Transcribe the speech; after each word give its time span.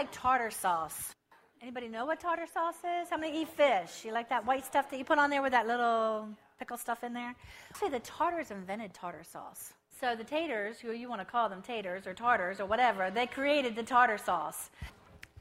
like 0.00 0.08
tartar 0.12 0.50
sauce. 0.50 1.14
Anybody 1.60 1.86
know 1.86 2.06
what 2.06 2.18
tartar 2.20 2.46
sauce 2.46 2.78
is? 3.02 3.10
How 3.10 3.18
many 3.18 3.42
eat 3.42 3.48
fish? 3.48 4.02
You 4.02 4.14
like 4.14 4.30
that 4.30 4.46
white 4.46 4.64
stuff 4.64 4.88
that 4.88 4.96
you 4.96 5.04
put 5.04 5.18
on 5.18 5.28
there 5.28 5.42
with 5.42 5.52
that 5.52 5.66
little 5.66 6.26
pickle 6.58 6.78
stuff 6.78 7.04
in 7.04 7.12
there? 7.12 7.34
Say 7.78 7.90
the 7.90 8.00
Tartars 8.00 8.50
invented 8.50 8.94
tartar 8.94 9.22
sauce. 9.22 9.74
So 10.00 10.16
the 10.16 10.24
taters, 10.24 10.78
who 10.78 10.92
you 10.92 11.10
want 11.10 11.20
to 11.20 11.26
call 11.26 11.50
them 11.50 11.60
taters 11.60 12.06
or 12.06 12.14
tartars 12.14 12.60
or 12.60 12.64
whatever, 12.64 13.10
they 13.10 13.26
created 13.26 13.76
the 13.76 13.82
tartar 13.82 14.16
sauce. 14.16 14.70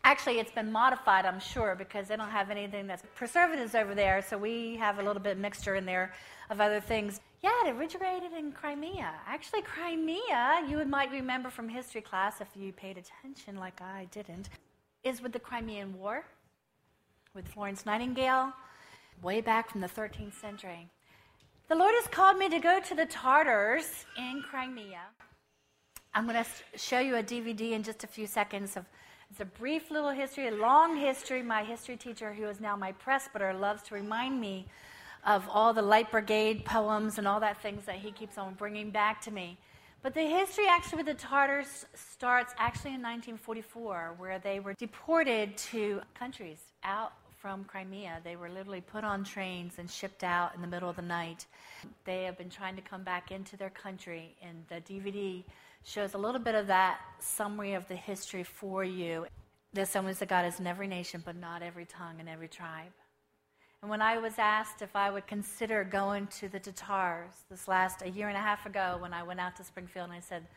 Actually, 0.04 0.40
it's 0.40 0.52
been 0.52 0.74
modified, 0.74 1.24
I'm 1.26 1.40
sure, 1.40 1.74
because 1.78 2.10
they 2.10 2.18
don't 2.18 2.30
have 2.30 2.50
anything 2.52 2.86
that's 2.86 3.04
preservatives 3.16 3.76
over 3.76 3.96
there, 3.96 4.22
so 4.22 4.38
we 4.38 4.76
have 4.76 5.00
a 5.00 5.04
little 5.04 5.22
bit 5.22 5.38
mixture 5.38 5.76
in 5.76 5.86
there 5.86 6.12
of 6.50 6.60
other 6.60 6.82
things. 6.82 7.22
Yeah, 7.42 7.52
it 7.66 7.76
originated 7.76 8.34
in 8.38 8.52
Crimea. 8.52 9.12
Actually, 9.26 9.62
Crimea, 9.62 10.66
you 10.68 10.84
might 10.86 11.10
remember 11.10 11.50
from 11.50 11.70
history 11.70 12.02
class 12.02 12.42
if 12.42 12.48
you 12.54 12.74
paid 12.74 12.98
attention 12.98 13.56
like 13.56 13.82
I 13.82 14.08
didn't, 14.12 14.50
is 15.04 15.22
with 15.22 15.32
the 15.32 15.40
Crimean 15.40 15.98
War, 15.98 16.26
with 17.34 17.48
Florence 17.48 17.86
Nightingale, 17.86 18.52
way 19.22 19.40
back 19.40 19.70
from 19.70 19.80
the 19.80 19.88
13th 19.88 20.34
century. 20.40 20.90
The 21.70 21.76
Lord 21.76 21.94
has 21.96 22.08
called 22.08 22.38
me 22.38 22.50
to 22.50 22.60
go 22.60 22.82
to 22.82 22.96
the 22.96 23.06
Tartars 23.06 24.06
in 24.18 24.44
Crimea. 24.50 25.02
I'm 26.14 26.28
going 26.28 26.44
to 26.44 26.78
show 26.78 27.00
you 27.00 27.16
a 27.16 27.24
DVD 27.24 27.72
in 27.72 27.84
just 27.84 28.04
a 28.04 28.08
few 28.08 28.28
seconds 28.28 28.76
of 28.76 28.86
it's 29.30 29.40
a 29.42 29.46
brief 29.46 29.92
little 29.92 30.10
history, 30.10 30.48
a 30.48 30.52
long 30.52 30.98
history. 30.98 31.44
My 31.44 31.64
history 31.64 31.96
teacher, 31.96 32.34
who 32.34 32.46
is 32.46 32.60
now 32.60 32.76
my 32.76 32.92
presbyter, 32.94 33.54
loves 33.54 33.84
to 33.84 33.94
remind 33.94 34.42
me 34.42 34.66
of 35.26 35.48
all 35.50 35.74
the 35.74 35.82
Light 35.82 36.12
Brigade 36.12 36.66
poems 36.66 37.18
and 37.18 37.28
all 37.28 37.40
that 37.40 37.62
things 37.62 37.86
that 37.86 37.96
he 37.96 38.12
keeps 38.12 38.38
on 38.38 38.54
bringing 38.54 38.92
back 38.92 39.22
to 39.22 39.32
me. 39.32 39.58
But 40.02 40.14
the 40.14 40.22
history 40.22 40.66
actually 40.70 41.04
with 41.04 41.08
the 41.08 41.14
Tartars 41.14 41.86
starts 41.94 42.54
actually 42.58 42.92
in 42.92 43.02
1944, 43.02 44.16
where 44.18 44.40
they 44.40 44.62
were 44.62 44.74
deported 44.74 45.58
to 45.58 46.02
countries 46.14 46.60
out 46.84 47.12
from 47.42 47.66
Crimea. 47.66 48.20
They 48.24 48.38
were 48.38 48.50
literally 48.50 48.82
put 48.82 49.04
on 49.04 49.24
trains 49.24 49.74
and 49.78 49.90
shipped 49.90 50.24
out 50.24 50.56
in 50.56 50.62
the 50.62 50.68
middle 50.68 50.90
of 50.90 50.96
the 50.96 51.02
night. 51.02 51.46
They 52.06 52.24
have 52.24 52.38
been 52.38 52.50
trying 52.50 52.76
to 52.78 52.82
come 52.82 53.04
back 53.04 53.32
into 53.32 53.58
their 53.58 53.70
country, 53.70 54.36
and 54.42 54.64
the 54.70 54.82
DVD 54.82 55.44
shows 55.84 56.14
a 56.14 56.18
little 56.18 56.42
bit 56.42 56.56
of 56.56 56.68
that 56.68 57.00
summary 57.20 57.74
of 57.74 57.88
the 57.88 57.96
history 57.96 58.44
for 58.44 58.84
you. 58.84 59.26
There's 59.74 59.90
someone 59.90 60.14
that 60.18 60.30
God 60.30 60.46
is 60.46 60.60
in 60.60 60.68
every 60.68 60.88
nation, 60.88 61.22
but 61.26 61.36
not 61.36 61.62
every 61.62 61.86
tongue 61.86 62.16
and 62.20 62.28
every 62.28 62.48
tribe. 62.48 62.92
And 63.82 63.90
when 63.90 64.02
I 64.02 64.18
was 64.18 64.34
asked 64.38 64.82
if 64.82 64.96
I 64.96 65.10
would 65.10 65.26
consider 65.28 65.84
going 65.84 66.28
to 66.40 66.50
the 66.50 66.60
Tatars 66.60 67.32
this 67.50 67.68
last 67.68 68.02
a 68.02 68.10
year 68.10 68.28
and 68.28 68.38
a 68.38 68.42
half 68.42 68.66
ago, 68.66 68.98
when 69.00 69.14
I 69.14 69.24
went 69.24 69.40
out 69.40 69.56
to 69.56 69.64
Springfield, 69.64 70.10
and 70.10 70.14
I 70.14 70.20
said, 70.20 70.48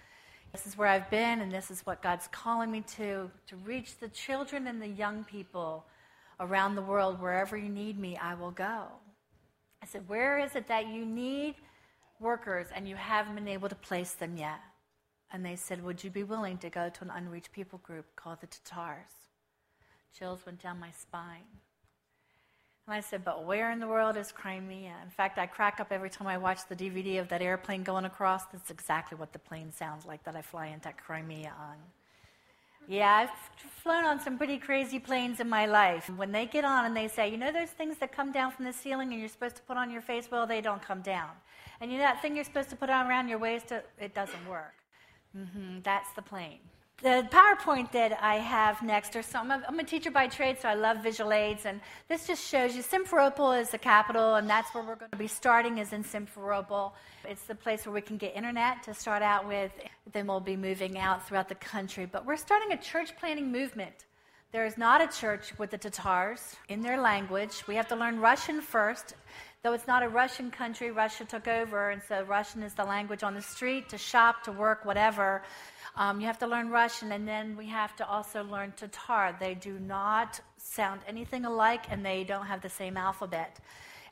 "This 0.50 0.66
is 0.66 0.76
where 0.76 0.88
I've 0.88 1.08
been, 1.08 1.40
and 1.40 1.52
this 1.52 1.70
is 1.70 1.86
what 1.86 2.02
God's 2.02 2.28
calling 2.28 2.70
me 2.70 2.80
to 2.96 3.30
to 3.46 3.56
reach 3.56 3.98
the 3.98 4.08
children 4.08 4.66
and 4.66 4.82
the 4.82 4.88
young 4.88 5.24
people 5.24 5.86
around 6.40 6.74
the 6.74 6.82
world. 6.82 7.20
Wherever 7.20 7.56
you 7.56 7.68
need 7.68 7.98
me, 7.98 8.16
I 8.16 8.34
will 8.34 8.50
go." 8.50 8.88
I 9.82 9.86
said, 9.86 10.08
"Where 10.08 10.38
is 10.38 10.56
it 10.56 10.66
that 10.68 10.88
you 10.88 11.04
need 11.04 11.54
workers 12.18 12.68
and 12.74 12.88
you 12.88 12.96
haven't 12.96 13.34
been 13.34 13.48
able 13.48 13.68
to 13.68 13.76
place 13.76 14.14
them 14.14 14.36
yet?" 14.36 14.60
And 15.32 15.44
they 15.44 15.56
said, 15.56 15.82
Would 15.82 16.04
you 16.04 16.10
be 16.10 16.24
willing 16.24 16.58
to 16.58 16.68
go 16.68 16.90
to 16.90 17.04
an 17.04 17.10
unreached 17.10 17.52
people 17.52 17.78
group 17.78 18.14
called 18.16 18.42
the 18.42 18.46
Tatars? 18.46 19.30
Chills 20.16 20.44
went 20.44 20.62
down 20.62 20.78
my 20.78 20.90
spine. 20.90 21.60
And 22.86 22.94
I 22.94 23.00
said, 23.00 23.24
But 23.24 23.44
where 23.44 23.70
in 23.70 23.78
the 23.78 23.86
world 23.86 24.16
is 24.16 24.32
Crimea? 24.32 24.94
In 25.02 25.10
fact, 25.10 25.38
I 25.38 25.46
crack 25.46 25.78
up 25.80 25.92
every 25.92 26.10
time 26.10 26.26
I 26.26 26.38
watch 26.38 26.60
the 26.68 26.76
DVD 26.76 27.20
of 27.20 27.28
that 27.28 27.42
airplane 27.42 27.82
going 27.82 28.04
across. 28.04 28.44
That's 28.46 28.70
exactly 28.70 29.16
what 29.16 29.32
the 29.32 29.38
plane 29.38 29.72
sounds 29.72 30.04
like 30.04 30.24
that 30.24 30.34
I 30.34 30.42
fly 30.42 30.66
into 30.66 30.92
Crimea 30.92 31.52
on. 31.58 31.76
Yeah, 32.88 33.14
I've 33.14 33.60
flown 33.82 34.04
on 34.04 34.18
some 34.18 34.36
pretty 34.36 34.58
crazy 34.58 34.98
planes 34.98 35.38
in 35.38 35.48
my 35.48 35.66
life. 35.66 36.10
When 36.10 36.32
they 36.32 36.46
get 36.46 36.64
on 36.64 36.84
and 36.84 36.96
they 36.96 37.06
say, 37.06 37.30
you 37.30 37.36
know 37.36 37.52
those 37.52 37.70
things 37.70 37.98
that 37.98 38.10
come 38.10 38.32
down 38.32 38.50
from 38.50 38.64
the 38.64 38.72
ceiling 38.72 39.12
and 39.12 39.20
you're 39.20 39.28
supposed 39.28 39.56
to 39.56 39.62
put 39.62 39.76
on 39.76 39.90
your 39.90 40.02
face? 40.02 40.28
Well, 40.30 40.48
they 40.48 40.60
don't 40.60 40.82
come 40.82 41.00
down. 41.00 41.30
And 41.80 41.92
you 41.92 41.98
know 41.98 42.04
that 42.04 42.20
thing 42.20 42.34
you're 42.34 42.44
supposed 42.44 42.70
to 42.70 42.76
put 42.76 42.90
on 42.90 43.06
around 43.06 43.28
your 43.28 43.38
waist? 43.38 43.70
It 43.70 44.14
doesn't 44.14 44.48
work. 44.48 44.74
Mm-hmm, 45.36 45.78
that's 45.84 46.12
the 46.14 46.22
plane. 46.22 46.58
The 47.02 47.26
PowerPoint 47.32 47.90
that 47.90 48.16
I 48.22 48.36
have 48.36 48.80
next 48.80 49.16
are 49.16 49.22
some. 49.22 49.50
I'm 49.50 49.80
a 49.80 49.82
teacher 49.82 50.12
by 50.12 50.28
trade, 50.28 50.58
so 50.62 50.68
I 50.68 50.74
love 50.74 50.98
visual 51.02 51.32
aids, 51.32 51.66
and 51.66 51.80
this 52.06 52.28
just 52.28 52.48
shows 52.48 52.76
you 52.76 52.82
Simferopol 52.84 53.60
is 53.60 53.70
the 53.70 53.78
capital, 53.78 54.36
and 54.36 54.48
that's 54.48 54.72
where 54.72 54.84
we're 54.84 54.94
going 54.94 55.10
to 55.10 55.16
be 55.16 55.26
starting. 55.26 55.78
Is 55.78 55.92
in 55.92 56.04
Simferopol. 56.04 56.92
It's 57.28 57.42
the 57.42 57.56
place 57.56 57.84
where 57.86 57.92
we 57.92 58.02
can 58.02 58.18
get 58.18 58.36
internet 58.36 58.84
to 58.84 58.94
start 58.94 59.20
out 59.20 59.48
with. 59.48 59.72
Then 60.12 60.28
we'll 60.28 60.38
be 60.38 60.56
moving 60.56 60.96
out 60.96 61.26
throughout 61.26 61.48
the 61.48 61.56
country. 61.56 62.06
But 62.06 62.24
we're 62.24 62.36
starting 62.36 62.70
a 62.70 62.76
church 62.76 63.16
planting 63.18 63.50
movement. 63.50 64.06
There 64.52 64.64
is 64.64 64.78
not 64.78 65.00
a 65.00 65.08
church 65.08 65.58
with 65.58 65.70
the 65.70 65.78
Tatars 65.78 66.54
in 66.68 66.82
their 66.82 67.00
language. 67.00 67.66
We 67.66 67.74
have 67.74 67.88
to 67.88 67.96
learn 67.96 68.20
Russian 68.20 68.60
first. 68.60 69.14
Though 69.62 69.72
it's 69.72 69.86
not 69.86 70.02
a 70.02 70.08
Russian 70.08 70.50
country, 70.50 70.90
Russia 70.90 71.24
took 71.24 71.48
over, 71.48 71.90
and 71.90 72.02
so 72.02 72.22
Russian 72.24 72.62
is 72.62 72.74
the 72.74 72.84
language 72.84 73.22
on 73.22 73.34
the 73.34 73.40
street, 73.40 73.88
to 73.88 73.98
shop, 73.98 74.42
to 74.44 74.52
work, 74.52 74.84
whatever. 74.84 75.42
Um, 75.94 76.20
you 76.20 76.26
have 76.26 76.38
to 76.38 76.46
learn 76.46 76.70
Russian, 76.70 77.12
and 77.12 77.28
then 77.28 77.56
we 77.56 77.66
have 77.66 77.94
to 77.96 78.08
also 78.08 78.44
learn 78.44 78.72
Tatar. 78.76 79.36
They 79.38 79.54
do 79.54 79.78
not 79.78 80.40
sound 80.56 81.02
anything 81.06 81.44
alike, 81.44 81.84
and 81.90 82.04
they 82.04 82.24
don't 82.24 82.46
have 82.46 82.62
the 82.62 82.70
same 82.70 82.96
alphabet. 82.96 83.58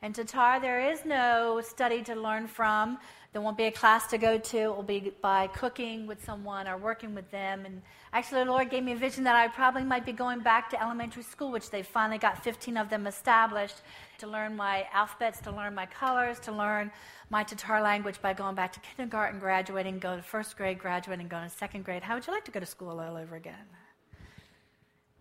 In 0.03 0.13
Tatar, 0.13 0.61
there 0.61 0.91
is 0.91 1.05
no 1.05 1.61
study 1.63 2.03
to 2.03 2.15
learn 2.15 2.47
from. 2.49 2.99
There 3.33 3.41
won't 3.41 3.57
be 3.57 3.65
a 3.65 3.71
class 3.71 4.09
to 4.09 4.19
go 4.19 4.39
to. 4.39 4.59
It 4.59 4.75
will 4.75 4.83
be 4.83 5.13
by 5.23 5.47
cooking 5.47 6.09
with 6.09 6.25
someone 6.25 6.67
or 6.67 6.77
working 6.77 7.15
with 7.15 7.31
them. 7.31 7.65
And 7.65 7.81
actually, 8.13 8.43
the 8.45 8.51
Lord 8.51 8.71
gave 8.71 8.83
me 8.83 8.91
a 8.91 8.97
vision 8.97 9.23
that 9.25 9.37
I 9.37 9.47
probably 9.47 9.85
might 9.85 10.05
be 10.05 10.13
going 10.13 10.41
back 10.41 10.69
to 10.71 10.83
elementary 10.83 11.23
school, 11.23 11.53
which 11.53 11.71
they 11.71 11.85
finally 11.85 12.19
got 12.19 12.43
15 12.43 12.77
of 12.77 12.91
them 12.91 13.07
established, 13.07 13.83
to 14.19 14.27
learn 14.27 14.57
my 14.57 14.87
alphabets, 14.93 15.41
to 15.43 15.53
learn 15.53 15.77
my 15.77 15.87
colors, 15.87 16.41
to 16.41 16.53
learn 16.53 16.91
my 17.31 17.45
Tatar 17.45 17.81
language 17.81 18.21
by 18.21 18.33
going 18.33 18.57
back 18.57 18.73
to 18.73 18.81
kindergarten, 18.81 19.39
graduating, 19.39 20.01
go 20.01 20.17
to 20.17 20.23
first 20.23 20.57
grade, 20.57 20.81
graduating, 20.81 21.29
going 21.29 21.49
to 21.49 21.57
second 21.57 21.85
grade. 21.85 22.03
How 22.03 22.15
would 22.17 22.27
you 22.27 22.33
like 22.33 22.45
to 22.47 22.51
go 22.51 22.59
to 22.59 22.67
school 22.67 22.99
all 22.99 23.17
over 23.17 23.37
again? 23.37 23.55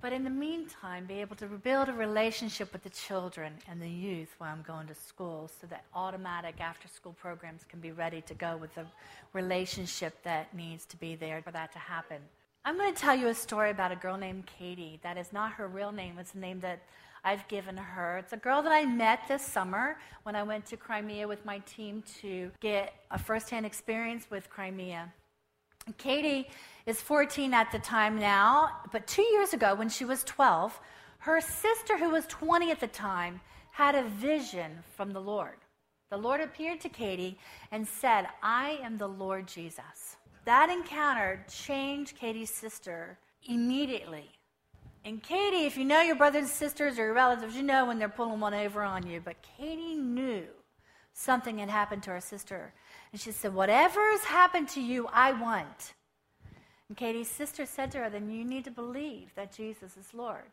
But 0.02 0.14
in 0.14 0.24
the 0.24 0.30
meantime, 0.30 1.06
be 1.06 1.20
able 1.20 1.36
to 1.38 1.48
build 1.48 1.90
a 1.90 1.94
relationship 1.94 2.72
with 2.72 2.84
the 2.84 2.90
children 2.90 3.54
and 3.68 3.82
the 3.82 3.90
youth 3.90 4.34
while 4.38 4.52
I'm 4.52 4.62
going 4.62 4.88
to 4.88 4.96
school 4.96 5.50
so 5.60 5.68
that 5.68 5.84
automatic 5.94 6.62
after 6.62 6.88
school 6.88 7.14
programs 7.20 7.66
can 7.68 7.82
be 7.82 7.92
ready 7.92 8.22
to 8.22 8.34
go 8.34 8.56
with 8.56 8.74
the 8.76 8.86
relationship 9.34 10.24
that 10.24 10.54
needs 10.56 10.86
to 10.86 10.98
be 10.98 11.16
there 11.16 11.42
for 11.42 11.52
that 11.52 11.74
to 11.74 11.80
happen. 11.80 12.22
I'm 12.64 12.78
going 12.78 12.94
to 12.94 13.00
tell 13.00 13.16
you 13.16 13.28
a 13.28 13.34
story 13.34 13.72
about 13.72 13.92
a 13.92 13.98
girl 13.98 14.18
named 14.18 14.46
Katie. 14.46 15.00
That 15.04 15.18
is 15.18 15.34
not 15.34 15.52
her 15.54 15.68
real 15.68 15.92
name, 15.92 16.18
it's 16.18 16.32
the 16.32 16.40
name 16.40 16.62
that 16.62 16.82
I've 17.24 17.46
given 17.50 17.76
her. 17.76 18.18
It's 18.20 18.32
a 18.32 18.38
girl 18.38 18.62
that 18.62 18.72
I 18.72 18.86
met 18.86 19.20
this 19.28 19.42
summer 19.42 19.98
when 20.24 20.36
I 20.36 20.44
went 20.44 20.66
to 20.68 20.78
Crimea 20.78 21.28
with 21.28 21.44
my 21.46 21.60
team 21.60 22.04
to 22.22 22.52
get 22.62 22.94
a 23.12 23.20
firsthand 23.20 23.66
experience 23.66 24.28
with 24.30 24.50
Crimea. 24.50 25.12
Katie 25.98 26.48
is 26.86 27.02
14 27.02 27.54
at 27.54 27.72
the 27.72 27.80
time 27.80 28.20
now, 28.20 28.70
but 28.92 29.08
two 29.08 29.24
years 29.24 29.54
ago, 29.54 29.76
when 29.76 29.90
she 29.90 30.06
was 30.06 30.24
12, 30.24 30.80
her 31.20 31.42
sister, 31.42 31.98
who 31.98 32.10
was 32.10 32.26
20 32.28 32.72
at 32.72 32.80
the 32.80 32.88
time, 32.88 33.42
had 33.72 33.96
a 33.96 34.04
vision 34.04 34.84
from 34.96 35.12
the 35.12 35.22
Lord. 35.22 35.58
The 36.10 36.18
Lord 36.18 36.42
appeared 36.42 36.82
to 36.82 36.90
Katie 36.90 37.38
and 37.72 37.88
said, 37.88 38.28
I 38.42 38.80
am 38.82 38.98
the 38.98 39.08
Lord 39.08 39.48
Jesus. 39.48 40.18
That 40.46 40.70
encounter 40.70 41.46
changed 41.48 42.18
Katie's 42.18 42.50
sister 42.50 43.20
immediately. 43.48 44.30
And 45.06 45.22
Katie, 45.22 45.66
if 45.66 45.78
you 45.78 45.86
know 45.86 46.02
your 46.02 46.16
brothers 46.16 46.42
and 46.42 46.50
sisters 46.50 46.98
or 46.98 47.06
your 47.06 47.14
relatives, 47.14 47.56
you 47.56 47.64
know 47.64 47.86
when 47.86 48.00
they're 48.00 48.10
pulling 48.10 48.40
one 48.40 48.54
over 48.54 48.84
on 48.84 49.06
you. 49.06 49.22
But 49.24 49.38
Katie 49.58 49.96
knew 49.96 50.46
something 51.14 51.60
had 51.60 51.70
happened 51.70 52.04
to 52.04 52.12
her 52.12 52.22
sister. 52.22 52.74
And 53.12 53.20
she 53.20 53.32
said, 53.32 53.54
Whatever's 53.54 54.24
happened 54.24 54.70
to 54.70 54.82
you, 54.82 55.08
I 55.12 55.32
want. 55.34 55.94
And 56.88 56.98
Katie's 56.98 57.30
sister 57.30 57.66
said 57.66 57.92
to 57.92 58.00
her, 58.00 58.10
Then 58.10 58.30
you 58.30 58.44
need 58.44 58.66
to 58.66 58.72
believe 58.72 59.34
that 59.36 59.56
Jesus 59.56 59.98
is 59.98 60.14
Lord. 60.14 60.52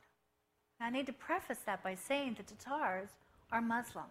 And 0.78 0.86
I 0.86 0.90
need 0.90 1.06
to 1.06 1.12
preface 1.12 1.58
that 1.66 1.82
by 1.82 1.94
saying 1.94 2.36
the 2.36 2.42
Tatars 2.42 3.08
are 3.50 3.60
Muslim. 3.60 4.04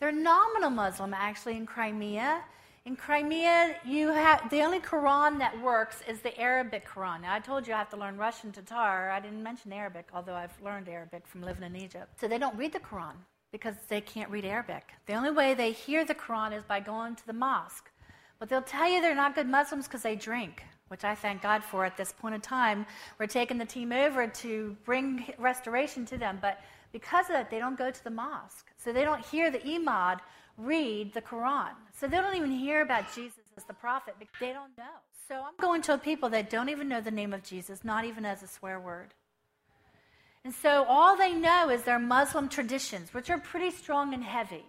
They're 0.00 0.12
nominal 0.12 0.70
Muslim, 0.70 1.12
actually, 1.12 1.56
in 1.56 1.66
Crimea. 1.66 2.42
In 2.84 2.96
Crimea, 2.96 3.76
you 3.84 4.08
have 4.08 4.48
the 4.48 4.62
only 4.62 4.80
Quran 4.80 5.38
that 5.40 5.60
works 5.60 6.02
is 6.08 6.20
the 6.20 6.38
Arabic 6.40 6.88
Quran. 6.88 7.22
Now, 7.22 7.34
I 7.34 7.40
told 7.40 7.66
you 7.66 7.74
I 7.74 7.78
have 7.78 7.90
to 7.90 7.96
learn 7.96 8.16
Russian 8.16 8.52
Tatar. 8.52 9.10
I 9.10 9.20
didn't 9.20 9.42
mention 9.42 9.72
Arabic, 9.72 10.08
although 10.14 10.34
I've 10.34 10.56
learned 10.62 10.88
Arabic 10.88 11.26
from 11.26 11.42
living 11.42 11.64
in 11.64 11.76
Egypt. 11.76 12.08
So 12.18 12.28
they 12.28 12.38
don't 12.38 12.56
read 12.56 12.72
the 12.72 12.80
Quran 12.80 13.16
because 13.52 13.74
they 13.88 14.00
can't 14.00 14.30
read 14.30 14.44
Arabic. 14.44 14.92
The 15.06 15.14
only 15.14 15.30
way 15.30 15.54
they 15.54 15.72
hear 15.72 16.04
the 16.04 16.14
Quran 16.14 16.56
is 16.56 16.64
by 16.64 16.80
going 16.80 17.16
to 17.16 17.26
the 17.26 17.32
mosque. 17.32 17.90
But 18.38 18.48
they'll 18.48 18.62
tell 18.62 18.88
you 18.88 19.00
they're 19.00 19.14
not 19.14 19.34
good 19.34 19.48
Muslims 19.48 19.86
because 19.86 20.02
they 20.02 20.14
drink, 20.14 20.62
which 20.88 21.04
I 21.04 21.14
thank 21.14 21.42
God 21.42 21.64
for 21.64 21.84
at 21.84 21.96
this 21.96 22.12
point 22.12 22.34
in 22.34 22.40
time. 22.40 22.86
We're 23.18 23.26
taking 23.26 23.58
the 23.58 23.64
team 23.64 23.92
over 23.92 24.26
to 24.26 24.76
bring 24.84 25.32
restoration 25.38 26.04
to 26.06 26.18
them. 26.18 26.38
But 26.40 26.60
because 26.92 27.26
of 27.26 27.32
that, 27.32 27.50
they 27.50 27.58
don't 27.58 27.76
go 27.76 27.90
to 27.90 28.04
the 28.04 28.10
mosque. 28.10 28.70
So 28.76 28.92
they 28.92 29.04
don't 29.04 29.24
hear 29.24 29.50
the 29.50 29.64
imam 29.66 30.18
read 30.56 31.14
the 31.14 31.22
Quran. 31.22 31.70
So 31.92 32.06
they 32.06 32.16
don't 32.16 32.36
even 32.36 32.50
hear 32.50 32.82
about 32.82 33.12
Jesus 33.14 33.44
as 33.56 33.64
the 33.64 33.74
prophet 33.74 34.14
because 34.18 34.34
they 34.40 34.52
don't 34.52 34.76
know. 34.76 34.84
So 35.28 35.36
I'm 35.36 35.54
going 35.60 35.82
to 35.82 35.98
people 35.98 36.28
that 36.30 36.50
don't 36.50 36.68
even 36.68 36.88
know 36.88 37.00
the 37.00 37.10
name 37.10 37.32
of 37.32 37.42
Jesus, 37.42 37.84
not 37.84 38.04
even 38.04 38.24
as 38.24 38.42
a 38.42 38.46
swear 38.48 38.80
word. 38.80 39.14
And 40.44 40.54
so 40.54 40.84
all 40.88 41.16
they 41.16 41.32
know 41.34 41.68
is 41.70 41.82
their 41.82 41.98
Muslim 41.98 42.48
traditions, 42.48 43.12
which 43.12 43.28
are 43.30 43.38
pretty 43.38 43.70
strong 43.70 44.14
and 44.14 44.24
heavy. 44.24 44.64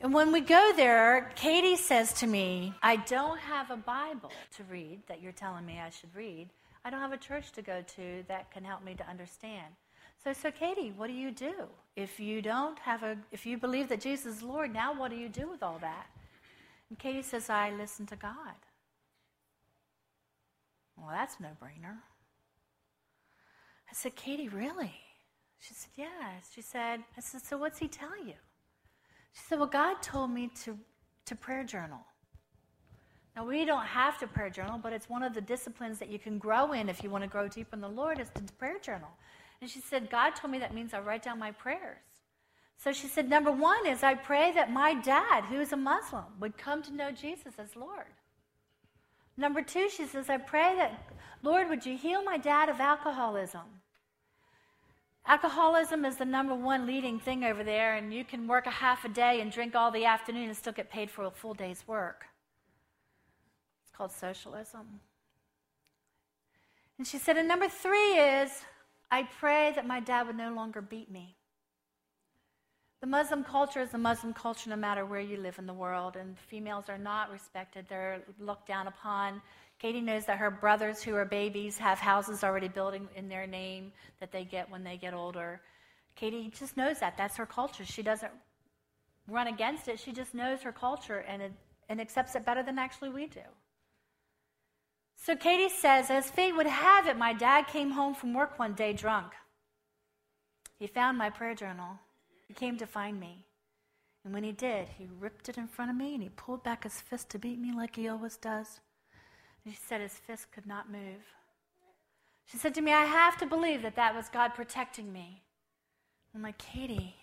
And 0.00 0.12
when 0.12 0.32
we 0.32 0.40
go 0.40 0.72
there, 0.76 1.32
Katie 1.34 1.76
says 1.76 2.12
to 2.14 2.26
me, 2.26 2.74
I 2.82 2.96
don't 2.96 3.38
have 3.38 3.70
a 3.70 3.76
Bible 3.76 4.32
to 4.56 4.64
read 4.64 5.00
that 5.08 5.22
you're 5.22 5.32
telling 5.32 5.64
me 5.64 5.80
I 5.80 5.88
should 5.88 6.14
read. 6.14 6.50
I 6.84 6.90
don't 6.90 7.00
have 7.00 7.12
a 7.12 7.16
church 7.16 7.52
to 7.52 7.62
go 7.62 7.82
to 7.96 8.24
that 8.28 8.50
can 8.50 8.64
help 8.64 8.84
me 8.84 8.94
to 8.96 9.08
understand. 9.08 9.72
So, 10.22 10.32
so 10.32 10.50
Katie, 10.50 10.92
what 10.94 11.06
do 11.06 11.14
you 11.14 11.30
do? 11.30 11.54
If 11.96 12.20
you 12.20 12.42
don't 12.42 12.78
have 12.80 13.02
a, 13.02 13.16
if 13.32 13.46
you 13.46 13.56
believe 13.56 13.88
that 13.88 14.00
Jesus 14.02 14.36
is 14.36 14.42
Lord, 14.42 14.72
now 14.72 14.92
what 14.92 15.10
do 15.10 15.16
you 15.16 15.28
do 15.28 15.48
with 15.48 15.62
all 15.62 15.78
that? 15.80 16.06
And 16.90 16.98
Katie 16.98 17.22
says, 17.22 17.48
I 17.48 17.70
listen 17.70 18.06
to 18.06 18.16
God. 18.16 18.54
Well, 20.96 21.08
that's 21.10 21.40
no 21.40 21.48
brainer. 21.62 21.96
I 23.94 23.96
said, 23.96 24.16
Katie, 24.16 24.48
really? 24.48 24.92
She 25.60 25.72
said, 25.72 25.90
Yes. 25.96 26.50
She 26.52 26.62
said, 26.62 27.04
I 27.16 27.20
said, 27.20 27.42
So 27.42 27.56
what's 27.56 27.78
he 27.78 27.86
tell 27.86 28.18
you? 28.18 28.34
She 29.34 29.42
said, 29.48 29.60
Well, 29.60 29.68
God 29.68 30.02
told 30.02 30.32
me 30.32 30.50
to, 30.64 30.76
to 31.26 31.36
prayer 31.36 31.62
journal. 31.62 32.00
Now, 33.36 33.46
we 33.46 33.64
don't 33.64 33.86
have 33.86 34.18
to 34.18 34.26
prayer 34.26 34.50
journal, 34.50 34.80
but 34.82 34.92
it's 34.92 35.08
one 35.08 35.22
of 35.22 35.32
the 35.32 35.40
disciplines 35.40 36.00
that 36.00 36.10
you 36.10 36.18
can 36.18 36.38
grow 36.38 36.72
in 36.72 36.88
if 36.88 37.04
you 37.04 37.10
want 37.10 37.22
to 37.22 37.30
grow 37.30 37.46
deep 37.46 37.68
in 37.72 37.80
the 37.80 37.88
Lord 37.88 38.18
is 38.18 38.30
to 38.30 38.42
prayer 38.58 38.80
journal. 38.80 39.10
And 39.60 39.70
she 39.70 39.78
said, 39.78 40.10
God 40.10 40.34
told 40.34 40.50
me 40.50 40.58
that 40.58 40.74
means 40.74 40.92
I 40.92 40.98
write 40.98 41.22
down 41.22 41.38
my 41.38 41.52
prayers. 41.52 42.02
So 42.76 42.92
she 42.92 43.06
said, 43.06 43.30
Number 43.30 43.52
one 43.52 43.86
is 43.86 44.02
I 44.02 44.14
pray 44.14 44.50
that 44.56 44.72
my 44.72 44.94
dad, 44.94 45.44
who 45.44 45.60
is 45.60 45.72
a 45.72 45.76
Muslim, 45.76 46.24
would 46.40 46.58
come 46.58 46.82
to 46.82 46.92
know 46.92 47.12
Jesus 47.12 47.54
as 47.58 47.76
Lord. 47.76 48.12
Number 49.36 49.62
two, 49.62 49.88
she 49.88 50.06
says, 50.06 50.28
I 50.28 50.38
pray 50.38 50.74
that, 50.78 51.12
Lord, 51.44 51.68
would 51.68 51.86
you 51.86 51.96
heal 51.96 52.24
my 52.24 52.38
dad 52.38 52.68
of 52.68 52.80
alcoholism? 52.80 53.62
Alcoholism 55.26 56.04
is 56.04 56.16
the 56.16 56.24
number 56.24 56.54
one 56.54 56.86
leading 56.86 57.18
thing 57.18 57.44
over 57.44 57.64
there, 57.64 57.94
and 57.94 58.12
you 58.12 58.24
can 58.24 58.46
work 58.46 58.66
a 58.66 58.70
half 58.70 59.04
a 59.06 59.08
day 59.08 59.40
and 59.40 59.50
drink 59.50 59.74
all 59.74 59.90
the 59.90 60.04
afternoon 60.04 60.48
and 60.48 60.56
still 60.56 60.72
get 60.72 60.90
paid 60.90 61.10
for 61.10 61.24
a 61.24 61.30
full 61.30 61.54
day's 61.54 61.82
work. 61.88 62.26
It's 63.82 63.96
called 63.96 64.12
socialism. 64.12 65.00
And 66.98 67.06
she 67.06 67.16
said, 67.18 67.38
and 67.38 67.48
number 67.48 67.68
three 67.68 68.18
is, 68.18 68.50
I 69.10 69.22
pray 69.40 69.72
that 69.74 69.86
my 69.86 70.00
dad 70.00 70.26
would 70.26 70.36
no 70.36 70.52
longer 70.52 70.82
beat 70.82 71.10
me. 71.10 71.36
The 73.00 73.06
Muslim 73.06 73.44
culture 73.44 73.80
is 73.80 73.90
the 73.90 73.98
Muslim 73.98 74.32
culture 74.32 74.70
no 74.70 74.76
matter 74.76 75.04
where 75.04 75.20
you 75.20 75.36
live 75.38 75.58
in 75.58 75.66
the 75.66 75.74
world, 75.74 76.16
and 76.16 76.38
females 76.38 76.88
are 76.88 76.98
not 76.98 77.30
respected. 77.30 77.86
They're 77.88 78.22
looked 78.38 78.66
down 78.66 78.86
upon. 78.86 79.40
Katie 79.78 80.00
knows 80.00 80.24
that 80.26 80.38
her 80.38 80.50
brothers 80.50 81.02
who 81.02 81.14
are 81.14 81.24
babies 81.24 81.78
have 81.78 81.98
houses 81.98 82.42
already 82.42 82.68
built 82.68 82.94
in 83.14 83.28
their 83.28 83.46
name 83.46 83.92
that 84.20 84.32
they 84.32 84.44
get 84.44 84.70
when 84.70 84.84
they 84.84 84.96
get 84.96 85.14
older. 85.14 85.60
Katie 86.16 86.50
just 86.56 86.76
knows 86.76 87.00
that. 87.00 87.16
That's 87.16 87.36
her 87.36 87.46
culture. 87.46 87.84
She 87.84 88.02
doesn't 88.02 88.32
run 89.28 89.48
against 89.48 89.88
it. 89.88 89.98
She 89.98 90.12
just 90.12 90.34
knows 90.34 90.62
her 90.62 90.72
culture 90.72 91.24
and, 91.28 91.42
it, 91.42 91.52
and 91.88 92.00
accepts 92.00 92.34
it 92.34 92.46
better 92.46 92.62
than 92.62 92.78
actually 92.78 93.10
we 93.10 93.26
do. 93.26 93.40
So 95.16 95.36
Katie 95.36 95.74
says, 95.74 96.10
as 96.10 96.30
fate 96.30 96.54
would 96.54 96.66
have 96.66 97.06
it, 97.06 97.16
my 97.16 97.32
dad 97.32 97.66
came 97.66 97.90
home 97.90 98.14
from 98.14 98.34
work 98.34 98.58
one 98.58 98.74
day 98.74 98.92
drunk. 98.92 99.32
He 100.78 100.86
found 100.86 101.16
my 101.16 101.30
prayer 101.30 101.54
journal. 101.54 101.98
He 102.46 102.54
came 102.54 102.76
to 102.78 102.86
find 102.86 103.18
me. 103.18 103.46
And 104.24 104.32
when 104.32 104.44
he 104.44 104.52
did, 104.52 104.88
he 104.98 105.06
ripped 105.18 105.48
it 105.48 105.58
in 105.58 105.68
front 105.68 105.90
of 105.90 105.96
me 105.96 106.14
and 106.14 106.22
he 106.22 106.28
pulled 106.30 106.62
back 106.62 106.84
his 106.84 107.00
fist 107.00 107.30
to 107.30 107.38
beat 107.38 107.58
me 107.58 107.72
like 107.74 107.96
he 107.96 108.08
always 108.08 108.36
does. 108.36 108.80
And 109.64 109.74
she 109.74 109.80
said 109.86 110.00
his 110.00 110.12
fist 110.12 110.52
could 110.52 110.66
not 110.66 110.90
move. 110.90 111.22
She 112.46 112.58
said 112.58 112.74
to 112.74 112.82
me, 112.82 112.92
I 112.92 113.04
have 113.04 113.38
to 113.38 113.46
believe 113.46 113.82
that 113.82 113.96
that 113.96 114.14
was 114.14 114.28
God 114.28 114.54
protecting 114.54 115.12
me. 115.12 115.42
I'm 116.34 116.42
like, 116.42 116.58
Katie, 116.58 117.14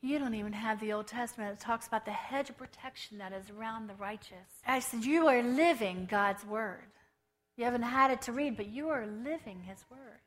you 0.00 0.18
don't 0.18 0.34
even 0.34 0.52
have 0.52 0.80
the 0.80 0.92
Old 0.92 1.06
Testament 1.06 1.58
that 1.58 1.64
talks 1.64 1.86
about 1.86 2.04
the 2.04 2.10
hedge 2.10 2.50
of 2.50 2.58
protection 2.58 3.18
that 3.18 3.32
is 3.32 3.50
around 3.50 3.88
the 3.88 3.94
righteous. 3.94 4.60
I 4.66 4.80
said, 4.80 5.04
You 5.04 5.28
are 5.28 5.42
living 5.42 6.08
God's 6.10 6.44
word. 6.44 6.90
You 7.56 7.64
haven't 7.64 7.82
had 7.82 8.10
it 8.10 8.22
to 8.22 8.32
read, 8.32 8.56
but 8.56 8.66
you 8.66 8.88
are 8.88 9.06
living 9.06 9.62
his 9.62 9.84
word. 9.90 10.20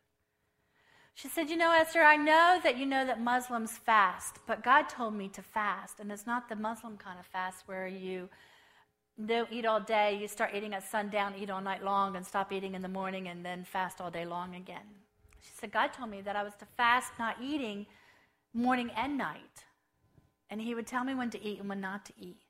She 1.13 1.27
said, 1.27 1.49
You 1.49 1.57
know, 1.57 1.73
Esther, 1.73 2.01
I 2.01 2.15
know 2.15 2.59
that 2.63 2.77
you 2.77 2.85
know 2.85 3.05
that 3.05 3.21
Muslims 3.21 3.71
fast, 3.71 4.39
but 4.47 4.63
God 4.63 4.87
told 4.87 5.13
me 5.13 5.27
to 5.29 5.41
fast. 5.41 5.99
And 5.99 6.09
it's 6.09 6.25
not 6.25 6.47
the 6.47 6.55
Muslim 6.55 6.97
kind 6.97 7.19
of 7.19 7.25
fast 7.25 7.63
where 7.65 7.87
you 7.87 8.29
don't 9.23 9.51
eat 9.51 9.65
all 9.65 9.79
day, 9.79 10.17
you 10.19 10.27
start 10.27 10.51
eating 10.53 10.73
at 10.73 10.89
sundown, 10.89 11.35
eat 11.39 11.49
all 11.49 11.61
night 11.61 11.83
long, 11.83 12.15
and 12.15 12.25
stop 12.25 12.51
eating 12.51 12.75
in 12.75 12.81
the 12.81 12.89
morning, 12.89 13.27
and 13.27 13.45
then 13.45 13.63
fast 13.63 14.01
all 14.01 14.11
day 14.11 14.25
long 14.25 14.55
again. 14.55 14.85
She 15.41 15.51
said, 15.53 15.71
God 15.71 15.93
told 15.93 16.09
me 16.09 16.21
that 16.21 16.35
I 16.35 16.43
was 16.43 16.53
to 16.55 16.65
fast 16.77 17.13
not 17.17 17.37
eating 17.41 17.85
morning 18.53 18.89
and 18.95 19.17
night. 19.17 19.63
And 20.49 20.59
He 20.59 20.75
would 20.75 20.87
tell 20.87 21.03
me 21.03 21.15
when 21.15 21.29
to 21.29 21.41
eat 21.41 21.59
and 21.59 21.69
when 21.69 21.79
not 21.79 22.05
to 22.05 22.13
eat. 22.19 22.41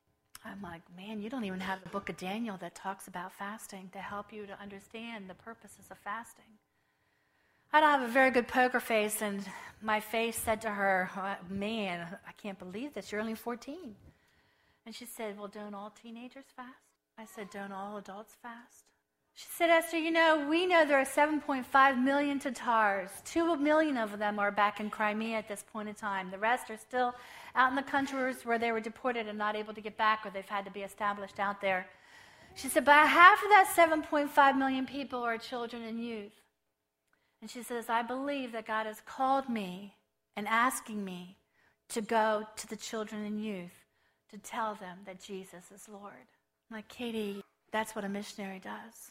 I'm 0.44 0.62
like, 0.62 0.82
man, 0.96 1.20
you 1.20 1.28
don't 1.30 1.44
even 1.44 1.60
have 1.60 1.82
the 1.82 1.88
book 1.88 2.08
of 2.08 2.16
Daniel 2.16 2.56
that 2.58 2.74
talks 2.74 3.08
about 3.08 3.32
fasting 3.32 3.90
to 3.92 3.98
help 3.98 4.32
you 4.32 4.46
to 4.46 4.60
understand 4.60 5.28
the 5.28 5.34
purposes 5.34 5.86
of 5.90 5.98
fasting. 5.98 6.44
I 7.72 7.80
don't 7.80 7.90
have 7.90 8.08
a 8.08 8.12
very 8.12 8.30
good 8.30 8.46
poker 8.48 8.80
face, 8.80 9.22
and 9.22 9.44
my 9.82 10.00
face 10.00 10.36
said 10.36 10.60
to 10.62 10.70
her, 10.70 11.10
oh, 11.16 11.36
Man, 11.50 12.06
I 12.26 12.32
can't 12.32 12.58
believe 12.58 12.94
this. 12.94 13.10
You're 13.10 13.20
only 13.20 13.34
14. 13.34 13.94
And 14.86 14.94
she 14.94 15.04
said, 15.04 15.36
Well, 15.36 15.48
don't 15.48 15.74
all 15.74 15.90
teenagers 15.90 16.44
fast? 16.54 16.70
I 17.18 17.26
said, 17.26 17.50
Don't 17.50 17.72
all 17.72 17.96
adults 17.96 18.36
fast? 18.40 18.84
She 19.34 19.46
said, 19.54 19.68
Esther, 19.68 19.98
you 19.98 20.12
know, 20.12 20.46
we 20.48 20.64
know 20.64 20.86
there 20.86 20.98
are 20.98 21.04
7.5 21.04 22.02
million 22.02 22.38
Tatars. 22.38 23.10
Two 23.26 23.54
million 23.56 23.98
of 23.98 24.18
them 24.18 24.38
are 24.38 24.50
back 24.50 24.80
in 24.80 24.88
Crimea 24.88 25.36
at 25.36 25.46
this 25.46 25.62
point 25.70 25.90
in 25.90 25.94
time. 25.94 26.30
The 26.30 26.38
rest 26.38 26.70
are 26.70 26.78
still 26.78 27.14
out 27.54 27.68
in 27.68 27.76
the 27.76 27.82
countries 27.82 28.46
where 28.46 28.58
they 28.58 28.72
were 28.72 28.80
deported 28.80 29.28
and 29.28 29.36
not 29.36 29.54
able 29.54 29.74
to 29.74 29.82
get 29.82 29.98
back, 29.98 30.24
or 30.24 30.30
they've 30.30 30.48
had 30.48 30.64
to 30.64 30.70
be 30.70 30.80
established 30.80 31.38
out 31.38 31.60
there. 31.60 31.86
She 32.54 32.68
said, 32.68 32.84
about 32.84 33.08
half 33.08 33.42
of 33.42 33.50
that 33.50 33.70
7.5 33.76 34.56
million 34.56 34.86
people 34.86 35.22
are 35.22 35.36
children 35.36 35.82
and 35.82 36.02
youth. 36.02 36.32
And 37.42 37.50
she 37.50 37.62
says, 37.62 37.90
I 37.90 38.00
believe 38.00 38.52
that 38.52 38.66
God 38.66 38.86
has 38.86 39.02
called 39.04 39.50
me 39.50 39.96
and 40.34 40.48
asking 40.48 41.04
me 41.04 41.36
to 41.90 42.00
go 42.00 42.44
to 42.56 42.66
the 42.66 42.76
children 42.76 43.22
and 43.26 43.44
youth 43.44 43.85
to 44.30 44.38
tell 44.38 44.74
them 44.74 44.98
that 45.06 45.22
Jesus 45.22 45.70
is 45.74 45.88
Lord. 45.88 46.26
Like, 46.70 46.88
Katie, 46.88 47.42
that's 47.72 47.94
what 47.94 48.04
a 48.04 48.08
missionary 48.08 48.58
does. 48.58 49.10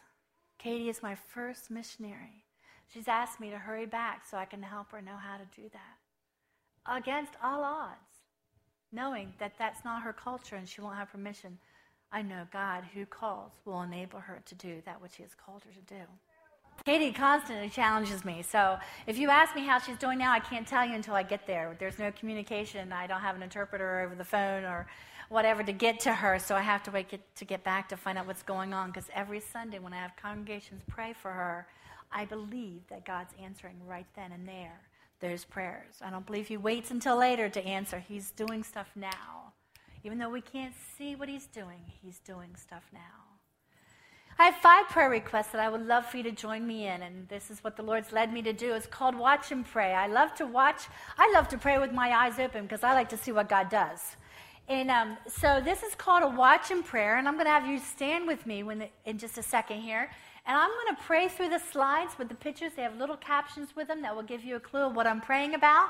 Katie 0.57 0.89
is 0.89 1.03
my 1.03 1.15
first 1.15 1.69
missionary. 1.69 2.45
She's 2.87 3.07
asked 3.07 3.39
me 3.39 3.49
to 3.49 3.57
hurry 3.57 3.85
back 3.85 4.23
so 4.29 4.37
I 4.37 4.45
can 4.45 4.61
help 4.61 4.91
her 4.91 5.01
know 5.01 5.17
how 5.17 5.37
to 5.37 5.61
do 5.61 5.69
that. 5.69 6.97
Against 6.97 7.33
all 7.43 7.63
odds, 7.63 8.21
knowing 8.91 9.33
that 9.39 9.53
that's 9.57 9.83
not 9.83 10.03
her 10.03 10.13
culture 10.13 10.55
and 10.55 10.67
she 10.67 10.81
won't 10.81 10.95
have 10.97 11.11
permission, 11.11 11.57
I 12.11 12.21
know 12.21 12.47
God, 12.51 12.83
who 12.93 13.05
calls, 13.05 13.51
will 13.65 13.81
enable 13.81 14.19
her 14.19 14.41
to 14.45 14.55
do 14.55 14.81
that 14.85 15.01
which 15.01 15.15
He 15.17 15.23
has 15.23 15.33
called 15.33 15.63
her 15.63 15.71
to 15.71 15.93
do. 15.93 16.01
Katie 16.83 17.11
constantly 17.11 17.69
challenges 17.69 18.23
me. 18.25 18.43
So 18.43 18.77
if 19.07 19.17
you 19.17 19.29
ask 19.29 19.55
me 19.55 19.65
how 19.65 19.79
she's 19.79 19.97
doing 19.97 20.19
now, 20.19 20.31
I 20.31 20.39
can't 20.39 20.67
tell 20.67 20.85
you 20.85 20.93
until 20.93 21.15
I 21.15 21.23
get 21.23 21.47
there. 21.47 21.75
There's 21.79 21.97
no 21.97 22.11
communication. 22.11 22.91
I 22.91 23.07
don't 23.07 23.21
have 23.21 23.35
an 23.35 23.41
interpreter 23.41 24.01
over 24.01 24.15
the 24.15 24.23
phone 24.23 24.65
or 24.65 24.87
whatever 25.29 25.63
to 25.63 25.71
get 25.71 25.99
to 26.01 26.13
her. 26.13 26.37
So 26.37 26.55
I 26.55 26.61
have 26.61 26.83
to 26.83 26.91
wait 26.91 27.09
get, 27.09 27.35
to 27.37 27.45
get 27.45 27.63
back 27.63 27.89
to 27.89 27.97
find 27.97 28.17
out 28.17 28.27
what's 28.27 28.43
going 28.43 28.73
on. 28.73 28.89
Because 28.89 29.09
every 29.13 29.39
Sunday 29.39 29.79
when 29.79 29.93
I 29.93 29.97
have 29.97 30.15
congregations 30.15 30.83
pray 30.87 31.13
for 31.13 31.31
her, 31.31 31.67
I 32.11 32.25
believe 32.25 32.81
that 32.89 33.05
God's 33.05 33.33
answering 33.41 33.77
right 33.87 34.07
then 34.15 34.31
and 34.31 34.47
there 34.47 34.81
those 35.21 35.45
prayers. 35.45 35.95
I 36.01 36.09
don't 36.09 36.25
believe 36.25 36.47
He 36.47 36.57
waits 36.57 36.91
until 36.91 37.17
later 37.17 37.49
to 37.49 37.65
answer. 37.65 37.99
He's 37.99 38.31
doing 38.31 38.63
stuff 38.63 38.89
now. 38.95 39.53
Even 40.03 40.19
though 40.19 40.29
we 40.29 40.41
can't 40.41 40.73
see 40.97 41.15
what 41.15 41.29
He's 41.29 41.47
doing, 41.47 41.79
He's 42.01 42.19
doing 42.19 42.55
stuff 42.55 42.83
now. 42.93 43.24
I 44.37 44.47
have 44.47 44.55
five 44.55 44.89
prayer 44.89 45.09
requests 45.09 45.47
that 45.53 45.61
I 45.61 45.69
would 45.69 45.87
love 45.87 46.05
for 46.05 46.17
you 46.17 46.23
to 46.23 46.31
join 46.31 46.67
me 46.67 46.87
in, 46.87 47.01
and 47.03 47.27
this 47.29 47.49
is 47.49 47.63
what 47.63 47.77
the 47.77 47.83
Lord's 47.83 48.11
led 48.11 48.33
me 48.33 48.41
to 48.41 48.51
do. 48.51 48.73
It's 48.73 48.85
called 48.85 49.15
Watch 49.15 49.53
and 49.53 49.65
Pray. 49.65 49.93
I 49.93 50.07
love 50.07 50.35
to 50.35 50.45
watch, 50.45 50.87
I 51.17 51.31
love 51.33 51.47
to 51.49 51.57
pray 51.57 51.77
with 51.77 51.93
my 51.93 52.11
eyes 52.11 52.37
open 52.37 52.63
because 52.63 52.83
I 52.83 52.93
like 52.93 53.07
to 53.09 53.17
see 53.17 53.31
what 53.31 53.47
God 53.47 53.69
does. 53.69 54.17
And 54.67 54.91
um, 54.91 55.17
so 55.25 55.61
this 55.63 55.83
is 55.83 55.95
called 55.95 56.23
a 56.23 56.35
watch 56.35 56.69
and 56.69 56.83
prayer, 56.83 57.17
and 57.17 57.29
I'm 57.29 57.35
going 57.35 57.45
to 57.45 57.51
have 57.51 57.65
you 57.65 57.79
stand 57.79 58.27
with 58.27 58.45
me 58.45 58.61
when, 58.63 58.89
in 59.05 59.17
just 59.17 59.37
a 59.37 59.43
second 59.43 59.79
here. 59.79 60.11
And 60.45 60.57
I'm 60.57 60.69
going 60.69 60.95
to 60.97 61.01
pray 61.03 61.29
through 61.29 61.49
the 61.49 61.59
slides 61.59 62.17
with 62.17 62.27
the 62.27 62.35
pictures. 62.35 62.73
They 62.75 62.81
have 62.81 62.97
little 62.97 63.17
captions 63.17 63.73
with 63.73 63.87
them 63.87 64.01
that 64.01 64.13
will 64.13 64.23
give 64.23 64.43
you 64.43 64.57
a 64.57 64.59
clue 64.59 64.81
of 64.81 64.95
what 64.97 65.07
I'm 65.07 65.21
praying 65.21 65.53
about. 65.53 65.87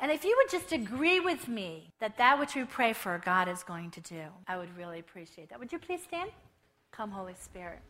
And 0.00 0.10
if 0.10 0.24
you 0.24 0.34
would 0.38 0.50
just 0.50 0.72
agree 0.72 1.20
with 1.20 1.46
me 1.46 1.92
that 2.00 2.16
that 2.16 2.40
which 2.40 2.54
we 2.54 2.64
pray 2.64 2.94
for, 2.94 3.20
God 3.22 3.48
is 3.48 3.62
going 3.62 3.90
to 3.92 4.00
do, 4.00 4.22
I 4.48 4.56
would 4.56 4.74
really 4.76 4.98
appreciate 4.98 5.50
that. 5.50 5.58
Would 5.58 5.72
you 5.72 5.78
please 5.78 6.02
stand? 6.02 6.30
Come, 6.92 7.10
Holy 7.10 7.34
Spirit. 7.34 7.80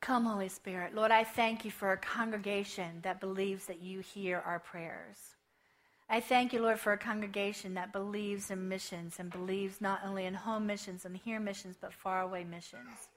Come, 0.00 0.24
Holy 0.24 0.48
Spirit. 0.48 0.94
Lord, 0.94 1.10
I 1.10 1.24
thank 1.24 1.64
you 1.64 1.70
for 1.70 1.92
a 1.92 1.96
congregation 1.96 3.00
that 3.02 3.20
believes 3.20 3.66
that 3.66 3.80
you 3.80 4.00
hear 4.00 4.42
our 4.44 4.58
prayers. 4.58 5.36
I 6.08 6.20
thank 6.20 6.52
you, 6.52 6.60
Lord, 6.60 6.78
for 6.78 6.92
a 6.92 6.98
congregation 6.98 7.74
that 7.74 7.92
believes 7.92 8.50
in 8.50 8.68
missions 8.68 9.16
and 9.18 9.30
believes 9.30 9.80
not 9.80 10.00
only 10.04 10.26
in 10.26 10.34
home 10.34 10.66
missions 10.66 11.04
and 11.04 11.16
here 11.16 11.40
missions, 11.40 11.76
but 11.80 11.92
faraway 11.92 12.44
missions. 12.44 13.08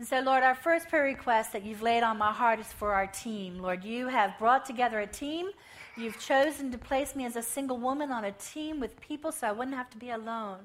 And 0.00 0.08
so, 0.08 0.18
Lord, 0.20 0.42
our 0.42 0.56
first 0.56 0.88
prayer 0.88 1.04
request 1.04 1.52
that 1.52 1.64
you've 1.64 1.82
laid 1.82 2.02
on 2.02 2.18
my 2.18 2.32
heart 2.32 2.58
is 2.58 2.66
for 2.66 2.92
our 2.92 3.06
team. 3.06 3.60
Lord, 3.60 3.84
you 3.84 4.08
have 4.08 4.36
brought 4.38 4.64
together 4.64 5.00
a 5.00 5.06
team. 5.06 5.50
You've 5.96 6.18
chosen 6.18 6.72
to 6.72 6.78
place 6.78 7.14
me 7.14 7.24
as 7.24 7.36
a 7.36 7.42
single 7.42 7.78
woman 7.78 8.10
on 8.10 8.24
a 8.24 8.32
team 8.32 8.80
with 8.80 9.00
people 9.00 9.30
so 9.30 9.46
I 9.46 9.52
wouldn't 9.52 9.76
have 9.76 9.90
to 9.90 9.98
be 9.98 10.10
alone. 10.10 10.58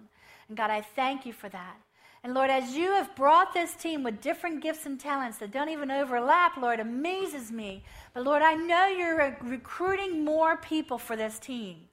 And 0.48 0.58
God, 0.58 0.72
I 0.72 0.82
thank 0.82 1.28
you 1.28 1.34
for 1.34 1.50
that. 1.50 1.78
And 2.24 2.34
Lord, 2.34 2.50
as 2.50 2.76
you 2.76 2.92
have 2.92 3.16
brought 3.16 3.54
this 3.54 3.76
team 3.76 4.04
with 4.04 4.20
different 4.20 4.62
gifts 4.62 4.86
and 4.86 5.00
talents 5.00 5.38
that 5.38 5.52
don't 5.52 5.70
even 5.70 5.90
overlap, 5.90 6.58
Lord, 6.58 6.80
amazes 6.80 7.52
me. 7.52 7.84
But 8.14 8.26
Lord, 8.26 8.42
I 8.42 8.56
know 8.56 8.88
you're 8.88 9.38
recruiting 9.42 10.26
more 10.26 10.58
people 10.58 10.98
for 10.98 11.16
this 11.16 11.40
team. 11.40 11.88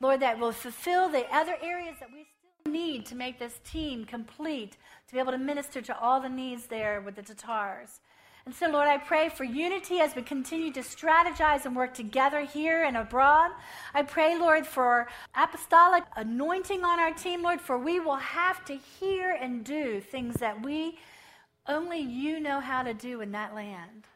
Lord, 0.00 0.20
that 0.20 0.38
will 0.38 0.52
fulfill 0.52 1.08
the 1.08 1.26
other 1.34 1.56
areas 1.62 1.96
that 2.00 2.12
we 2.12 2.26
still 2.26 2.72
need 2.72 3.06
to 3.06 3.14
make 3.14 3.38
this 3.38 3.58
team 3.64 4.04
complete, 4.04 4.76
to 5.06 5.14
be 5.14 5.18
able 5.18 5.32
to 5.32 5.38
minister 5.38 5.80
to 5.80 5.98
all 5.98 6.20
the 6.20 6.28
needs 6.28 6.66
there 6.66 7.00
with 7.00 7.16
the 7.16 7.22
Tatars. 7.22 8.00
And 8.50 8.56
so, 8.56 8.68
Lord, 8.68 8.88
I 8.88 8.98
pray 8.98 9.28
for 9.28 9.44
unity 9.44 10.00
as 10.00 10.16
we 10.16 10.22
continue 10.22 10.72
to 10.72 10.80
strategize 10.80 11.66
and 11.66 11.76
work 11.76 11.94
together 11.94 12.40
here 12.40 12.82
and 12.82 12.96
abroad. 12.96 13.52
I 13.94 14.02
pray, 14.02 14.36
Lord, 14.36 14.66
for 14.66 15.06
apostolic 15.36 16.02
anointing 16.16 16.82
on 16.82 16.98
our 16.98 17.12
team, 17.12 17.44
Lord, 17.44 17.60
for 17.60 17.78
we 17.78 18.00
will 18.00 18.16
have 18.16 18.64
to 18.64 18.74
hear 18.74 19.38
and 19.40 19.64
do 19.64 20.00
things 20.00 20.34
that 20.40 20.64
we 20.64 20.98
only 21.68 22.00
you 22.00 22.40
know 22.40 22.58
how 22.58 22.82
to 22.82 22.92
do 22.92 23.20
in 23.20 23.30
that 23.30 23.54
land. 23.54 24.08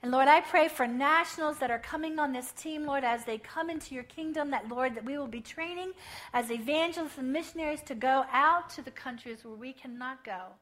And 0.00 0.12
Lord, 0.12 0.28
I 0.28 0.42
pray 0.42 0.68
for 0.68 0.86
nationals 0.86 1.58
that 1.58 1.72
are 1.72 1.80
coming 1.80 2.20
on 2.20 2.32
this 2.32 2.52
team, 2.52 2.86
Lord, 2.86 3.02
as 3.02 3.24
they 3.24 3.38
come 3.38 3.68
into 3.68 3.96
your 3.96 4.04
kingdom, 4.04 4.52
that, 4.52 4.68
Lord, 4.68 4.94
that 4.94 5.04
we 5.04 5.18
will 5.18 5.26
be 5.26 5.40
training 5.40 5.90
as 6.32 6.52
evangelists 6.52 7.18
and 7.18 7.32
missionaries 7.32 7.82
to 7.86 7.96
go 7.96 8.26
out 8.30 8.70
to 8.70 8.82
the 8.82 8.92
countries 8.92 9.44
where 9.44 9.56
we 9.56 9.72
cannot 9.72 10.22
go 10.22 10.52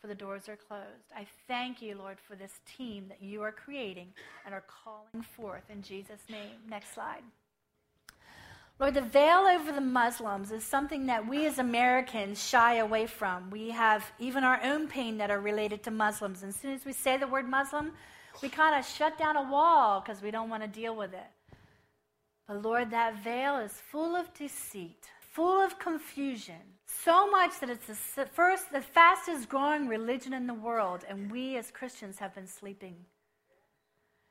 for 0.00 0.06
the 0.06 0.14
doors 0.14 0.48
are 0.48 0.56
closed. 0.56 1.12
I 1.16 1.26
thank 1.46 1.82
you, 1.82 1.96
Lord, 1.96 2.18
for 2.20 2.36
this 2.36 2.60
team 2.76 3.06
that 3.08 3.22
you 3.22 3.42
are 3.42 3.52
creating 3.52 4.08
and 4.44 4.54
are 4.54 4.64
calling 4.84 5.22
forth 5.22 5.64
in 5.70 5.82
Jesus' 5.82 6.22
name. 6.30 6.56
Next 6.68 6.94
slide. 6.94 7.22
Lord, 8.80 8.94
the 8.94 9.00
veil 9.00 9.40
over 9.40 9.72
the 9.72 9.80
Muslims 9.80 10.52
is 10.52 10.62
something 10.62 11.06
that 11.06 11.26
we 11.26 11.46
as 11.46 11.58
Americans 11.58 12.40
shy 12.40 12.76
away 12.76 13.06
from. 13.06 13.50
We 13.50 13.70
have 13.70 14.12
even 14.20 14.44
our 14.44 14.60
own 14.62 14.86
pain 14.86 15.18
that 15.18 15.32
are 15.32 15.40
related 15.40 15.82
to 15.84 15.90
Muslims. 15.90 16.42
And 16.42 16.50
as 16.50 16.56
soon 16.56 16.74
as 16.74 16.84
we 16.84 16.92
say 16.92 17.16
the 17.16 17.26
word 17.26 17.48
Muslim, 17.48 17.90
we 18.40 18.48
kind 18.48 18.78
of 18.78 18.86
shut 18.86 19.18
down 19.18 19.36
a 19.36 19.50
wall 19.50 20.00
because 20.00 20.22
we 20.22 20.30
don't 20.30 20.48
want 20.48 20.62
to 20.62 20.68
deal 20.68 20.94
with 20.94 21.12
it. 21.12 21.26
But 22.46 22.62
Lord, 22.62 22.92
that 22.92 23.22
veil 23.24 23.56
is 23.58 23.72
full 23.72 24.14
of 24.14 24.32
deceit, 24.32 25.10
full 25.20 25.60
of 25.60 25.80
confusion, 25.80 26.77
so 26.88 27.30
much 27.30 27.60
that 27.60 27.70
it's 27.70 27.86
the 28.14 28.26
first, 28.26 28.72
the 28.72 28.80
fastest 28.80 29.48
growing 29.48 29.88
religion 29.88 30.32
in 30.32 30.46
the 30.46 30.54
world, 30.54 31.04
and 31.08 31.30
we 31.30 31.56
as 31.56 31.70
Christians 31.70 32.18
have 32.18 32.34
been 32.34 32.46
sleeping. 32.46 32.96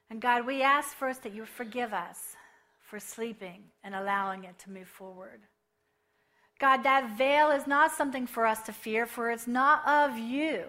And 0.10 0.22
God, 0.22 0.46
we 0.46 0.64
ask 0.64 0.96
first 0.96 1.24
that 1.24 1.36
you 1.36 1.46
forgive 1.46 1.94
us 1.94 2.36
for 2.80 3.00
sleeping 3.00 3.64
and 3.84 3.94
allowing 3.94 4.46
it 4.46 4.58
to 4.60 4.72
move 4.72 4.88
forward. 4.88 5.42
God, 6.60 6.84
that 6.84 7.18
veil 7.18 7.52
is 7.52 7.68
not 7.68 7.92
something 7.92 8.26
for 8.26 8.46
us 8.46 8.62
to 8.64 8.74
fear, 8.74 9.06
for 9.06 9.30
it's 9.30 9.48
not 9.48 9.88
of 9.88 10.18
you. 10.18 10.66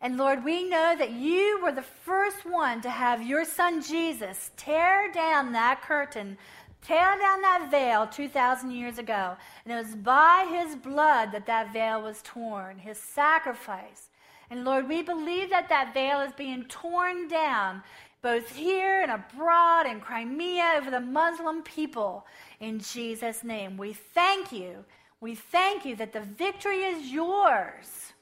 And 0.00 0.18
Lord, 0.18 0.44
we 0.44 0.68
know 0.68 0.94
that 0.98 1.12
you 1.12 1.60
were 1.62 1.72
the 1.72 1.80
first 1.80 2.44
one 2.44 2.82
to 2.82 2.90
have 2.90 3.26
your 3.26 3.46
son 3.46 3.82
Jesus 3.82 4.50
tear 4.56 5.10
down 5.10 5.52
that 5.52 5.80
curtain 5.80 6.36
tear 6.86 7.18
down 7.18 7.40
that 7.42 7.68
veil 7.70 8.06
2,000 8.06 8.70
years 8.70 8.98
ago. 8.98 9.36
And 9.64 9.72
it 9.72 9.76
was 9.76 9.94
by 9.96 10.46
his 10.50 10.76
blood 10.76 11.32
that 11.32 11.46
that 11.46 11.72
veil 11.72 12.02
was 12.02 12.20
torn, 12.22 12.78
his 12.78 12.98
sacrifice. 12.98 14.08
And 14.50 14.64
Lord, 14.64 14.88
we 14.88 15.02
believe 15.02 15.50
that 15.50 15.68
that 15.68 15.92
veil 15.92 16.20
is 16.20 16.32
being 16.32 16.64
torn 16.64 17.26
down 17.28 17.82
both 18.22 18.54
here 18.54 19.02
and 19.02 19.10
abroad 19.10 19.86
in 19.86 20.00
Crimea 20.00 20.74
over 20.76 20.90
the 20.90 21.00
Muslim 21.00 21.62
people 21.62 22.26
in 22.60 22.80
Jesus' 22.80 23.44
name. 23.44 23.76
We 23.76 23.92
thank 23.92 24.52
you. 24.52 24.84
We 25.20 25.34
thank 25.34 25.84
you 25.84 25.96
that 25.96 26.12
the 26.12 26.20
victory 26.20 26.84
is 26.84 27.10
yours. 27.10 28.12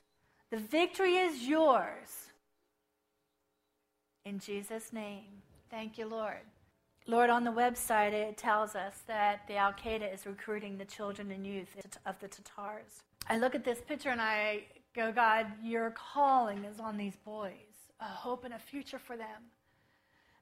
The 0.51 0.59
victory 0.59 1.17
is 1.17 1.47
yours. 1.47 2.31
In 4.25 4.39
Jesus' 4.39 4.93
name. 4.93 5.25
Thank 5.71 5.99
you, 5.99 6.07
Lord. 6.07 6.41
Lord, 7.07 7.29
on 7.29 7.45
the 7.45 7.51
website, 7.51 8.13
it 8.13 8.39
tells 8.39 8.75
us 8.75 9.03
that 9.07 9.47
the 9.47 9.57
Al 9.57 9.75
Qaeda 9.75 10.13
is 10.13 10.25
recruiting 10.25 10.79
the 10.79 10.87
children 10.87 11.31
and 11.31 11.47
youth 11.47 11.77
of 12.07 12.19
the 12.21 12.29
Tatars. 12.29 13.03
I 13.29 13.37
look 13.37 13.55
at 13.55 13.65
this 13.65 13.83
picture 13.83 14.09
and 14.09 14.23
I 14.23 14.65
go, 14.97 15.13
God, 15.13 15.47
your 15.63 15.91
calling 15.91 16.65
is 16.65 16.81
on 16.81 16.97
these 16.97 17.17
boys, 17.17 17.93
a 18.01 18.07
hope 18.07 18.45
and 18.45 18.55
a 18.55 18.59
future 18.59 18.99
for 18.99 19.19
them. 19.19 19.51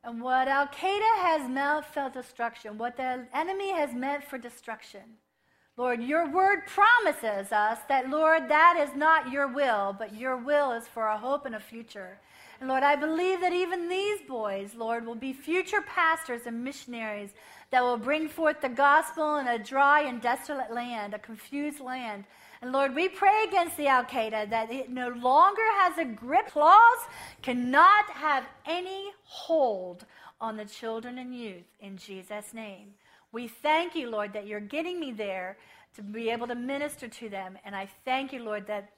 And 0.05 0.21
what 0.21 0.47
Al 0.47 0.69
Qaeda 0.69 1.17
has 1.23 1.51
meant 1.51 1.85
for 1.85 2.09
destruction, 2.11 2.79
what 2.79 2.97
the 2.97 3.27
enemy 3.35 3.73
has 3.73 3.93
meant 3.93 4.23
for 4.23 4.39
destruction, 4.39 5.19
Lord, 5.77 6.03
your 6.03 6.31
word 6.31 6.67
promises 6.67 7.51
us 7.51 7.79
that, 7.89 8.11
Lord, 8.11 8.49
that 8.51 8.77
is 8.79 8.95
not 8.95 9.33
your 9.33 9.49
will, 9.49 9.97
but 9.99 10.15
your 10.15 10.37
will 10.37 10.71
is 10.71 10.87
for 10.87 11.07
a 11.07 11.17
hope 11.19 11.47
and 11.47 11.55
a 11.55 11.61
future. 11.61 12.21
And 12.63 12.69
Lord, 12.69 12.85
I 12.85 12.95
believe 12.95 13.41
that 13.41 13.53
even 13.53 13.89
these 13.89 14.21
boys, 14.21 14.77
Lord, 14.77 15.05
will 15.05 15.17
be 15.17 15.33
future 15.33 15.83
pastors 15.83 16.43
and 16.47 16.63
missionaries 16.63 17.31
that 17.73 17.83
will 17.83 17.97
bring 17.97 18.29
forth 18.29 18.61
the 18.61 18.69
gospel 18.69 19.39
in 19.39 19.49
a 19.49 19.59
dry 19.59 20.03
and 20.03 20.23
desolate 20.23 20.73
land, 20.73 21.13
a 21.13 21.19
confused 21.19 21.81
land. 21.81 22.23
And 22.61 22.71
Lord, 22.71 22.95
we 22.95 23.09
pray 23.09 23.47
against 23.49 23.77
the 23.77 23.89
Al 23.89 24.05
Qaeda 24.05 24.49
that 24.51 24.71
it 24.71 24.91
no 24.91 25.09
longer 25.09 25.65
has 25.81 25.99
a 25.99 26.05
grip. 26.05 26.51
Claws 26.53 27.01
cannot 27.43 28.09
have 28.11 28.45
any 28.65 29.11
hold 29.25 30.07
on 30.41 30.57
the 30.57 30.65
children 30.65 31.19
and 31.19 31.37
youth 31.37 31.67
in 31.81 31.97
Jesus' 31.97 32.55
name. 32.55 32.91
We 33.33 33.49
thank 33.49 33.97
you, 33.97 34.09
Lord, 34.09 34.33
that 34.35 34.47
you're 34.47 34.61
getting 34.61 35.01
me 35.01 35.11
there 35.11 35.59
to 35.97 36.03
be 36.03 36.31
able 36.31 36.47
to 36.47 36.55
minister 36.55 37.09
to 37.09 37.29
them. 37.29 37.59
And 37.65 37.75
I 37.75 37.89
thank 38.05 38.33
you, 38.33 38.45
Lord, 38.45 38.69
that 38.69 38.93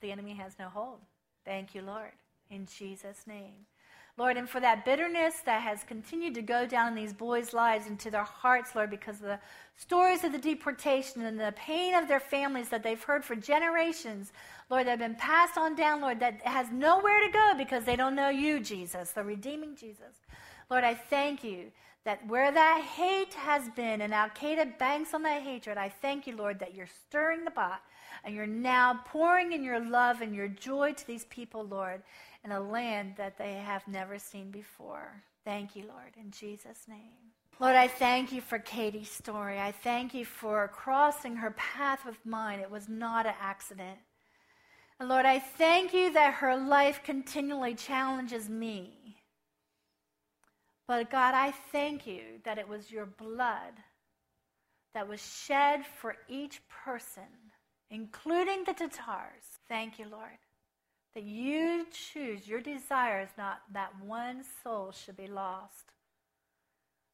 the 0.00 0.10
enemy 0.10 0.34
has 0.34 0.58
no 0.58 0.68
hold. 0.68 0.98
Thank 1.44 1.76
you, 1.76 1.82
Lord 1.82 2.10
in 2.50 2.66
Jesus' 2.66 3.26
name. 3.26 3.66
Lord, 4.16 4.36
and 4.36 4.48
for 4.48 4.60
that 4.60 4.84
bitterness 4.84 5.40
that 5.44 5.62
has 5.62 5.82
continued 5.82 6.34
to 6.34 6.42
go 6.42 6.66
down 6.66 6.88
in 6.88 6.94
these 6.94 7.12
boys' 7.12 7.52
lives 7.52 7.88
into 7.88 8.12
their 8.12 8.22
hearts, 8.22 8.76
Lord, 8.76 8.90
because 8.90 9.16
of 9.16 9.26
the 9.26 9.40
stories 9.76 10.22
of 10.22 10.30
the 10.30 10.38
deportation 10.38 11.22
and 11.22 11.38
the 11.38 11.52
pain 11.56 11.94
of 11.94 12.06
their 12.06 12.20
families 12.20 12.68
that 12.68 12.84
they've 12.84 13.02
heard 13.02 13.24
for 13.24 13.34
generations, 13.34 14.32
Lord, 14.70 14.86
that 14.86 14.90
have 14.90 14.98
been 15.00 15.16
passed 15.16 15.58
on 15.58 15.74
down, 15.74 16.00
Lord, 16.00 16.20
that 16.20 16.40
has 16.42 16.70
nowhere 16.70 17.26
to 17.26 17.32
go 17.32 17.52
because 17.58 17.84
they 17.84 17.96
don't 17.96 18.14
know 18.14 18.28
you, 18.28 18.60
Jesus, 18.60 19.10
the 19.10 19.24
redeeming 19.24 19.74
Jesus. 19.74 20.20
Lord, 20.70 20.84
I 20.84 20.94
thank 20.94 21.42
you 21.42 21.72
that 22.04 22.24
where 22.28 22.52
that 22.52 22.82
hate 22.82 23.34
has 23.34 23.68
been 23.70 24.00
and 24.00 24.14
Al 24.14 24.28
Qaeda 24.28 24.78
banks 24.78 25.12
on 25.12 25.24
that 25.24 25.42
hatred, 25.42 25.76
I 25.76 25.88
thank 25.88 26.28
you, 26.28 26.36
Lord, 26.36 26.60
that 26.60 26.74
you're 26.74 26.86
stirring 26.86 27.44
the 27.44 27.50
pot 27.50 27.82
and 28.22 28.34
you're 28.34 28.46
now 28.46 29.00
pouring 29.06 29.52
in 29.52 29.64
your 29.64 29.80
love 29.80 30.20
and 30.20 30.34
your 30.34 30.48
joy 30.48 30.92
to 30.92 31.06
these 31.06 31.24
people, 31.24 31.64
Lord 31.64 32.02
in 32.44 32.52
a 32.52 32.60
land 32.60 33.14
that 33.16 33.38
they 33.38 33.54
have 33.54 33.88
never 33.88 34.18
seen 34.18 34.50
before. 34.50 35.22
Thank 35.44 35.74
you, 35.74 35.84
Lord, 35.88 36.12
in 36.20 36.30
Jesus' 36.30 36.86
name. 36.86 37.32
Lord, 37.58 37.76
I 37.76 37.88
thank 37.88 38.32
you 38.32 38.40
for 38.40 38.58
Katie's 38.58 39.10
story. 39.10 39.58
I 39.58 39.72
thank 39.72 40.12
you 40.12 40.24
for 40.24 40.68
crossing 40.68 41.36
her 41.36 41.52
path 41.52 42.04
with 42.04 42.18
mine. 42.24 42.60
It 42.60 42.70
was 42.70 42.88
not 42.88 43.26
an 43.26 43.34
accident. 43.40 43.98
And 45.00 45.08
Lord, 45.08 45.24
I 45.24 45.38
thank 45.38 45.94
you 45.94 46.12
that 46.12 46.34
her 46.34 46.56
life 46.56 47.02
continually 47.02 47.74
challenges 47.74 48.48
me. 48.48 49.16
But 50.86 51.10
God, 51.10 51.34
I 51.34 51.52
thank 51.72 52.06
you 52.06 52.40
that 52.44 52.58
it 52.58 52.68
was 52.68 52.90
your 52.90 53.06
blood 53.06 53.72
that 54.92 55.08
was 55.08 55.20
shed 55.20 55.84
for 55.86 56.16
each 56.28 56.60
person, 56.68 57.22
including 57.90 58.64
the 58.64 58.74
Tatars. 58.74 59.58
Thank 59.68 59.98
you, 59.98 60.06
Lord 60.10 60.38
that 61.14 61.24
you 61.24 61.86
choose, 61.92 62.48
your 62.48 62.60
desire 62.60 63.20
is 63.20 63.30
not 63.38 63.62
that 63.72 63.92
one 64.04 64.42
soul 64.62 64.92
should 64.92 65.16
be 65.16 65.26
lost. 65.26 65.92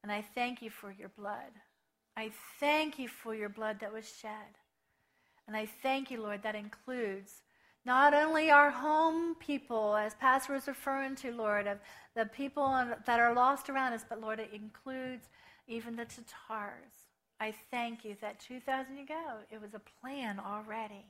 And 0.03 0.11
I 0.11 0.23
thank 0.23 0.63
you 0.63 0.71
for 0.71 0.91
your 0.91 1.11
blood. 1.11 1.53
I 2.17 2.31
thank 2.59 2.99
you 2.99 3.09
for 3.09 3.35
your 3.35 3.49
blood 3.49 3.79
that 3.81 3.93
was 3.93 4.11
shed. 4.21 4.57
And 5.47 5.57
I 5.57 5.67
thank 5.67 6.11
you, 6.11 6.23
Lord, 6.23 6.43
that 6.43 6.55
includes 6.55 7.43
not 7.85 8.15
only 8.15 8.51
our 8.51 8.71
home 8.71 9.35
people, 9.37 9.97
as 9.97 10.15
Pastor 10.15 10.53
was 10.53 10.69
referring 10.69 11.17
to, 11.17 11.33
Lord, 11.33 11.67
of 11.67 11.79
the 12.15 12.27
people 12.27 12.69
that 13.07 13.21
are 13.21 13.35
lost 13.35 13.71
around 13.71 13.93
us, 13.93 14.05
but 14.09 14.21
Lord, 14.21 14.39
it 14.39 14.51
includes 14.53 15.29
even 15.67 15.97
the 15.97 16.05
Tatars. 16.05 16.93
I 17.41 17.55
thank 17.71 18.05
you 18.05 18.17
that 18.21 18.39
2,000 18.41 18.97
years 18.97 19.07
ago, 19.07 19.39
it 19.51 19.61
was 19.61 19.73
a 19.75 19.81
plan 20.01 20.39
already. 20.39 21.07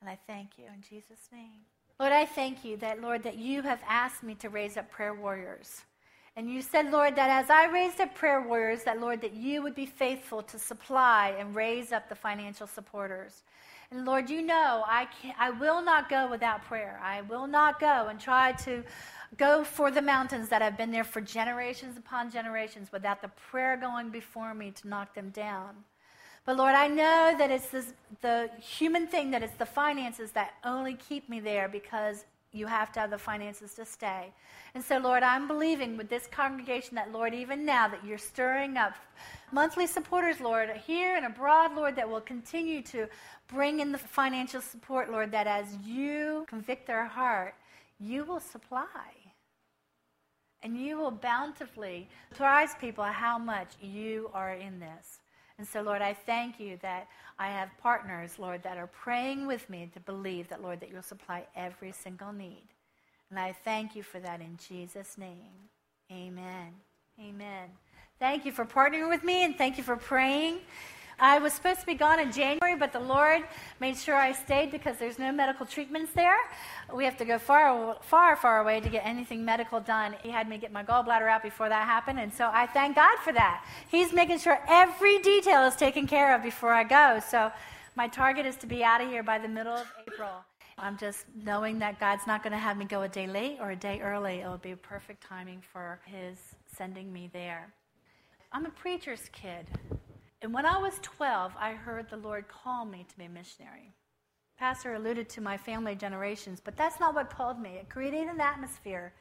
And 0.00 0.08
I 0.08 0.18
thank 0.26 0.56
you 0.56 0.64
in 0.74 0.80
Jesus' 0.80 1.28
name. 1.30 1.60
Lord, 2.00 2.12
I 2.12 2.26
thank 2.26 2.64
you 2.64 2.76
that, 2.76 3.00
Lord, 3.00 3.24
that 3.24 3.38
you 3.38 3.62
have 3.62 3.80
asked 3.88 4.22
me 4.22 4.36
to 4.36 4.48
raise 4.48 4.76
up 4.76 4.88
prayer 4.88 5.14
warriors. 5.14 5.82
And 6.36 6.48
you 6.48 6.62
said, 6.62 6.92
Lord, 6.92 7.16
that 7.16 7.28
as 7.28 7.50
I 7.50 7.66
raised 7.66 8.00
up 8.00 8.14
prayer 8.14 8.40
warriors, 8.40 8.84
that, 8.84 9.00
Lord, 9.00 9.20
that 9.22 9.34
you 9.34 9.62
would 9.62 9.74
be 9.74 9.84
faithful 9.86 10.40
to 10.42 10.60
supply 10.60 11.34
and 11.36 11.56
raise 11.56 11.90
up 11.90 12.08
the 12.08 12.14
financial 12.14 12.68
supporters. 12.68 13.42
And 13.90 14.04
Lord, 14.04 14.30
you 14.30 14.42
know 14.42 14.84
I, 14.86 15.06
can, 15.06 15.34
I 15.40 15.50
will 15.50 15.82
not 15.82 16.08
go 16.08 16.30
without 16.30 16.64
prayer. 16.64 17.00
I 17.02 17.22
will 17.22 17.48
not 17.48 17.80
go 17.80 18.06
and 18.08 18.20
try 18.20 18.52
to 18.52 18.84
go 19.36 19.64
for 19.64 19.90
the 19.90 20.00
mountains 20.00 20.48
that 20.50 20.62
have 20.62 20.76
been 20.76 20.92
there 20.92 21.02
for 21.02 21.20
generations 21.20 21.96
upon 21.96 22.30
generations 22.30 22.92
without 22.92 23.22
the 23.22 23.28
prayer 23.50 23.76
going 23.76 24.10
before 24.10 24.54
me 24.54 24.70
to 24.70 24.88
knock 24.88 25.14
them 25.16 25.30
down. 25.30 25.74
But 26.48 26.56
Lord, 26.56 26.74
I 26.74 26.88
know 26.88 27.34
that 27.36 27.50
it's 27.50 27.68
this, 27.68 27.92
the 28.22 28.48
human 28.58 29.06
thing, 29.06 29.30
that 29.32 29.42
it's 29.42 29.56
the 29.56 29.66
finances 29.66 30.30
that 30.30 30.54
only 30.64 30.94
keep 30.94 31.28
me 31.28 31.40
there 31.40 31.68
because 31.68 32.24
you 32.52 32.66
have 32.66 32.90
to 32.92 33.00
have 33.00 33.10
the 33.10 33.18
finances 33.18 33.74
to 33.74 33.84
stay. 33.84 34.32
And 34.74 34.82
so, 34.82 34.96
Lord, 34.96 35.22
I'm 35.22 35.46
believing 35.46 35.98
with 35.98 36.08
this 36.08 36.26
congregation 36.26 36.94
that, 36.94 37.12
Lord, 37.12 37.34
even 37.34 37.66
now 37.66 37.86
that 37.88 38.02
you're 38.02 38.16
stirring 38.16 38.78
up 38.78 38.94
monthly 39.52 39.86
supporters, 39.86 40.40
Lord, 40.40 40.70
here 40.86 41.18
and 41.18 41.26
abroad, 41.26 41.76
Lord, 41.76 41.94
that 41.96 42.08
will 42.08 42.22
continue 42.22 42.80
to 42.84 43.08
bring 43.48 43.80
in 43.80 43.92
the 43.92 43.98
financial 43.98 44.62
support, 44.62 45.12
Lord, 45.12 45.30
that 45.32 45.46
as 45.46 45.66
you 45.84 46.46
convict 46.48 46.86
their 46.86 47.04
heart, 47.04 47.56
you 48.00 48.24
will 48.24 48.40
supply. 48.40 48.86
And 50.62 50.78
you 50.78 50.96
will 50.96 51.10
bountifully 51.10 52.08
surprise 52.30 52.70
people 52.80 53.04
how 53.04 53.36
much 53.36 53.68
you 53.82 54.30
are 54.32 54.54
in 54.54 54.80
this. 54.80 55.18
And 55.58 55.66
so, 55.66 55.82
Lord, 55.82 56.02
I 56.02 56.14
thank 56.14 56.60
you 56.60 56.78
that 56.82 57.08
I 57.38 57.48
have 57.48 57.68
partners, 57.82 58.38
Lord, 58.38 58.62
that 58.62 58.78
are 58.78 58.86
praying 58.86 59.46
with 59.46 59.68
me 59.68 59.90
to 59.92 60.00
believe 60.00 60.48
that, 60.48 60.62
Lord, 60.62 60.80
that 60.80 60.90
you'll 60.90 61.02
supply 61.02 61.46
every 61.56 61.92
single 61.92 62.32
need. 62.32 62.62
And 63.30 63.38
I 63.38 63.52
thank 63.64 63.96
you 63.96 64.02
for 64.02 64.20
that 64.20 64.40
in 64.40 64.56
Jesus' 64.56 65.18
name. 65.18 65.68
Amen. 66.12 66.72
Amen. 67.20 67.68
Thank 68.20 68.46
you 68.46 68.52
for 68.52 68.64
partnering 68.64 69.08
with 69.08 69.24
me 69.24 69.44
and 69.44 69.56
thank 69.56 69.78
you 69.78 69.84
for 69.84 69.96
praying. 69.96 70.60
I 71.20 71.38
was 71.38 71.52
supposed 71.52 71.80
to 71.80 71.86
be 71.86 71.94
gone 71.94 72.20
in 72.20 72.30
January, 72.30 72.76
but 72.76 72.92
the 72.92 73.00
Lord 73.00 73.42
made 73.80 73.96
sure 73.96 74.14
I 74.14 74.32
stayed 74.32 74.70
because 74.70 74.98
there's 74.98 75.18
no 75.18 75.32
medical 75.32 75.66
treatments 75.66 76.12
there. 76.12 76.36
We 76.94 77.04
have 77.04 77.16
to 77.16 77.24
go 77.24 77.38
far, 77.38 77.96
far, 78.02 78.36
far 78.36 78.60
away 78.60 78.80
to 78.80 78.88
get 78.88 79.04
anything 79.04 79.44
medical 79.44 79.80
done. 79.80 80.14
He 80.22 80.30
had 80.30 80.48
me 80.48 80.58
get 80.58 80.70
my 80.70 80.84
gallbladder 80.84 81.28
out 81.28 81.42
before 81.42 81.68
that 81.68 81.86
happened, 81.86 82.20
and 82.20 82.32
so 82.32 82.48
I 82.52 82.66
thank 82.66 82.94
God 82.94 83.18
for 83.24 83.32
that. 83.32 83.64
He's 83.88 84.12
making 84.12 84.38
sure 84.38 84.60
every 84.68 85.18
detail 85.18 85.66
is 85.66 85.74
taken 85.74 86.06
care 86.06 86.34
of 86.36 86.42
before 86.42 86.72
I 86.72 86.84
go. 86.84 87.20
So 87.28 87.50
my 87.96 88.06
target 88.06 88.46
is 88.46 88.56
to 88.58 88.68
be 88.68 88.84
out 88.84 89.00
of 89.00 89.08
here 89.08 89.24
by 89.24 89.38
the 89.38 89.48
middle 89.48 89.74
of 89.74 89.92
April. 90.06 90.44
I'm 90.78 90.96
just 90.96 91.24
knowing 91.44 91.80
that 91.80 91.98
God's 91.98 92.28
not 92.28 92.44
going 92.44 92.52
to 92.52 92.58
have 92.58 92.76
me 92.76 92.84
go 92.84 93.02
a 93.02 93.08
day 93.08 93.26
late 93.26 93.58
or 93.60 93.72
a 93.72 93.76
day 93.76 94.00
early. 94.00 94.40
It 94.40 94.46
will 94.46 94.58
be 94.58 94.76
perfect 94.76 95.26
timing 95.26 95.60
for 95.72 95.98
His 96.06 96.38
sending 96.76 97.12
me 97.12 97.28
there. 97.32 97.72
I'm 98.52 98.66
a 98.66 98.70
preacher's 98.70 99.28
kid. 99.32 99.66
And 100.40 100.54
when 100.54 100.66
I 100.66 100.78
was 100.78 100.94
12, 101.02 101.52
I 101.58 101.72
heard 101.72 102.08
the 102.08 102.16
Lord 102.16 102.46
call 102.48 102.84
me 102.84 103.04
to 103.08 103.18
be 103.18 103.24
a 103.24 103.28
missionary. 103.28 103.92
Pastor 104.58 104.94
alluded 104.94 105.28
to 105.30 105.40
my 105.40 105.56
family 105.56 105.94
generations, 105.94 106.60
but 106.62 106.76
that's 106.76 107.00
not 107.00 107.14
what 107.14 107.30
called 107.30 107.60
me. 107.60 107.76
It 107.76 107.88
created 107.88 108.28
an 108.28 108.40
atmosphere. 108.40 109.12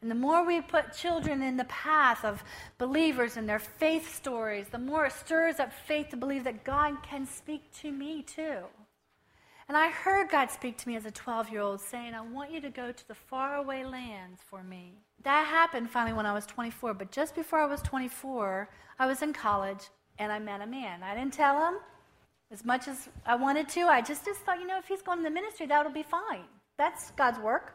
And 0.00 0.10
the 0.10 0.14
more 0.14 0.44
we 0.44 0.60
put 0.60 0.92
children 0.92 1.42
in 1.42 1.56
the 1.56 1.64
path 1.64 2.24
of 2.24 2.44
believers 2.78 3.36
and 3.36 3.48
their 3.48 3.58
faith 3.58 4.14
stories, 4.14 4.68
the 4.68 4.78
more 4.78 5.06
it 5.06 5.12
stirs 5.12 5.58
up 5.58 5.72
faith 5.72 6.10
to 6.10 6.16
believe 6.16 6.44
that 6.44 6.64
God 6.64 7.02
can 7.02 7.26
speak 7.26 7.72
to 7.80 7.90
me 7.90 8.22
too. 8.22 8.64
And 9.68 9.76
I 9.76 9.88
heard 9.88 10.30
God 10.30 10.50
speak 10.50 10.76
to 10.78 10.88
me 10.88 10.96
as 10.96 11.06
a 11.06 11.10
12 11.10 11.50
year 11.50 11.60
old 11.60 11.80
saying, 11.80 12.14
I 12.14 12.20
want 12.20 12.52
you 12.52 12.60
to 12.60 12.70
go 12.70 12.92
to 12.92 13.08
the 13.08 13.14
faraway 13.14 13.84
lands 13.84 14.40
for 14.48 14.62
me. 14.62 14.98
That 15.24 15.46
happened 15.46 15.90
finally 15.90 16.16
when 16.16 16.26
I 16.26 16.32
was 16.32 16.46
24, 16.46 16.94
but 16.94 17.10
just 17.10 17.34
before 17.34 17.58
I 17.58 17.66
was 17.66 17.82
24, 17.82 18.68
I 18.98 19.06
was 19.06 19.22
in 19.22 19.32
college 19.32 19.88
and 20.18 20.32
I 20.32 20.38
met 20.38 20.60
a 20.60 20.66
man. 20.66 21.02
I 21.02 21.14
didn't 21.14 21.32
tell 21.32 21.66
him 21.66 21.74
as 22.50 22.64
much 22.64 22.88
as 22.88 23.08
I 23.24 23.34
wanted 23.36 23.68
to. 23.70 23.82
I 23.82 24.00
just, 24.00 24.24
just 24.24 24.40
thought, 24.40 24.60
you 24.60 24.66
know, 24.66 24.78
if 24.78 24.86
he's 24.86 25.02
going 25.02 25.18
to 25.18 25.24
the 25.24 25.30
ministry, 25.30 25.66
that'll 25.66 25.92
be 25.92 26.02
fine. 26.02 26.44
That's 26.78 27.10
God's 27.12 27.38
work. 27.38 27.74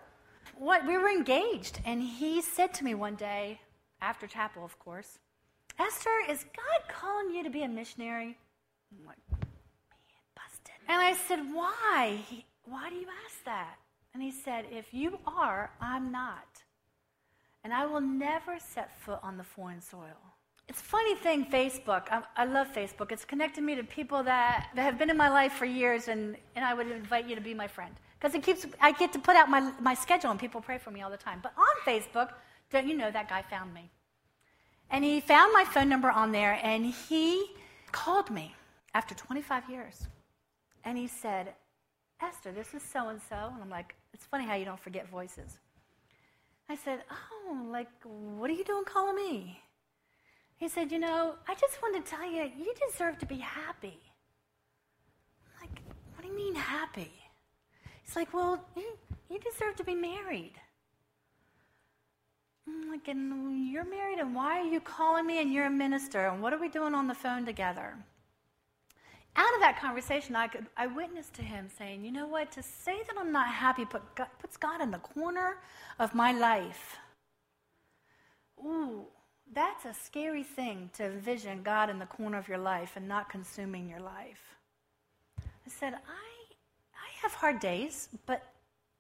What 0.58 0.86
we 0.88 0.98
were 0.98 1.10
engaged, 1.10 1.80
and 1.86 2.02
he 2.02 2.42
said 2.42 2.74
to 2.76 2.84
me 2.84 2.94
one 2.94 3.16
day, 3.16 3.60
after 4.02 4.28
chapel, 4.28 4.66
of 4.66 4.78
course, 4.80 5.20
Esther, 5.80 6.10
is 6.30 6.46
God 6.56 6.90
calling 6.90 7.34
you 7.34 7.44
to 7.44 7.50
be 7.50 7.64
a 7.64 7.68
missionary? 7.68 8.38
I'm 8.92 9.06
like, 9.06 9.18
man, 9.32 9.40
busted. 10.36 10.76
And 10.88 11.02
I 11.02 11.14
said, 11.14 11.40
why? 11.54 12.20
He, 12.28 12.46
why 12.66 12.90
do 12.90 12.96
you 12.96 13.08
ask 13.26 13.44
that? 13.46 13.76
And 14.14 14.22
he 14.22 14.32
said, 14.32 14.66
if 14.72 14.94
you 14.94 15.20
are, 15.26 15.72
I'm 15.80 16.12
not. 16.12 16.64
And 17.64 17.74
I 17.74 17.86
will 17.86 18.02
never 18.02 18.58
set 18.60 19.00
foot 19.00 19.20
on 19.24 19.38
the 19.38 19.44
foreign 19.44 19.82
soil. 19.82 20.31
It's 20.68 20.80
a 20.80 20.84
funny 20.84 21.16
thing, 21.16 21.46
Facebook. 21.46 22.04
I, 22.10 22.24
I, 22.38 22.46
love 22.46 22.68
Facebook. 22.74 23.12
It's 23.12 23.26
connected 23.26 23.64
me 23.64 23.76
to 23.76 23.84
people 23.84 24.24
that, 24.24 24.70
that 24.76 24.84
have 24.84 24.98
been 24.98 25.10
in 25.10 25.18
my 25.18 25.30
life 25.30 25.54
for 25.54 25.66
years, 25.66 26.08
and, 26.08 26.38
and 26.56 26.64
I 26.64 26.74
would 26.74 26.90
invite 26.90 27.28
you 27.28 27.36
to 27.36 27.42
be 27.42 27.54
my 27.54 27.68
friend. 27.68 27.94
Because 28.20 28.36
it 28.36 28.44
keeps, 28.44 28.66
I 28.80 28.92
get 28.94 29.12
to 29.14 29.20
put 29.20 29.36
out 29.36 29.50
my, 29.50 29.72
my 29.82 29.94
schedule, 29.94 30.32
and 30.32 30.40
people 30.40 30.62
pray 30.62 30.78
for 30.78 30.92
me 30.92 31.02
all 31.02 31.10
the 31.10 31.18
time. 31.18 31.40
But 31.44 31.54
on 31.58 31.66
Facebook, 31.86 32.30
don't 32.72 32.88
you 32.88 32.96
know 32.96 33.12
that 33.12 33.28
guy 33.28 33.42
found 33.42 33.74
me? 33.74 33.90
And 34.90 35.04
he 35.04 35.20
found 35.20 35.52
my 35.54 35.66
phone 35.66 35.90
number 35.90 36.10
on 36.10 36.32
there, 36.32 36.60
and 36.64 36.86
he 36.86 37.48
called 37.92 38.30
me 38.30 38.56
after 38.94 39.16
25 39.16 39.70
years. 39.70 40.08
And 40.84 40.98
he 40.98 41.08
said, 41.08 41.54
Esther, 42.22 42.52
this 42.52 42.74
is 42.74 42.84
so 42.84 43.10
and 43.10 43.20
so. 43.28 43.36
And 43.36 43.62
I'm 43.62 43.70
like, 43.70 43.96
it's 44.14 44.26
funny 44.26 44.46
how 44.46 44.56
you 44.56 44.66
don't 44.66 44.80
forget 44.80 45.10
voices. 45.10 45.58
I 46.70 46.76
said, 46.76 47.04
Oh, 47.12 47.68
like, 47.70 47.90
what 48.04 48.50
are 48.50 48.54
you 48.54 48.64
doing 48.64 48.86
calling 48.86 49.16
me? 49.16 49.62
He 50.62 50.70
said, 50.70 50.92
You 50.92 51.00
know, 51.00 51.34
I 51.48 51.56
just 51.56 51.82
want 51.82 52.06
to 52.06 52.10
tell 52.10 52.32
you, 52.32 52.44
you 52.56 52.72
deserve 52.88 53.18
to 53.18 53.26
be 53.26 53.38
happy. 53.38 54.00
I'm 55.44 55.68
like, 55.68 55.82
What 56.14 56.22
do 56.22 56.28
you 56.28 56.36
mean 56.36 56.54
happy? 56.54 57.12
He's 58.04 58.16
like, 58.16 58.32
Well, 58.32 58.64
you, 58.78 59.40
deserve 59.40 59.76
to 59.78 59.84
be 59.84 59.96
married. 59.96 60.54
I'm 62.68 62.92
like, 62.92 63.08
And 63.08 63.72
you're 63.72 63.90
married, 63.90 64.20
and 64.20 64.36
why 64.36 64.60
are 64.60 64.68
you 64.68 64.80
calling 64.80 65.26
me? 65.26 65.42
And 65.42 65.52
you're 65.52 65.66
a 65.66 65.72
minister, 65.72 66.28
and 66.28 66.44
what 66.44 66.54
are 66.54 66.60
we 66.60 66.70
doing 66.70 66.94
on 66.94 67.08
the 67.08 67.16
phone 67.16 67.44
together? 67.44 67.96
Out 69.36 69.56
of 69.56 69.62
that 69.62 69.80
conversation, 69.82 70.36
I, 70.36 70.48
could, 70.48 70.68
I 70.78 70.86
witnessed 70.86 71.34
to 71.36 71.42
him 71.42 71.70
saying, 71.76 72.06
You 72.06 72.12
know 72.12 72.28
what? 72.28 72.52
To 72.52 72.62
say 72.62 73.02
that 73.08 73.16
I'm 73.20 73.32
not 73.32 73.48
happy 73.48 73.84
put 73.84 74.04
God, 74.14 74.28
puts 74.38 74.58
God 74.58 74.80
in 74.80 74.92
the 74.92 75.00
corner 75.00 75.58
of 75.98 76.14
my 76.14 76.32
life. 76.32 76.98
Ooh, 78.60 79.08
that's 79.54 79.86
a 79.86 79.94
scary 79.94 80.44
thing 80.44 80.90
to 80.94 81.06
envision 81.06 81.64
God 81.64 81.90
in 81.90 82.00
the 82.00 82.06
corner 82.06 82.38
of 82.38 82.48
your 82.48 82.58
life 82.58 82.94
and 82.96 83.08
not 83.08 83.30
consuming 83.30 83.90
your 83.90 84.00
life. 84.00 84.40
I 85.40 85.70
said, 85.70 85.94
I, 85.94 85.98
I 85.98 87.22
have 87.22 87.34
hard 87.34 87.60
days, 87.60 88.10
but 88.26 88.44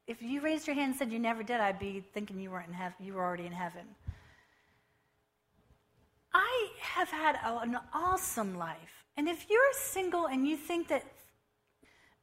if 0.07 0.21
you 0.21 0.41
raised 0.41 0.67
your 0.67 0.75
hand 0.75 0.91
and 0.91 0.95
said 0.95 1.11
you 1.11 1.19
never 1.19 1.43
did, 1.43 1.59
I'd 1.59 1.79
be 1.79 2.03
thinking 2.13 2.39
you 2.39 2.51
weren't 2.51 2.69
in. 2.69 3.05
You 3.05 3.13
were 3.13 3.23
already 3.23 3.45
in 3.45 3.51
heaven. 3.51 3.85
I 6.33 6.69
have 6.79 7.09
had 7.09 7.35
a, 7.45 7.59
an 7.59 7.77
awesome 7.93 8.57
life. 8.57 9.05
And 9.17 9.27
if 9.27 9.49
you're 9.49 9.61
single 9.73 10.27
and 10.27 10.47
you 10.47 10.57
think 10.57 10.87
that 10.89 11.05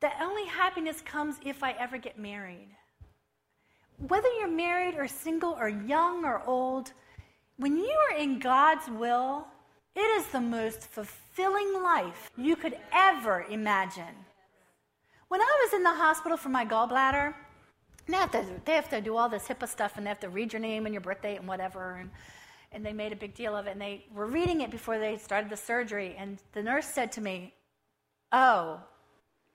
that 0.01 0.17
only 0.23 0.47
happiness 0.47 1.01
comes 1.01 1.37
if 1.45 1.63
I 1.63 1.73
ever 1.73 1.99
get 1.99 2.19
married, 2.19 2.69
whether 4.07 4.29
you're 4.39 4.49
married 4.49 4.95
or 4.97 5.09
single 5.09 5.57
or 5.59 5.69
young 5.69 6.25
or 6.25 6.43
old, 6.47 6.93
when 7.59 7.77
you 7.77 7.97
are 8.11 8.17
in 8.17 8.39
God's 8.39 8.89
will, 8.89 9.47
it 9.95 10.01
is 10.01 10.27
the 10.29 10.41
most 10.41 10.83
fulfilling 10.83 11.83
life 11.83 12.31
you 12.37 12.55
could 12.55 12.79
ever 12.93 13.45
imagine. 13.51 14.15
When 15.27 15.41
I 15.41 15.59
was 15.65 15.75
in 15.75 15.83
the 15.83 15.93
hospital 15.93 16.39
for 16.39 16.49
my 16.49 16.65
gallbladder, 16.65 17.35
they 18.07 18.17
have, 18.17 18.31
to, 18.31 18.47
they 18.65 18.73
have 18.73 18.89
to 18.91 19.01
do 19.01 19.17
all 19.17 19.29
this 19.29 19.47
HIPAA 19.49 19.69
stuff 19.69 19.97
and 19.97 20.07
they 20.07 20.09
have 20.09 20.21
to 20.21 20.31
read 20.31 20.53
your 20.53 20.61
name 20.61 20.87
and 20.87 20.95
your 20.95 21.03
birth 21.03 21.21
date 21.21 21.39
and 21.39 21.49
whatever. 21.49 21.97
And, 21.97 22.11
and 22.73 22.87
they 22.87 22.93
made 22.93 23.13
a 23.13 23.17
big 23.17 23.35
deal 23.35 23.55
of 23.55 23.67
it. 23.67 23.73
And 23.73 23.81
they 23.81 24.07
were 24.15 24.27
reading 24.27 24.63
it 24.63 24.71
before 24.71 24.99
they 24.99 25.19
started 25.19 25.51
the 25.51 25.57
surgery. 25.57 26.15
And 26.17 26.39
the 26.53 26.63
nurse 26.63 26.87
said 26.87 27.13
to 27.13 27.21
me, 27.21 27.53
Oh, 28.33 28.81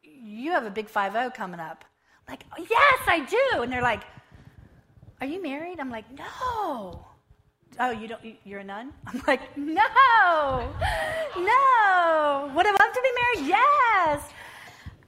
you 0.04 0.52
have 0.52 0.66
a 0.66 0.70
big 0.70 0.90
5 0.90 1.14
0 1.14 1.32
coming 1.34 1.60
up. 1.60 1.86
I'm 2.28 2.34
like, 2.34 2.44
Yes, 2.70 3.00
I 3.08 3.26
do. 3.28 3.64
And 3.64 3.72
they're 3.72 3.82
like, 3.82 4.04
Are 5.22 5.28
you 5.28 5.42
married? 5.42 5.80
I'm 5.80 5.90
like, 5.90 6.06
No 6.16 7.08
oh, 7.80 7.92
you 7.92 8.08
don't, 8.08 8.22
you're 8.44 8.60
a 8.60 8.64
nun? 8.64 8.94
I'm 9.08 9.22
like, 9.28 9.58
no, 9.58 9.74
no. 11.38 12.52
Would 12.56 12.66
I 12.68 12.72
love 12.72 12.94
to 12.94 13.02
be 13.02 13.12
married? 13.22 13.50
Yes. 13.50 14.30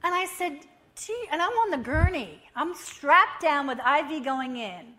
And 0.04 0.14
I 0.14 0.26
said, 0.36 0.60
gee, 0.94 1.24
and 1.30 1.42
I'm 1.42 1.52
on 1.52 1.70
the 1.70 1.78
gurney. 1.78 2.42
I'm 2.54 2.74
strapped 2.74 3.42
down 3.42 3.66
with 3.66 3.78
IV 3.78 4.24
going 4.24 4.56
in. 4.56 4.94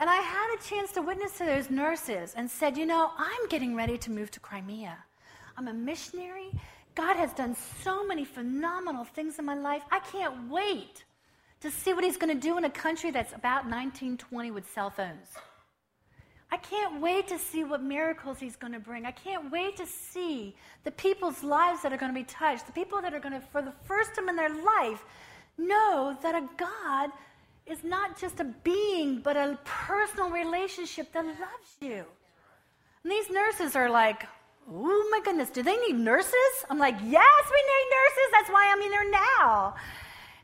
And 0.00 0.08
I 0.08 0.16
had 0.16 0.54
a 0.54 0.62
chance 0.62 0.92
to 0.92 1.02
witness 1.02 1.36
to 1.38 1.44
those 1.44 1.68
nurses 1.70 2.34
and 2.36 2.50
said, 2.50 2.76
you 2.76 2.86
know, 2.86 3.10
I'm 3.18 3.48
getting 3.48 3.76
ready 3.76 3.98
to 3.98 4.10
move 4.10 4.30
to 4.30 4.40
Crimea. 4.40 4.96
I'm 5.58 5.68
a 5.68 5.74
missionary. 5.74 6.50
God 6.94 7.16
has 7.16 7.32
done 7.34 7.54
so 7.82 8.06
many 8.06 8.24
phenomenal 8.24 9.04
things 9.04 9.38
in 9.38 9.44
my 9.44 9.54
life. 9.54 9.82
I 9.90 10.00
can't 10.00 10.50
wait 10.50 11.04
to 11.60 11.70
see 11.70 11.92
what 11.92 12.02
He's 12.02 12.16
going 12.16 12.34
to 12.34 12.40
do 12.40 12.56
in 12.56 12.64
a 12.64 12.70
country 12.70 13.10
that's 13.10 13.32
about 13.34 13.64
1920 13.64 14.50
with 14.50 14.70
cell 14.72 14.88
phones. 14.88 15.28
I 16.52 16.56
can't 16.56 17.00
wait 17.00 17.28
to 17.28 17.38
see 17.38 17.62
what 17.62 17.82
miracles 17.82 18.38
he's 18.38 18.56
going 18.56 18.72
to 18.72 18.80
bring. 18.80 19.06
I 19.06 19.12
can't 19.12 19.52
wait 19.52 19.76
to 19.76 19.86
see 19.86 20.56
the 20.82 20.90
people's 20.90 21.44
lives 21.44 21.82
that 21.82 21.92
are 21.92 21.96
going 21.96 22.12
to 22.12 22.18
be 22.18 22.24
touched, 22.24 22.66
the 22.66 22.72
people 22.72 23.00
that 23.02 23.14
are 23.14 23.20
going 23.20 23.34
to, 23.34 23.40
for 23.40 23.62
the 23.62 23.72
first 23.84 24.14
time 24.16 24.28
in 24.28 24.36
their 24.36 24.48
life, 24.48 25.04
know 25.56 26.16
that 26.22 26.34
a 26.34 26.48
God 26.56 27.10
is 27.66 27.84
not 27.84 28.18
just 28.18 28.40
a 28.40 28.44
being, 28.64 29.20
but 29.20 29.36
a 29.36 29.58
personal 29.64 30.30
relationship 30.30 31.12
that 31.12 31.24
loves 31.24 31.76
you. 31.80 32.04
And 33.04 33.12
these 33.12 33.30
nurses 33.30 33.76
are 33.76 33.88
like, 33.88 34.24
oh 34.68 35.08
my 35.10 35.20
goodness, 35.24 35.50
do 35.50 35.62
they 35.62 35.76
need 35.76 35.96
nurses? 35.96 36.34
I'm 36.68 36.78
like, 36.78 36.96
yes, 37.04 37.44
we 37.50 37.62
need 37.62 37.86
nurses. 37.90 38.28
That's 38.32 38.50
why 38.50 38.72
I'm 38.72 38.82
in 38.82 38.90
there 38.90 39.10
now. 39.10 39.74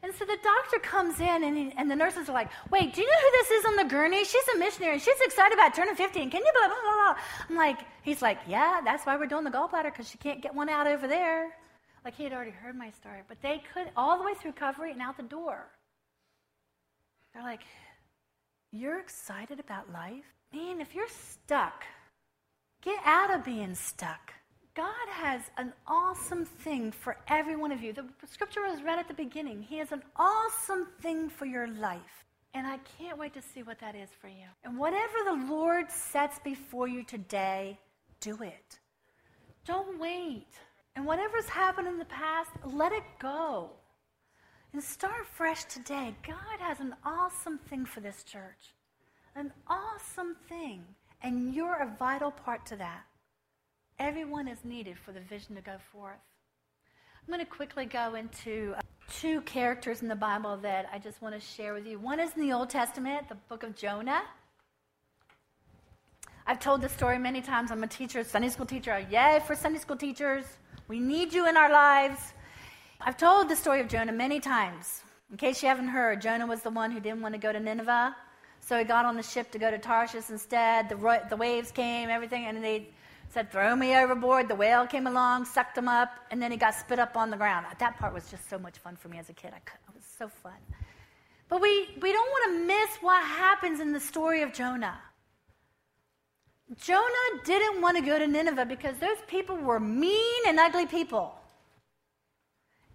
And 0.03 0.15
so 0.15 0.25
the 0.25 0.39
doctor 0.43 0.79
comes 0.79 1.21
in, 1.21 1.43
and, 1.45 1.57
he, 1.57 1.73
and 1.77 1.91
the 1.91 1.97
nurses 1.97 2.29
are 2.29 2.33
like, 2.33 2.51
Wait, 2.71 2.95
do 2.95 3.01
you 3.01 3.07
know 3.07 3.21
who 3.21 3.31
this 3.33 3.51
is 3.51 3.65
on 3.65 3.77
the 3.77 3.85
gurney? 3.85 4.25
She's 4.25 4.49
a 4.55 4.59
missionary. 4.59 4.95
and 4.95 5.03
She's 5.03 5.21
excited 5.21 5.55
about 5.55 5.75
turning 5.75 5.95
15. 5.95 6.31
Can 6.31 6.41
you 6.45 6.53
blah, 6.53 6.69
blah, 6.69 6.77
blah, 6.83 7.15
blah? 7.15 7.23
I'm 7.49 7.57
like, 7.57 7.79
He's 8.03 8.23
like, 8.23 8.39
Yeah, 8.47 8.81
that's 8.85 9.05
why 9.07 9.17
we're 9.17 9.27
doing 9.27 9.45
the 9.45 9.51
gallbladder, 9.51 9.85
because 9.85 10.09
she 10.09 10.19
can't 10.19 10.43
get 10.43 10.55
one 10.55 10.69
out 10.69 10.87
over 10.87 11.09
there. 11.09 11.57
Like 12.05 12.15
he 12.15 12.23
had 12.23 12.33
already 12.33 12.53
heard 12.53 12.77
my 12.77 12.91
story. 12.91 13.23
But 13.27 13.43
they 13.43 13.63
could, 13.75 13.89
all 13.97 14.17
the 14.17 14.25
way 14.25 14.35
through 14.35 14.53
recovery 14.53 14.93
and 14.93 15.03
out 15.03 15.17
the 15.17 15.25
door. 15.25 15.67
They're 17.35 17.43
like, 17.43 17.63
You're 18.73 19.01
excited 19.01 19.59
about 19.59 19.93
life? 19.93 20.25
Man, 20.55 20.81
if 20.81 20.95
you're 20.95 21.09
stuck, 21.09 21.85
get 22.83 22.99
out 23.05 23.35
of 23.35 23.45
being 23.45 23.75
stuck. 23.75 24.33
God 24.77 25.09
has 25.11 25.41
an 25.57 25.73
awesome 25.87 26.45
thing 26.45 26.93
for 26.93 27.17
every 27.29 27.57
one 27.57 27.73
of 27.73 27.83
you. 27.83 27.95
The 27.95 28.05
scripture 28.31 28.61
was 28.61 28.83
read 28.83 28.99
at 28.99 29.09
the 29.09 29.15
beginning. 29.15 29.63
He 29.63 29.79
has 29.79 29.91
an 29.91 30.03
awesome 30.17 30.89
thing 31.01 31.31
for 31.31 31.47
your 31.47 31.67
life. 31.67 32.27
And 32.53 32.67
I 32.67 32.79
can't 32.99 33.19
wait 33.19 33.33
to 33.35 33.43
see 33.43 33.63
what 33.63 33.81
that 33.81 33.95
is 33.95 34.11
for 34.21 34.29
you. 34.29 34.47
And 34.65 34.79
whatever 34.79 35.15
the 35.25 35.47
Lord 35.51 35.91
sets 35.91 36.39
before 36.41 36.89
you 36.89 37.05
today, 37.05 37.79
do 38.21 38.43
it. 38.43 38.79
Don't 39.65 39.99
wait. 39.99 40.47
And 40.95 41.07
whatever's 41.07 41.49
happened 41.49 41.89
in 41.89 41.99
the 41.99 42.05
past, 42.05 42.51
let 42.65 42.93
it 42.93 43.05
go. 43.19 43.71
And 44.75 44.83
start 44.83 45.27
fresh 45.27 45.65
today. 45.65 46.15
God 46.27 46.61
has 46.61 46.81
an 46.81 46.95
awesome 47.03 47.59
thing 47.71 47.87
for 47.87 48.01
this 48.01 48.23
church. 48.25 48.75
An 49.35 49.53
awesome 49.69 50.37
thing. 50.51 50.85
And 51.23 51.55
you're 51.55 51.83
a 51.83 51.97
vital 51.99 52.31
part 52.31 52.67
to 52.67 52.77
that. 52.77 53.05
Everyone 53.99 54.47
is 54.47 54.59
needed 54.63 54.99
for 54.99 55.13
the 55.13 55.21
vision 55.21 55.55
to 55.57 55.63
go 55.63 55.77
forth. 55.91 56.19
I'm 57.27 57.33
going 57.33 57.45
to 57.45 57.51
quickly 57.51 57.87
go 57.87 58.15
into 58.15 58.75
uh, 58.77 58.83
two 59.11 59.41
characters 59.43 60.03
in 60.03 60.09
the 60.09 60.15
Bible 60.15 60.59
that 60.59 60.87
I 60.93 60.99
just 60.99 61.23
want 61.23 61.35
to 61.35 61.41
share 61.41 61.73
with 61.73 61.87
you. 61.87 61.99
One 61.99 62.21
is 62.21 62.31
in 62.37 62.43
the 62.43 62.53
Old 62.53 62.69
Testament, 62.69 63.29
the 63.31 63.37
book 63.49 63.63
of 63.63 63.75
Jonah. 63.75 64.23
I've 66.47 66.61
told 66.61 66.83
this 66.83 66.93
story 66.93 67.19
many 67.19 67.41
times. 67.41 67.71
I'm 67.71 67.83
a 67.83 67.87
teacher, 67.87 68.23
Sunday 68.23 68.51
school 68.51 68.67
teacher. 68.67 69.05
Yay 69.11 69.41
for 69.47 69.57
Sunday 69.57 69.79
school 69.79 69.97
teachers. 69.97 70.45
We 70.89 71.01
need 71.01 71.33
you 71.33 71.49
in 71.49 71.57
our 71.57 71.73
lives. 71.73 72.35
I've 73.01 73.17
told 73.17 73.49
the 73.49 73.57
story 73.57 73.81
of 73.81 73.89
Jonah 73.89 74.13
many 74.13 74.41
times. 74.41 75.03
In 75.31 75.39
case 75.39 75.63
you 75.63 75.69
haven't 75.71 75.89
heard, 75.89 76.21
Jonah 76.21 76.47
was 76.47 76.61
the 76.61 76.71
one 76.71 76.91
who 76.91 77.01
didn't 77.01 77.23
want 77.23 77.35
to 77.35 77.41
go 77.41 77.51
to 77.51 77.59
Nineveh. 77.59 78.15
So 78.61 78.77
he 78.77 78.85
got 78.85 79.07
on 79.07 79.17
the 79.17 79.23
ship 79.23 79.51
to 79.53 79.59
go 79.59 79.71
to 79.71 79.79
Tarshish 79.79 80.29
instead. 80.29 80.91
The, 80.91 81.23
the 81.31 81.37
waves 81.37 81.71
came, 81.71 82.11
everything, 82.11 82.45
and 82.45 82.63
they 82.63 82.91
said, 83.31 83.51
Throw 83.51 83.75
me 83.77 83.97
overboard. 83.97 84.49
The 84.49 84.55
whale 84.55 84.87
came 84.87 85.07
along, 85.07 85.45
sucked 85.47 85.77
him 85.77 85.89
up, 85.89 86.11
and 86.31 86.41
then 86.41 86.51
he 86.51 86.57
got 86.57 86.75
spit 86.75 86.99
up 86.99 87.17
on 87.17 87.31
the 87.31 87.37
ground. 87.37 87.67
Uh, 87.71 87.75
that 87.79 87.99
part 87.99 88.15
was 88.15 88.31
just 88.31 88.49
so 88.49 88.59
much 88.59 88.79
fun 88.79 88.97
for 88.97 89.09
me 89.09 89.19
as 89.19 89.29
a 89.29 89.33
kid. 89.33 89.53
I 89.55 89.61
could, 89.61 89.79
it 89.89 89.95
was 89.95 90.05
so 90.19 90.29
fun. 90.29 90.53
But 91.49 91.61
we, 91.61 91.89
we 92.01 92.13
don't 92.13 92.31
want 92.31 92.53
to 92.53 92.67
miss 92.67 92.97
what 93.01 93.23
happens 93.23 93.81
in 93.81 93.93
the 93.93 94.01
story 94.01 94.43
of 94.43 94.53
Jonah. 94.53 94.99
Jonah 96.81 97.43
didn't 97.45 97.81
want 97.81 97.97
to 97.97 98.03
go 98.03 98.19
to 98.19 98.27
Nineveh 98.27 98.67
because 98.67 98.97
those 98.99 99.19
people 99.29 99.57
were 99.57 99.79
mean 99.79 100.43
and 100.49 100.59
ugly 100.59 100.87
people. 100.87 101.35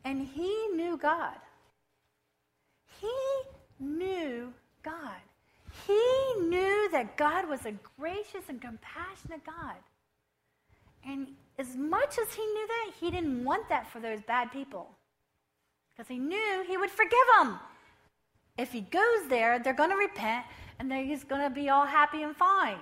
And 0.03 0.27
he 0.27 0.67
knew 0.75 0.97
God. 0.97 1.37
He 2.99 3.13
knew 3.79 4.53
God. 4.83 5.21
He 5.87 6.33
knew 6.41 6.89
that 6.91 7.15
God 7.15 7.47
was 7.47 7.65
a 7.65 7.73
gracious 7.97 8.43
and 8.49 8.61
compassionate 8.61 9.45
God. 9.45 9.77
And 11.05 11.27
as 11.57 11.75
much 11.75 12.17
as 12.19 12.33
he 12.33 12.45
knew 12.45 12.67
that, 12.67 12.91
he 12.99 13.11
didn't 13.11 13.43
want 13.43 13.69
that 13.69 13.87
for 13.87 13.99
those 13.99 14.21
bad 14.21 14.51
people. 14.51 14.89
Because 15.89 16.07
he 16.07 16.17
knew 16.17 16.63
he 16.67 16.77
would 16.77 16.91
forgive 16.91 17.19
them. 17.39 17.59
If 18.57 18.71
he 18.71 18.81
goes 18.81 19.27
there, 19.29 19.59
they're 19.59 19.73
going 19.73 19.89
to 19.89 19.95
repent 19.95 20.45
and 20.79 20.91
he's 20.91 21.23
going 21.23 21.41
to 21.41 21.49
be 21.49 21.69
all 21.69 21.85
happy 21.85 22.23
and 22.23 22.35
fine. 22.35 22.79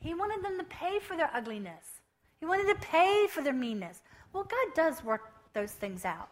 He 0.00 0.14
wanted 0.14 0.42
them 0.44 0.58
to 0.58 0.64
pay 0.64 0.98
for 0.98 1.16
their 1.16 1.30
ugliness, 1.34 2.00
he 2.38 2.46
wanted 2.46 2.68
to 2.68 2.86
pay 2.86 3.26
for 3.28 3.42
their 3.42 3.52
meanness. 3.52 4.00
Well, 4.32 4.44
God 4.44 4.74
does 4.74 5.04
work 5.04 5.32
those 5.52 5.72
things 5.72 6.04
out. 6.04 6.28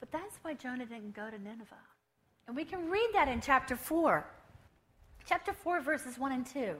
But 0.00 0.12
that's 0.12 0.38
why 0.42 0.54
Jonah 0.54 0.86
didn't 0.86 1.14
go 1.14 1.28
to 1.28 1.38
Nineveh. 1.38 1.74
And 2.46 2.56
we 2.56 2.64
can 2.64 2.88
read 2.88 3.08
that 3.12 3.28
in 3.28 3.40
chapter 3.40 3.76
4. 3.76 4.24
Chapter 5.26 5.52
4, 5.52 5.80
verses 5.80 6.18
1 6.18 6.32
and 6.32 6.46
2. 6.46 6.76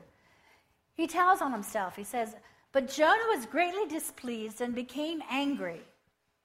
He 0.95 1.07
tells 1.07 1.41
on 1.41 1.53
himself, 1.53 1.97
he 1.97 2.05
says, 2.05 2.37
But 2.73 2.89
Jonah 2.89 3.29
was 3.35 3.47
greatly 3.47 3.87
displeased 3.87 4.61
and 4.61 4.75
became 4.75 5.23
angry. 5.29 5.81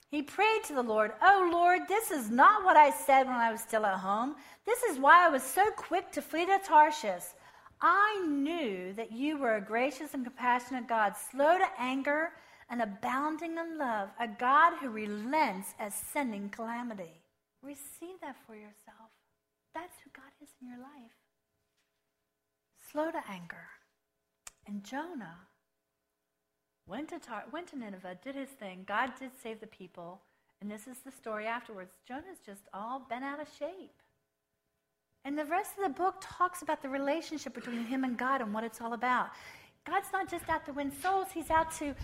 He 0.09 0.23
prayed 0.23 0.63
to 0.65 0.73
the 0.73 0.81
Lord, 0.81 1.11
Oh 1.21 1.49
Lord, 1.51 1.81
this 1.87 2.09
is 2.09 2.31
not 2.31 2.63
what 2.63 2.75
I 2.75 2.89
said 2.89 3.27
when 3.27 3.35
I 3.35 3.51
was 3.51 3.61
still 3.61 3.85
at 3.85 3.99
home. 3.99 4.35
This 4.65 4.81
is 4.83 4.97
why 4.97 5.25
I 5.25 5.29
was 5.29 5.43
so 5.43 5.69
quick 5.71 6.11
to 6.13 6.21
flee 6.21 6.47
to 6.47 6.59
Tarshish. 6.65 7.23
I 7.81 8.25
knew 8.27 8.91
that 8.93 9.11
you 9.11 9.37
were 9.37 9.55
a 9.55 9.61
gracious 9.61 10.13
and 10.13 10.25
compassionate 10.25 10.87
God, 10.87 11.13
slow 11.31 11.57
to 11.57 11.67
anger 11.77 12.31
and 12.71 12.81
abounding 12.81 13.57
in 13.57 13.77
love, 13.77 14.09
a 14.19 14.27
God 14.27 14.73
who 14.79 14.89
relents 14.89 15.73
at 15.79 15.93
sending 15.93 16.49
calamity. 16.49 17.21
Receive 17.61 18.19
that 18.21 18.35
for 18.45 18.55
yourself. 18.55 19.11
That's 19.73 19.97
who 20.03 20.09
God 20.13 20.31
is 20.41 20.49
in 20.59 20.67
your 20.67 20.79
life. 20.79 21.13
Slow 22.91 23.11
to 23.11 23.21
anger 23.29 23.67
and 24.69 24.83
Jonah 24.83 25.35
went 26.85 27.09
to, 27.09 27.19
Tar- 27.19 27.45
went 27.51 27.67
to 27.69 27.77
Nineveh, 27.77 28.19
did 28.23 28.35
his 28.35 28.49
thing. 28.49 28.83
God 28.87 29.13
did 29.19 29.31
save 29.41 29.59
the 29.59 29.67
people. 29.67 30.21
And 30.61 30.69
this 30.69 30.87
is 30.87 30.99
the 30.99 31.11
story 31.11 31.47
afterwards. 31.47 31.93
Jonah's 32.07 32.37
just 32.45 32.61
all 32.71 33.05
bent 33.09 33.23
out 33.23 33.41
of 33.41 33.47
shape. 33.57 33.97
And 35.25 35.37
the 35.37 35.45
rest 35.45 35.71
of 35.77 35.83
the 35.83 35.97
book 35.97 36.15
talks 36.21 36.61
about 36.61 36.83
the 36.83 36.89
relationship 36.89 37.55
between 37.55 37.83
him 37.83 38.03
and 38.03 38.17
God 38.17 38.41
and 38.41 38.53
what 38.53 38.63
it's 38.63 38.79
all 38.79 38.93
about. 38.93 39.29
God's 39.87 40.11
not 40.13 40.29
just 40.29 40.47
out 40.49 40.65
to 40.67 40.73
win 40.73 40.91
souls, 41.01 41.27
He's 41.33 41.49
out 41.49 41.71
to 41.77 41.95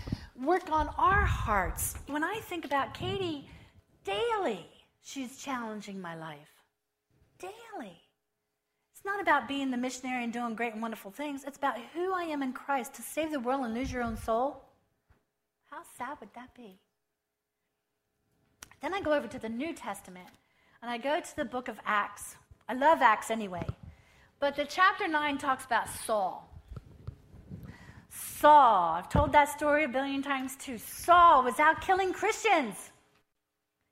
work 0.42 0.70
on 0.72 0.88
our 0.98 1.24
hearts. 1.24 1.94
When 2.08 2.24
I 2.24 2.40
think 2.48 2.64
about 2.64 2.94
Katie, 2.94 3.48
daily 4.04 4.66
she's 5.02 5.38
challenging 5.38 6.00
my 6.00 6.16
life. 6.16 6.64
Daily 7.38 8.00
not 9.06 9.22
about 9.22 9.48
being 9.48 9.70
the 9.70 9.76
missionary 9.76 10.24
and 10.24 10.32
doing 10.32 10.54
great 10.54 10.74
and 10.74 10.82
wonderful 10.82 11.10
things. 11.10 11.44
It's 11.46 11.56
about 11.56 11.78
who 11.94 12.12
I 12.12 12.24
am 12.24 12.42
in 12.42 12.52
Christ 12.52 12.92
to 12.94 13.02
save 13.02 13.30
the 13.30 13.40
world 13.40 13.64
and 13.64 13.72
lose 13.72 13.90
your 13.90 14.02
own 14.02 14.16
soul. 14.16 14.64
How 15.70 15.78
sad 15.96 16.18
would 16.20 16.34
that 16.34 16.54
be? 16.54 16.80
Then 18.82 18.92
I 18.92 19.00
go 19.00 19.14
over 19.14 19.28
to 19.28 19.38
the 19.38 19.48
New 19.48 19.72
Testament 19.72 20.28
and 20.82 20.90
I 20.90 20.98
go 20.98 21.20
to 21.20 21.36
the 21.36 21.44
book 21.44 21.68
of 21.68 21.78
Acts. 21.86 22.36
I 22.68 22.74
love 22.74 23.00
Acts 23.00 23.30
anyway. 23.30 23.66
But 24.40 24.56
the 24.56 24.64
chapter 24.64 25.08
9 25.08 25.38
talks 25.38 25.64
about 25.64 25.88
Saul. 25.88 26.42
Saul, 28.10 28.94
I've 28.96 29.08
told 29.08 29.32
that 29.32 29.48
story 29.48 29.84
a 29.84 29.88
billion 29.88 30.22
times 30.22 30.56
too. 30.56 30.78
Saul 30.78 31.44
was 31.44 31.58
out 31.58 31.80
killing 31.80 32.12
Christians. 32.12 32.90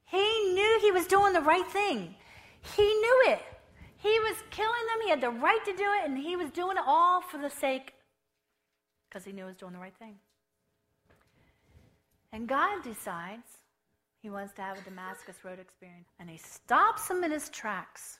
He 0.06 0.52
knew 0.52 0.78
he 0.80 0.90
was 0.90 1.06
doing 1.06 1.32
the 1.32 1.40
right 1.40 1.66
thing, 1.66 2.14
he 2.76 2.82
knew 2.82 3.22
it. 3.28 3.40
He 4.04 4.20
was 4.20 4.36
killing 4.50 4.86
them. 4.90 5.00
He 5.02 5.08
had 5.08 5.22
the 5.22 5.30
right 5.30 5.64
to 5.64 5.72
do 5.72 5.82
it, 5.82 6.04
and 6.04 6.18
he 6.18 6.36
was 6.36 6.50
doing 6.50 6.76
it 6.76 6.82
all 6.86 7.22
for 7.22 7.38
the 7.38 7.48
sake 7.48 7.94
because 9.08 9.24
he 9.24 9.32
knew 9.32 9.44
he 9.44 9.46
was 9.46 9.56
doing 9.56 9.72
the 9.72 9.78
right 9.78 9.96
thing. 9.98 10.16
And 12.30 12.46
God 12.46 12.82
decides 12.82 13.48
he 14.20 14.28
wants 14.28 14.52
to 14.56 14.62
have 14.62 14.76
a 14.76 14.82
Damascus 14.82 15.36
Road 15.42 15.58
experience, 15.58 16.08
and 16.20 16.28
he 16.28 16.36
stops 16.36 17.08
him 17.08 17.24
in 17.24 17.30
his 17.30 17.48
tracks. 17.48 18.18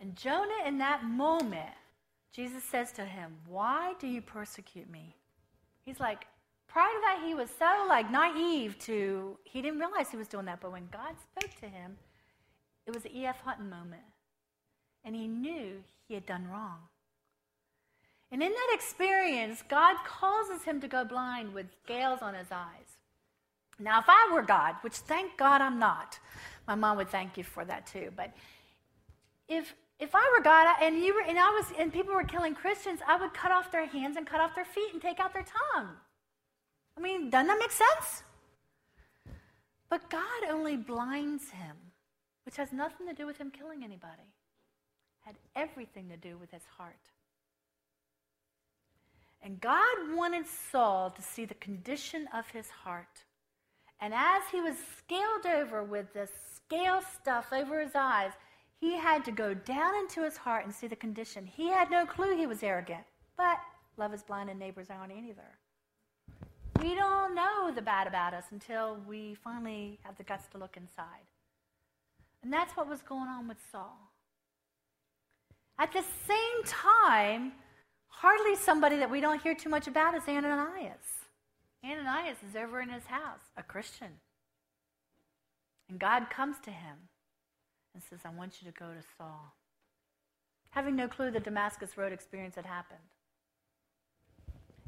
And 0.00 0.14
Jonah, 0.14 0.66
in 0.66 0.76
that 0.78 1.02
moment, 1.02 1.72
Jesus 2.30 2.62
says 2.62 2.92
to 2.92 3.06
him, 3.06 3.32
Why 3.46 3.94
do 3.98 4.06
you 4.06 4.20
persecute 4.20 4.90
me? 4.90 5.16
He's 5.86 5.98
like, 5.98 6.26
prior 6.68 6.92
to 6.92 7.00
that, 7.06 7.22
he 7.26 7.34
was 7.34 7.48
so 7.58 7.86
like 7.88 8.10
naive 8.10 8.78
to, 8.80 9.38
he 9.44 9.62
didn't 9.62 9.78
realize 9.78 10.10
he 10.10 10.18
was 10.18 10.28
doing 10.28 10.44
that. 10.44 10.60
But 10.60 10.72
when 10.72 10.88
God 10.92 11.14
spoke 11.18 11.58
to 11.60 11.66
him, 11.66 11.96
it 12.86 12.94
was 12.94 13.04
an 13.06 13.12
E.F. 13.14 13.40
Hutton 13.40 13.70
moment. 13.70 14.02
And 15.04 15.16
he 15.16 15.26
knew 15.26 15.82
he 16.08 16.14
had 16.14 16.26
done 16.26 16.46
wrong. 16.50 16.78
And 18.30 18.42
in 18.42 18.50
that 18.52 18.70
experience, 18.72 19.62
God 19.68 19.96
causes 20.04 20.62
him 20.62 20.80
to 20.80 20.88
go 20.88 21.04
blind 21.04 21.52
with 21.54 21.66
scales 21.84 22.20
on 22.22 22.34
his 22.34 22.52
eyes. 22.52 22.96
Now, 23.78 23.98
if 24.00 24.06
I 24.08 24.30
were 24.32 24.42
God, 24.42 24.76
which 24.82 24.94
thank 24.94 25.36
God 25.36 25.60
I'm 25.60 25.78
not, 25.78 26.18
my 26.68 26.74
mom 26.74 26.96
would 26.98 27.08
thank 27.08 27.36
you 27.36 27.44
for 27.44 27.64
that 27.64 27.86
too, 27.86 28.12
but 28.14 28.32
if, 29.48 29.74
If 30.00 30.14
I 30.14 30.32
were 30.34 30.42
God 30.42 30.66
and 30.80 30.96
you 31.04 31.14
were 31.14 31.20
and 31.20 31.38
I 31.38 31.50
was 31.50 31.66
and 31.78 31.92
people 31.92 32.14
were 32.14 32.24
killing 32.24 32.54
Christians, 32.54 33.00
I 33.06 33.20
would 33.20 33.34
cut 33.34 33.52
off 33.52 33.70
their 33.70 33.86
hands 33.86 34.16
and 34.16 34.26
cut 34.26 34.40
off 34.40 34.54
their 34.54 34.64
feet 34.64 34.94
and 34.94 35.02
take 35.02 35.20
out 35.20 35.34
their 35.34 35.44
tongue. 35.44 35.90
I 36.96 37.00
mean, 37.00 37.28
doesn't 37.28 37.48
that 37.48 37.58
make 37.58 37.70
sense? 37.70 38.22
But 39.90 40.08
God 40.08 40.48
only 40.48 40.76
blinds 40.76 41.50
him, 41.50 41.76
which 42.46 42.56
has 42.56 42.72
nothing 42.72 43.06
to 43.08 43.12
do 43.12 43.26
with 43.26 43.36
him 43.36 43.50
killing 43.50 43.84
anybody. 43.84 44.32
Had 45.20 45.36
everything 45.54 46.08
to 46.08 46.16
do 46.16 46.36
with 46.38 46.50
his 46.50 46.64
heart. 46.76 46.94
And 49.42 49.60
God 49.60 50.14
wanted 50.14 50.46
Saul 50.46 51.10
to 51.10 51.22
see 51.22 51.44
the 51.44 51.54
condition 51.54 52.28
of 52.34 52.48
his 52.50 52.68
heart. 52.68 53.24
And 54.00 54.12
as 54.14 54.42
he 54.50 54.60
was 54.60 54.76
scaled 54.98 55.46
over 55.46 55.82
with 55.82 56.12
this 56.12 56.30
scale 56.56 57.00
stuff 57.20 57.52
over 57.52 57.80
his 57.80 57.94
eyes, 57.94 58.32
he 58.80 58.96
had 58.96 59.24
to 59.26 59.32
go 59.32 59.52
down 59.52 59.94
into 59.96 60.22
his 60.22 60.38
heart 60.38 60.64
and 60.64 60.74
see 60.74 60.86
the 60.86 60.96
condition. 60.96 61.46
He 61.46 61.68
had 61.68 61.90
no 61.90 62.06
clue 62.06 62.36
he 62.36 62.46
was 62.46 62.62
arrogant, 62.62 63.04
but 63.36 63.58
love 63.96 64.14
is 64.14 64.22
blind 64.22 64.48
and 64.48 64.58
neighbors 64.58 64.88
aren't 64.90 65.12
either. 65.12 65.58
We 66.82 66.94
don't 66.94 67.34
know 67.34 67.70
the 67.74 67.82
bad 67.82 68.06
about 68.06 68.32
us 68.32 68.44
until 68.50 68.98
we 69.06 69.34
finally 69.34 69.98
have 70.02 70.16
the 70.16 70.22
guts 70.22 70.46
to 70.52 70.58
look 70.58 70.78
inside. 70.78 71.26
And 72.42 72.50
that's 72.50 72.74
what 72.74 72.88
was 72.88 73.02
going 73.02 73.28
on 73.28 73.48
with 73.48 73.58
Saul. 73.70 74.09
At 75.80 75.94
the 75.94 76.04
same 76.28 76.64
time, 76.66 77.52
hardly 78.08 78.54
somebody 78.54 78.98
that 78.98 79.10
we 79.10 79.22
don't 79.22 79.40
hear 79.42 79.54
too 79.54 79.70
much 79.70 79.86
about 79.88 80.14
is 80.14 80.28
Ananias. 80.28 81.24
Ananias 81.82 82.36
is 82.46 82.54
over 82.54 82.82
in 82.82 82.90
his 82.90 83.06
house, 83.06 83.40
a 83.56 83.62
Christian. 83.62 84.08
And 85.88 85.98
God 85.98 86.28
comes 86.28 86.56
to 86.64 86.70
him 86.70 87.08
and 87.94 88.02
says, 88.02 88.18
I 88.26 88.28
want 88.28 88.56
you 88.60 88.70
to 88.70 88.78
go 88.78 88.88
to 88.88 89.02
Saul. 89.16 89.54
Having 90.72 90.96
no 90.96 91.08
clue 91.08 91.30
the 91.30 91.40
Damascus 91.40 91.96
Road 91.96 92.12
experience 92.12 92.56
had 92.56 92.66
happened. 92.66 93.00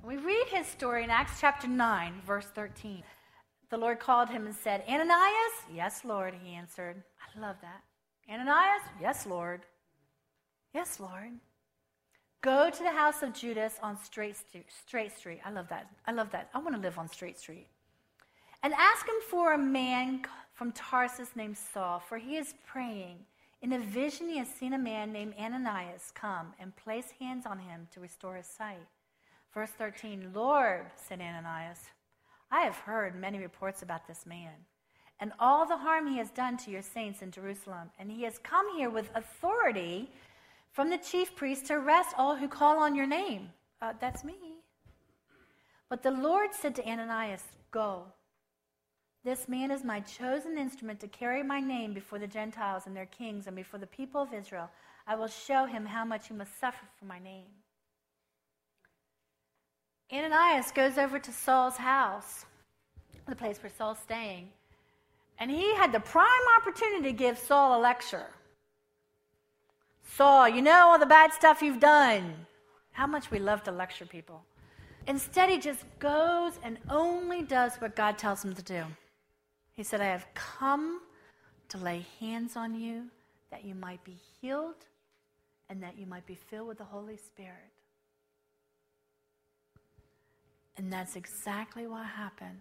We 0.04 0.18
read 0.18 0.48
his 0.48 0.66
story 0.66 1.04
in 1.04 1.10
Acts 1.10 1.40
chapter 1.40 1.66
9, 1.66 2.20
verse 2.26 2.48
13. 2.54 3.02
The 3.70 3.78
Lord 3.78 3.98
called 3.98 4.28
him 4.28 4.44
and 4.44 4.54
said, 4.54 4.84
Ananias? 4.86 5.54
Yes, 5.74 6.04
Lord, 6.04 6.34
he 6.44 6.54
answered. 6.54 7.02
I 7.18 7.40
love 7.40 7.56
that. 7.62 7.82
Ananias? 8.30 8.82
Yes, 9.00 9.24
Lord. 9.24 9.62
Yes, 10.74 10.98
Lord. 10.98 11.32
Go 12.40 12.70
to 12.70 12.82
the 12.82 12.90
house 12.90 13.22
of 13.22 13.34
Judas 13.34 13.74
on 13.82 13.96
Straight 14.02 14.36
Street. 14.36 14.66
Straight 14.86 15.16
Street. 15.16 15.40
I 15.44 15.50
love 15.50 15.68
that. 15.68 15.88
I 16.06 16.12
love 16.12 16.30
that. 16.32 16.50
I 16.54 16.58
want 16.58 16.74
to 16.74 16.80
live 16.80 16.98
on 16.98 17.08
Straight 17.08 17.38
Street. 17.38 17.68
And 18.62 18.74
ask 18.74 19.06
him 19.06 19.14
for 19.28 19.52
a 19.52 19.58
man 19.58 20.22
from 20.54 20.72
Tarsus 20.72 21.36
named 21.36 21.58
Saul, 21.58 22.00
for 22.00 22.18
he 22.18 22.36
is 22.36 22.54
praying. 22.66 23.18
In 23.60 23.72
a 23.72 23.78
vision, 23.78 24.28
he 24.28 24.38
has 24.38 24.48
seen 24.48 24.72
a 24.72 24.78
man 24.78 25.12
named 25.12 25.34
Ananias 25.38 26.12
come 26.14 26.52
and 26.58 26.74
place 26.74 27.12
hands 27.20 27.46
on 27.46 27.58
him 27.58 27.88
to 27.92 28.00
restore 28.00 28.36
his 28.36 28.46
sight. 28.46 28.86
Verse 29.54 29.70
13 29.70 30.32
Lord, 30.34 30.86
said 30.96 31.20
Ananias, 31.20 31.90
I 32.50 32.62
have 32.62 32.76
heard 32.76 33.14
many 33.14 33.38
reports 33.38 33.82
about 33.82 34.08
this 34.08 34.26
man 34.26 34.52
and 35.22 35.32
all 35.38 35.64
the 35.64 35.76
harm 35.76 36.08
he 36.08 36.18
has 36.18 36.30
done 36.30 36.56
to 36.56 36.70
your 36.72 36.82
saints 36.82 37.22
in 37.22 37.30
Jerusalem, 37.30 37.90
and 37.96 38.10
he 38.10 38.24
has 38.24 38.38
come 38.38 38.76
here 38.76 38.90
with 38.90 39.08
authority 39.14 40.10
from 40.72 40.90
the 40.90 40.98
chief 40.98 41.36
priest 41.36 41.66
to 41.66 41.74
arrest 41.74 42.14
all 42.18 42.36
who 42.36 42.48
call 42.48 42.78
on 42.78 42.94
your 42.94 43.06
name. 43.06 43.50
Uh, 43.80 43.92
that's 44.00 44.24
me. 44.24 44.34
But 45.88 46.02
the 46.02 46.10
Lord 46.10 46.50
said 46.52 46.74
to 46.76 46.88
Ananias, 46.88 47.44
Go. 47.70 48.04
This 49.24 49.48
man 49.48 49.70
is 49.70 49.84
my 49.84 50.00
chosen 50.00 50.58
instrument 50.58 50.98
to 51.00 51.08
carry 51.08 51.42
my 51.42 51.60
name 51.60 51.92
before 51.92 52.18
the 52.18 52.26
Gentiles 52.26 52.84
and 52.86 52.96
their 52.96 53.06
kings 53.06 53.46
and 53.46 53.54
before 53.54 53.78
the 53.78 53.86
people 53.86 54.20
of 54.22 54.34
Israel. 54.34 54.68
I 55.06 55.14
will 55.14 55.28
show 55.28 55.66
him 55.66 55.86
how 55.86 56.04
much 56.04 56.28
he 56.28 56.34
must 56.34 56.58
suffer 56.58 56.84
for 56.98 57.04
my 57.04 57.18
name. 57.18 57.46
Ananias 60.12 60.72
goes 60.72 60.98
over 60.98 61.18
to 61.18 61.32
Saul's 61.32 61.76
house, 61.76 62.44
the 63.28 63.36
place 63.36 63.62
where 63.62 63.72
Saul's 63.76 63.98
staying, 63.98 64.48
and 65.38 65.50
he 65.50 65.74
had 65.74 65.92
the 65.92 66.00
prime 66.00 66.26
opportunity 66.58 67.04
to 67.04 67.12
give 67.12 67.38
Saul 67.38 67.78
a 67.78 67.80
lecture. 67.80 68.26
Saul, 70.16 70.46
you 70.48 70.60
know 70.60 70.90
all 70.90 70.98
the 70.98 71.06
bad 71.06 71.32
stuff 71.32 71.62
you've 71.62 71.80
done. 71.80 72.34
How 72.92 73.06
much 73.06 73.30
we 73.30 73.38
love 73.38 73.62
to 73.64 73.72
lecture 73.72 74.04
people. 74.04 74.42
Instead, 75.06 75.48
he 75.48 75.58
just 75.58 75.84
goes 75.98 76.52
and 76.62 76.78
only 76.90 77.42
does 77.42 77.76
what 77.76 77.96
God 77.96 78.18
tells 78.18 78.44
him 78.44 78.54
to 78.54 78.62
do. 78.62 78.84
He 79.72 79.82
said, 79.82 80.02
I 80.02 80.06
have 80.06 80.26
come 80.34 81.00
to 81.70 81.78
lay 81.78 82.04
hands 82.20 82.56
on 82.56 82.74
you 82.74 83.04
that 83.50 83.64
you 83.64 83.74
might 83.74 84.04
be 84.04 84.18
healed 84.40 84.84
and 85.70 85.82
that 85.82 85.98
you 85.98 86.04
might 86.04 86.26
be 86.26 86.34
filled 86.34 86.68
with 86.68 86.78
the 86.78 86.84
Holy 86.84 87.16
Spirit. 87.16 87.72
And 90.76 90.92
that's 90.92 91.16
exactly 91.16 91.86
what 91.86 92.04
happened. 92.04 92.60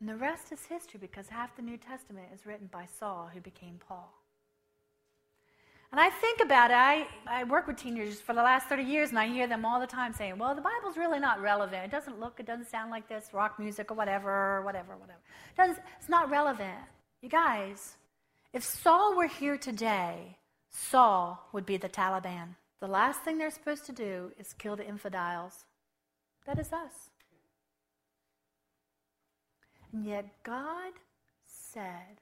And 0.00 0.08
the 0.08 0.16
rest 0.16 0.50
is 0.50 0.64
history 0.64 0.98
because 0.98 1.28
half 1.28 1.54
the 1.56 1.62
New 1.62 1.76
Testament 1.76 2.28
is 2.34 2.46
written 2.46 2.70
by 2.72 2.86
Saul, 2.98 3.30
who 3.32 3.40
became 3.40 3.78
Paul. 3.86 4.19
And 5.92 6.00
I 6.00 6.08
think 6.08 6.40
about 6.40 6.70
it. 6.70 6.74
I, 6.74 7.06
I 7.26 7.44
work 7.44 7.66
with 7.66 7.76
teenagers 7.76 8.20
for 8.20 8.32
the 8.32 8.42
last 8.42 8.68
30 8.68 8.84
years, 8.84 9.10
and 9.10 9.18
I 9.18 9.26
hear 9.26 9.48
them 9.48 9.64
all 9.64 9.80
the 9.80 9.88
time 9.88 10.12
saying, 10.12 10.38
well, 10.38 10.54
the 10.54 10.60
Bible's 10.60 10.96
really 10.96 11.18
not 11.18 11.40
relevant. 11.40 11.84
It 11.84 11.90
doesn't 11.90 12.20
look, 12.20 12.38
it 12.38 12.46
doesn't 12.46 12.68
sound 12.68 12.92
like 12.92 13.08
this, 13.08 13.30
rock 13.32 13.58
music 13.58 13.90
or 13.90 13.94
whatever, 13.94 14.62
whatever, 14.62 14.96
whatever. 14.96 15.18
It 15.50 15.56
doesn't, 15.56 15.78
it's 15.98 16.08
not 16.08 16.30
relevant. 16.30 16.78
You 17.22 17.28
guys, 17.28 17.96
if 18.52 18.62
Saul 18.62 19.16
were 19.16 19.26
here 19.26 19.56
today, 19.56 20.38
Saul 20.70 21.48
would 21.52 21.66
be 21.66 21.76
the 21.76 21.88
Taliban. 21.88 22.54
The 22.80 22.86
last 22.86 23.22
thing 23.22 23.36
they're 23.36 23.50
supposed 23.50 23.84
to 23.86 23.92
do 23.92 24.30
is 24.38 24.52
kill 24.52 24.76
the 24.76 24.86
infidels. 24.86 25.64
That 26.46 26.58
is 26.58 26.72
us. 26.72 27.10
And 29.92 30.04
yet 30.04 30.26
God 30.44 30.92
said, 31.46 32.19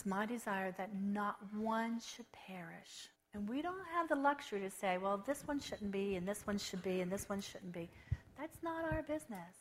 it's 0.00 0.06
my 0.06 0.24
desire 0.24 0.74
that 0.78 0.88
not 0.98 1.36
one 1.54 2.00
should 2.00 2.24
perish. 2.32 3.10
And 3.34 3.46
we 3.46 3.60
don't 3.60 3.84
have 3.92 4.08
the 4.08 4.14
luxury 4.14 4.60
to 4.60 4.70
say, 4.70 4.96
well, 4.96 5.22
this 5.26 5.42
one 5.44 5.60
shouldn't 5.60 5.90
be, 5.90 6.16
and 6.16 6.26
this 6.26 6.46
one 6.46 6.56
should 6.56 6.82
be, 6.82 7.02
and 7.02 7.12
this 7.12 7.28
one 7.28 7.42
shouldn't 7.42 7.72
be. 7.72 7.90
That's 8.38 8.62
not 8.62 8.90
our 8.90 9.02
business. 9.02 9.54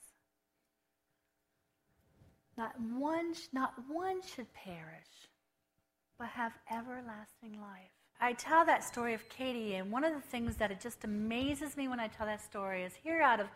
Not 2.58 2.72
one, 2.80 3.34
not 3.52 3.74
one 3.90 4.22
should 4.22 4.48
perish, 4.54 5.28
but 6.18 6.30
have 6.30 6.54
everlasting 6.72 7.60
life. 7.60 7.92
I 8.22 8.32
tell 8.32 8.66
that 8.66 8.86
story 8.86 9.14
of 9.14 9.28
Katie, 9.28 9.76
and 9.76 9.92
one 9.92 10.06
of 10.06 10.14
the 10.14 10.22
things 10.22 10.56
that 10.56 10.72
it 10.72 10.80
just 10.80 11.04
amazes 11.04 11.76
me 11.76 11.90
when 11.90 12.00
I 12.00 12.08
tell 12.08 12.28
that 12.28 12.42
story 12.42 12.84
is 12.84 12.94
here 13.04 13.22
out 13.22 13.42
of 13.42 13.48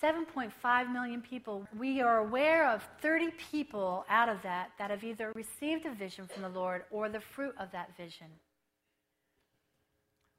7.5 0.00 0.92
million 0.92 1.20
people, 1.20 1.66
we 1.78 2.00
are 2.00 2.18
aware 2.18 2.68
of 2.68 2.82
30 3.00 3.30
people 3.32 4.04
out 4.08 4.28
of 4.28 4.42
that 4.42 4.70
that 4.78 4.90
have 4.90 5.04
either 5.04 5.32
received 5.34 5.86
a 5.86 5.92
vision 5.92 6.26
from 6.26 6.42
the 6.42 6.48
Lord 6.48 6.84
or 6.90 7.08
the 7.08 7.20
fruit 7.20 7.54
of 7.58 7.70
that 7.72 7.96
vision. 7.96 8.26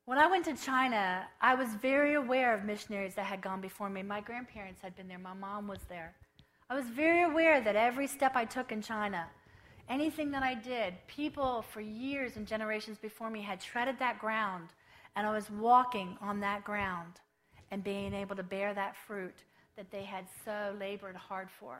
When 0.06 0.18
I 0.18 0.28
went 0.28 0.44
to 0.46 0.56
China, 0.56 1.26
I 1.40 1.56
was 1.56 1.70
very 1.76 2.16
aware 2.16 2.54
of 2.54 2.66
missionaries 2.66 3.16
that 3.16 3.26
had 3.26 3.42
gone 3.42 3.62
before 3.62 3.90
me. 3.90 4.04
My 4.04 4.20
grandparents 4.20 4.82
had 4.82 4.98
been 4.98 5.08
there, 5.08 5.18
my 5.18 5.34
mom 5.34 5.66
was 5.68 5.80
there. 5.88 6.14
I 6.70 6.76
was 6.76 6.86
very 6.88 7.24
aware 7.24 7.62
that 7.62 7.78
every 7.78 8.08
step 8.08 8.36
I 8.36 8.44
took 8.44 8.74
in 8.74 8.82
China, 8.82 9.28
anything 9.88 10.30
that 10.32 10.44
I 10.44 10.56
did, 10.56 10.96
people 11.08 11.62
for 11.62 11.80
years 11.80 12.36
and 12.36 12.46
generations 12.46 12.98
before 12.98 13.30
me 13.30 13.42
had 13.42 13.62
treaded 13.62 13.98
that 14.00 14.20
ground, 14.20 14.70
and 15.16 15.26
I 15.26 15.34
was 15.34 15.50
walking 15.50 16.18
on 16.20 16.42
that 16.42 16.66
ground 16.66 17.22
and 17.74 17.84
being 17.84 18.14
able 18.14 18.36
to 18.36 18.44
bear 18.44 18.72
that 18.72 18.96
fruit 18.96 19.34
that 19.76 19.90
they 19.90 20.04
had 20.04 20.26
so 20.46 20.76
labored 20.80 21.16
hard 21.16 21.50
for. 21.60 21.80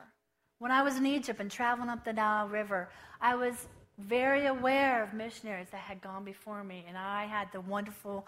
When 0.58 0.72
I 0.72 0.82
was 0.82 0.96
in 0.96 1.06
Egypt 1.06 1.38
and 1.38 1.48
traveling 1.48 1.88
up 1.88 2.04
the 2.04 2.12
Nile 2.12 2.48
River, 2.48 2.88
I 3.20 3.36
was 3.36 3.68
very 3.98 4.46
aware 4.46 5.04
of 5.04 5.14
missionaries 5.14 5.68
that 5.70 5.82
had 5.82 6.02
gone 6.02 6.24
before 6.24 6.64
me, 6.64 6.84
and 6.88 6.98
I 6.98 7.26
had 7.26 7.46
the 7.52 7.60
wonderful 7.60 8.26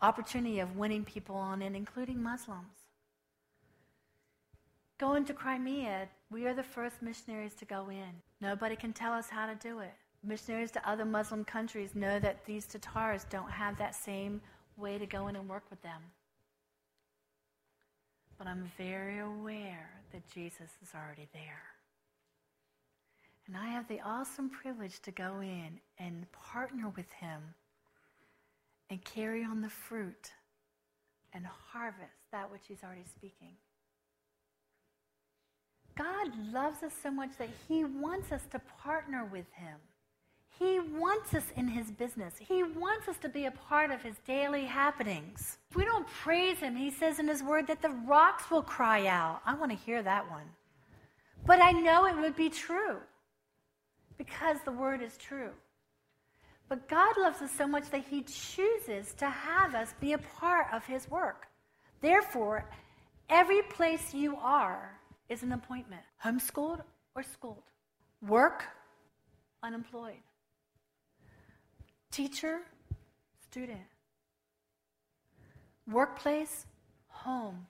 opportunity 0.00 0.60
of 0.60 0.76
winning 0.76 1.04
people 1.04 1.34
on 1.34 1.60
in, 1.60 1.74
including 1.74 2.22
Muslims. 2.22 2.78
Going 4.98 5.24
to 5.24 5.34
Crimea, 5.34 6.08
we 6.30 6.46
are 6.46 6.54
the 6.54 6.62
first 6.62 7.02
missionaries 7.02 7.54
to 7.54 7.64
go 7.64 7.88
in. 7.90 8.12
Nobody 8.40 8.76
can 8.76 8.92
tell 8.92 9.12
us 9.12 9.28
how 9.28 9.46
to 9.46 9.56
do 9.56 9.80
it. 9.80 9.94
Missionaries 10.22 10.70
to 10.70 10.88
other 10.88 11.04
Muslim 11.04 11.44
countries 11.44 11.96
know 11.96 12.20
that 12.20 12.46
these 12.46 12.64
Tatars 12.64 13.24
don't 13.28 13.50
have 13.50 13.76
that 13.78 13.96
same 13.96 14.40
way 14.76 14.98
to 14.98 15.06
go 15.06 15.26
in 15.26 15.34
and 15.34 15.48
work 15.48 15.64
with 15.68 15.82
them 15.82 16.00
but 18.42 18.50
I'm 18.50 18.72
very 18.76 19.20
aware 19.20 19.88
that 20.12 20.28
Jesus 20.34 20.68
is 20.82 20.88
already 20.96 21.28
there. 21.32 21.62
And 23.46 23.56
I 23.56 23.68
have 23.68 23.86
the 23.86 24.00
awesome 24.04 24.50
privilege 24.50 24.98
to 25.02 25.12
go 25.12 25.38
in 25.40 25.78
and 26.00 26.26
partner 26.32 26.92
with 26.96 27.08
him 27.12 27.40
and 28.90 29.04
carry 29.04 29.44
on 29.44 29.60
the 29.60 29.68
fruit 29.68 30.32
and 31.32 31.46
harvest 31.46 32.10
that 32.32 32.50
which 32.50 32.62
he's 32.66 32.82
already 32.82 33.04
speaking. 33.04 33.52
God 35.96 36.32
loves 36.52 36.82
us 36.82 36.94
so 37.00 37.12
much 37.12 37.30
that 37.38 37.50
he 37.68 37.84
wants 37.84 38.32
us 38.32 38.42
to 38.50 38.60
partner 38.82 39.24
with 39.24 39.46
him. 39.52 39.78
He 40.62 40.78
wants 40.78 41.34
us 41.34 41.42
in 41.56 41.66
His 41.66 41.90
business. 41.90 42.34
He 42.38 42.62
wants 42.62 43.08
us 43.08 43.18
to 43.18 43.28
be 43.28 43.46
a 43.46 43.50
part 43.50 43.90
of 43.90 44.00
His 44.00 44.14
daily 44.24 44.64
happenings. 44.64 45.58
If 45.68 45.76
we 45.76 45.84
don't 45.84 46.06
praise 46.06 46.58
Him, 46.58 46.76
He 46.76 46.92
says 46.92 47.18
in 47.18 47.26
His 47.26 47.42
Word 47.42 47.66
that 47.66 47.82
the 47.82 47.90
rocks 48.06 48.48
will 48.48 48.62
cry 48.62 49.08
out. 49.08 49.40
I 49.44 49.56
want 49.56 49.72
to 49.72 49.76
hear 49.76 50.04
that 50.04 50.30
one. 50.30 50.44
But 51.44 51.60
I 51.60 51.72
know 51.72 52.06
it 52.06 52.16
would 52.16 52.36
be 52.36 52.48
true 52.48 52.98
because 54.16 54.58
the 54.64 54.70
Word 54.70 55.02
is 55.02 55.16
true. 55.16 55.50
But 56.68 56.88
God 56.88 57.16
loves 57.18 57.42
us 57.42 57.50
so 57.50 57.66
much 57.66 57.90
that 57.90 58.04
He 58.08 58.22
chooses 58.22 59.14
to 59.14 59.28
have 59.28 59.74
us 59.74 59.92
be 59.98 60.12
a 60.12 60.18
part 60.18 60.68
of 60.72 60.84
His 60.84 61.10
work. 61.10 61.48
Therefore, 62.00 62.70
every 63.28 63.62
place 63.62 64.14
you 64.14 64.36
are 64.36 64.96
is 65.28 65.42
an 65.42 65.50
appointment 65.50 66.02
homeschooled 66.24 66.82
or 67.16 67.24
schooled, 67.24 67.64
work, 68.24 68.62
unemployed, 69.64 70.22
teacher, 72.12 72.60
student, 73.40 73.80
workplace, 75.90 76.66
home, 77.08 77.66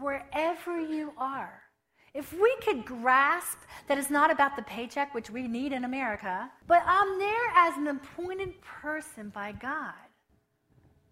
wherever 0.00 0.80
you 0.80 1.12
are. 1.16 1.62
If 2.14 2.32
we 2.32 2.56
could 2.64 2.84
grasp 2.84 3.58
that 3.86 3.98
it's 3.98 4.10
not 4.10 4.32
about 4.32 4.56
the 4.56 4.62
paycheck, 4.62 5.14
which 5.14 5.30
we 5.30 5.46
need 5.46 5.72
in 5.72 5.84
America, 5.84 6.50
but 6.66 6.82
I'm 6.86 7.18
there 7.18 7.50
as 7.54 7.76
an 7.76 7.88
appointed 7.88 8.60
person 8.62 9.28
by 9.28 9.52
God, 9.52 9.92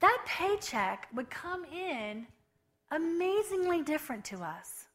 that 0.00 0.24
paycheck 0.26 1.08
would 1.14 1.30
come 1.30 1.64
in 1.66 2.26
amazingly 2.90 3.82
different 3.82 4.24
to 4.26 4.42
us. 4.42 4.86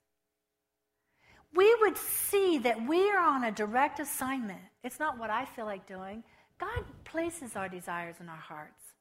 We 1.54 1.74
would 1.82 1.98
see 1.98 2.58
that 2.60 2.88
we 2.88 3.10
are 3.12 3.20
on 3.20 3.44
a 3.44 3.52
direct 3.52 4.00
assignment. 4.00 4.62
It's 4.84 5.00
not 5.00 5.20
what 5.20 5.30
I 5.30 5.46
feel 5.46 5.66
like 5.66 5.86
doing. 5.86 6.24
God 6.62 6.86
places 7.04 7.56
our 7.56 7.68
desires 7.68 8.18
in 8.20 8.30
our 8.30 8.36
hearts. 8.36 8.94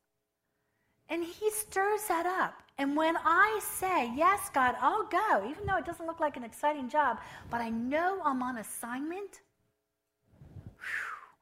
And 1.10 1.22
He 1.22 1.50
stirs 1.50 2.04
that 2.08 2.24
up. 2.24 2.54
And 2.78 2.96
when 2.96 3.16
I 3.18 3.60
say, 3.62 4.10
Yes, 4.16 4.48
God, 4.54 4.74
I'll 4.80 5.06
go, 5.06 5.46
even 5.48 5.66
though 5.66 5.76
it 5.76 5.84
doesn't 5.84 6.06
look 6.06 6.20
like 6.20 6.38
an 6.38 6.44
exciting 6.44 6.88
job, 6.88 7.18
but 7.50 7.60
I 7.60 7.68
know 7.68 8.22
I'm 8.24 8.42
on 8.42 8.56
assignment. 8.56 9.42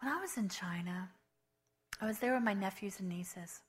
When 0.01 0.13
I 0.13 0.21
was 0.21 0.37
in 0.37 0.49
China, 0.49 1.09
I 2.01 2.07
was 2.07 2.19
there 2.19 2.35
with 2.35 2.43
my 2.43 2.55
nephews 2.55 2.99
and 2.99 3.09
nieces. 3.09 3.61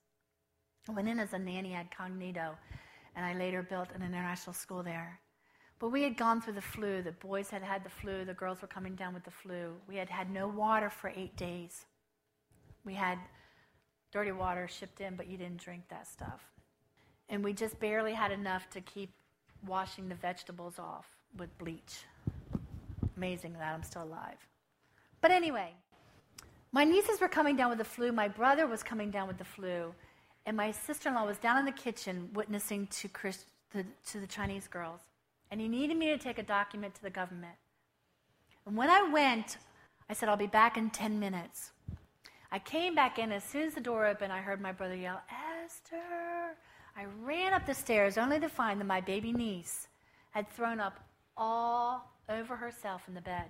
I 0.88 0.92
went 0.92 1.08
in 1.08 1.20
as 1.20 1.32
a 1.32 1.38
nanny 1.38 1.74
at 1.74 1.96
Cognito, 1.96 2.56
and 3.14 3.24
I 3.24 3.34
later 3.34 3.62
built 3.62 3.88
an 3.94 4.02
international 4.02 4.54
school 4.54 4.82
there. 4.82 5.20
But 5.78 5.90
we 5.90 6.02
had 6.02 6.16
gone 6.16 6.40
through 6.40 6.54
the 6.54 6.60
flu. 6.60 7.02
The 7.02 7.12
boys 7.12 7.50
had 7.50 7.62
had 7.62 7.84
the 7.84 7.90
flu. 7.90 8.24
The 8.24 8.34
girls 8.34 8.60
were 8.62 8.68
coming 8.68 8.94
down 8.96 9.14
with 9.14 9.24
the 9.24 9.30
flu. 9.30 9.74
We 9.88 9.96
had 9.96 10.08
had 10.08 10.30
no 10.30 10.48
water 10.48 10.90
for 10.90 11.12
eight 11.14 11.36
days. 11.36 11.86
We 12.84 12.94
had 12.94 13.18
dirty 14.12 14.32
water 14.32 14.68
shipped 14.68 15.00
in, 15.00 15.16
but 15.16 15.28
you 15.28 15.36
didn't 15.36 15.58
drink 15.58 15.84
that 15.88 16.06
stuff. 16.06 16.40
And 17.28 17.44
we 17.44 17.52
just 17.52 17.78
barely 17.78 18.12
had 18.12 18.32
enough 18.32 18.68
to 18.70 18.80
keep 18.80 19.12
washing 19.66 20.08
the 20.08 20.14
vegetables 20.14 20.78
off 20.78 21.06
with 21.36 21.56
bleach. 21.58 22.04
Amazing 23.16 23.52
that 23.54 23.74
I'm 23.74 23.82
still 23.82 24.02
alive. 24.02 24.38
But 25.20 25.30
anyway, 25.30 25.74
my 26.72 26.84
nieces 26.84 27.20
were 27.20 27.28
coming 27.28 27.56
down 27.56 27.68
with 27.68 27.78
the 27.78 27.84
flu. 27.84 28.10
My 28.12 28.28
brother 28.28 28.66
was 28.66 28.82
coming 28.82 29.10
down 29.10 29.28
with 29.28 29.38
the 29.38 29.44
flu. 29.44 29.94
And 30.46 30.56
my 30.56 30.70
sister 30.70 31.08
in 31.08 31.14
law 31.14 31.26
was 31.26 31.38
down 31.38 31.58
in 31.58 31.66
the 31.66 31.72
kitchen 31.72 32.30
witnessing 32.32 32.86
to, 32.88 33.08
Chris, 33.08 33.44
to, 33.72 33.84
to 34.10 34.20
the 34.20 34.26
Chinese 34.26 34.66
girls. 34.66 35.00
And 35.50 35.60
he 35.60 35.68
needed 35.68 35.96
me 35.96 36.06
to 36.06 36.18
take 36.18 36.38
a 36.38 36.42
document 36.42 36.94
to 36.94 37.02
the 37.02 37.10
government. 37.10 37.54
And 38.66 38.76
when 38.76 38.88
I 38.88 39.02
went, 39.12 39.58
I 40.08 40.12
said, 40.12 40.28
I'll 40.28 40.36
be 40.36 40.46
back 40.46 40.76
in 40.76 40.90
10 40.90 41.18
minutes. 41.18 41.72
I 42.52 42.58
came 42.58 42.94
back 42.94 43.18
in. 43.18 43.30
As 43.30 43.44
soon 43.44 43.62
as 43.62 43.74
the 43.74 43.80
door 43.80 44.06
opened, 44.06 44.32
I 44.32 44.40
heard 44.40 44.60
my 44.60 44.72
brother 44.72 44.96
yell, 44.96 45.20
Esther. 45.64 46.56
I 46.96 47.04
ran 47.22 47.52
up 47.52 47.66
the 47.66 47.74
stairs 47.74 48.18
only 48.18 48.40
to 48.40 48.48
find 48.48 48.80
that 48.80 48.86
my 48.86 49.00
baby 49.00 49.32
niece 49.32 49.88
had 50.32 50.50
thrown 50.50 50.80
up 50.80 50.98
all 51.36 52.10
over 52.28 52.56
herself 52.56 53.02
in 53.06 53.14
the 53.14 53.20
bed. 53.20 53.46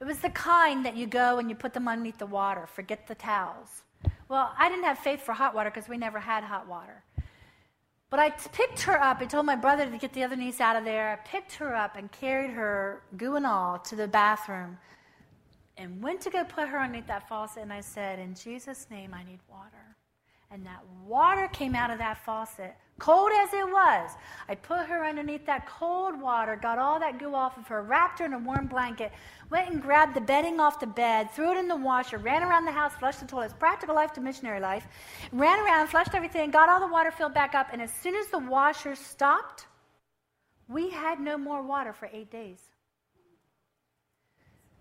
It 0.00 0.04
was 0.04 0.18
the 0.18 0.30
kind 0.30 0.84
that 0.84 0.96
you 0.96 1.06
go 1.06 1.38
and 1.38 1.48
you 1.48 1.54
put 1.54 1.74
them 1.74 1.86
underneath 1.86 2.18
the 2.18 2.26
water, 2.26 2.66
forget 2.66 3.06
the 3.06 3.14
towels. 3.14 3.82
Well, 4.28 4.52
I 4.58 4.68
didn't 4.68 4.84
have 4.84 4.98
faith 4.98 5.20
for 5.20 5.32
hot 5.32 5.54
water 5.54 5.70
because 5.70 5.88
we 5.88 5.98
never 5.98 6.18
had 6.18 6.42
hot 6.42 6.66
water. 6.66 7.04
But 8.10 8.18
I 8.18 8.30
picked 8.30 8.82
her 8.82 9.00
up. 9.00 9.20
I 9.20 9.26
told 9.26 9.46
my 9.46 9.56
brother 9.56 9.88
to 9.88 9.98
get 9.98 10.12
the 10.12 10.24
other 10.24 10.36
niece 10.36 10.60
out 10.60 10.76
of 10.76 10.84
there. 10.84 11.12
I 11.12 11.28
picked 11.28 11.54
her 11.54 11.74
up 11.74 11.96
and 11.96 12.10
carried 12.10 12.50
her, 12.50 13.02
goo 13.16 13.36
and 13.36 13.46
all, 13.46 13.78
to 13.78 13.96
the 13.96 14.08
bathroom 14.08 14.78
and 15.76 16.02
went 16.02 16.20
to 16.22 16.30
go 16.30 16.44
put 16.44 16.68
her 16.68 16.78
underneath 16.78 17.06
that 17.06 17.28
faucet, 17.28 17.62
and 17.62 17.72
I 17.72 17.80
said, 17.80 18.18
In 18.18 18.34
Jesus' 18.34 18.86
name, 18.90 19.14
I 19.14 19.22
need 19.24 19.40
water. 19.48 19.96
And 20.50 20.66
that 20.66 20.82
water 21.06 21.48
came 21.48 21.74
out 21.74 21.90
of 21.90 21.96
that 21.98 22.22
faucet, 22.26 22.76
cold 22.98 23.30
as 23.32 23.54
it 23.54 23.66
was. 23.66 24.10
I 24.50 24.54
put 24.54 24.86
her 24.86 25.02
underneath 25.02 25.46
that 25.46 25.66
cold 25.66 26.20
water, 26.20 26.56
got 26.56 26.78
all 26.78 27.00
that 27.00 27.18
goo 27.18 27.34
off 27.34 27.56
of 27.56 27.66
her, 27.68 27.82
wrapped 27.82 28.18
her 28.18 28.26
in 28.26 28.34
a 28.34 28.38
warm 28.38 28.66
blanket, 28.66 29.12
went 29.48 29.70
and 29.70 29.80
grabbed 29.80 30.14
the 30.14 30.20
bedding 30.20 30.60
off 30.60 30.78
the 30.78 30.86
bed, 30.86 31.30
threw 31.30 31.52
it 31.52 31.58
in 31.58 31.68
the 31.68 31.76
washer, 31.76 32.18
ran 32.18 32.42
around 32.42 32.66
the 32.66 32.72
house, 32.72 32.92
flushed 32.92 33.20
the 33.20 33.26
toilets, 33.26 33.54
practical 33.58 33.94
life 33.94 34.12
to 34.12 34.20
missionary 34.20 34.60
life, 34.60 34.86
ran 35.32 35.58
around, 35.60 35.86
flushed 35.86 36.14
everything, 36.14 36.50
got 36.50 36.68
all 36.68 36.80
the 36.80 36.92
water 36.92 37.10
filled 37.10 37.32
back 37.32 37.54
up, 37.54 37.68
and 37.72 37.80
as 37.80 37.90
soon 37.90 38.14
as 38.14 38.26
the 38.26 38.38
washer 38.38 38.94
stopped, 38.94 39.64
we 40.68 40.90
had 40.90 41.18
no 41.18 41.38
more 41.38 41.62
water 41.62 41.94
for 41.94 42.10
eight 42.12 42.30
days. 42.30 42.71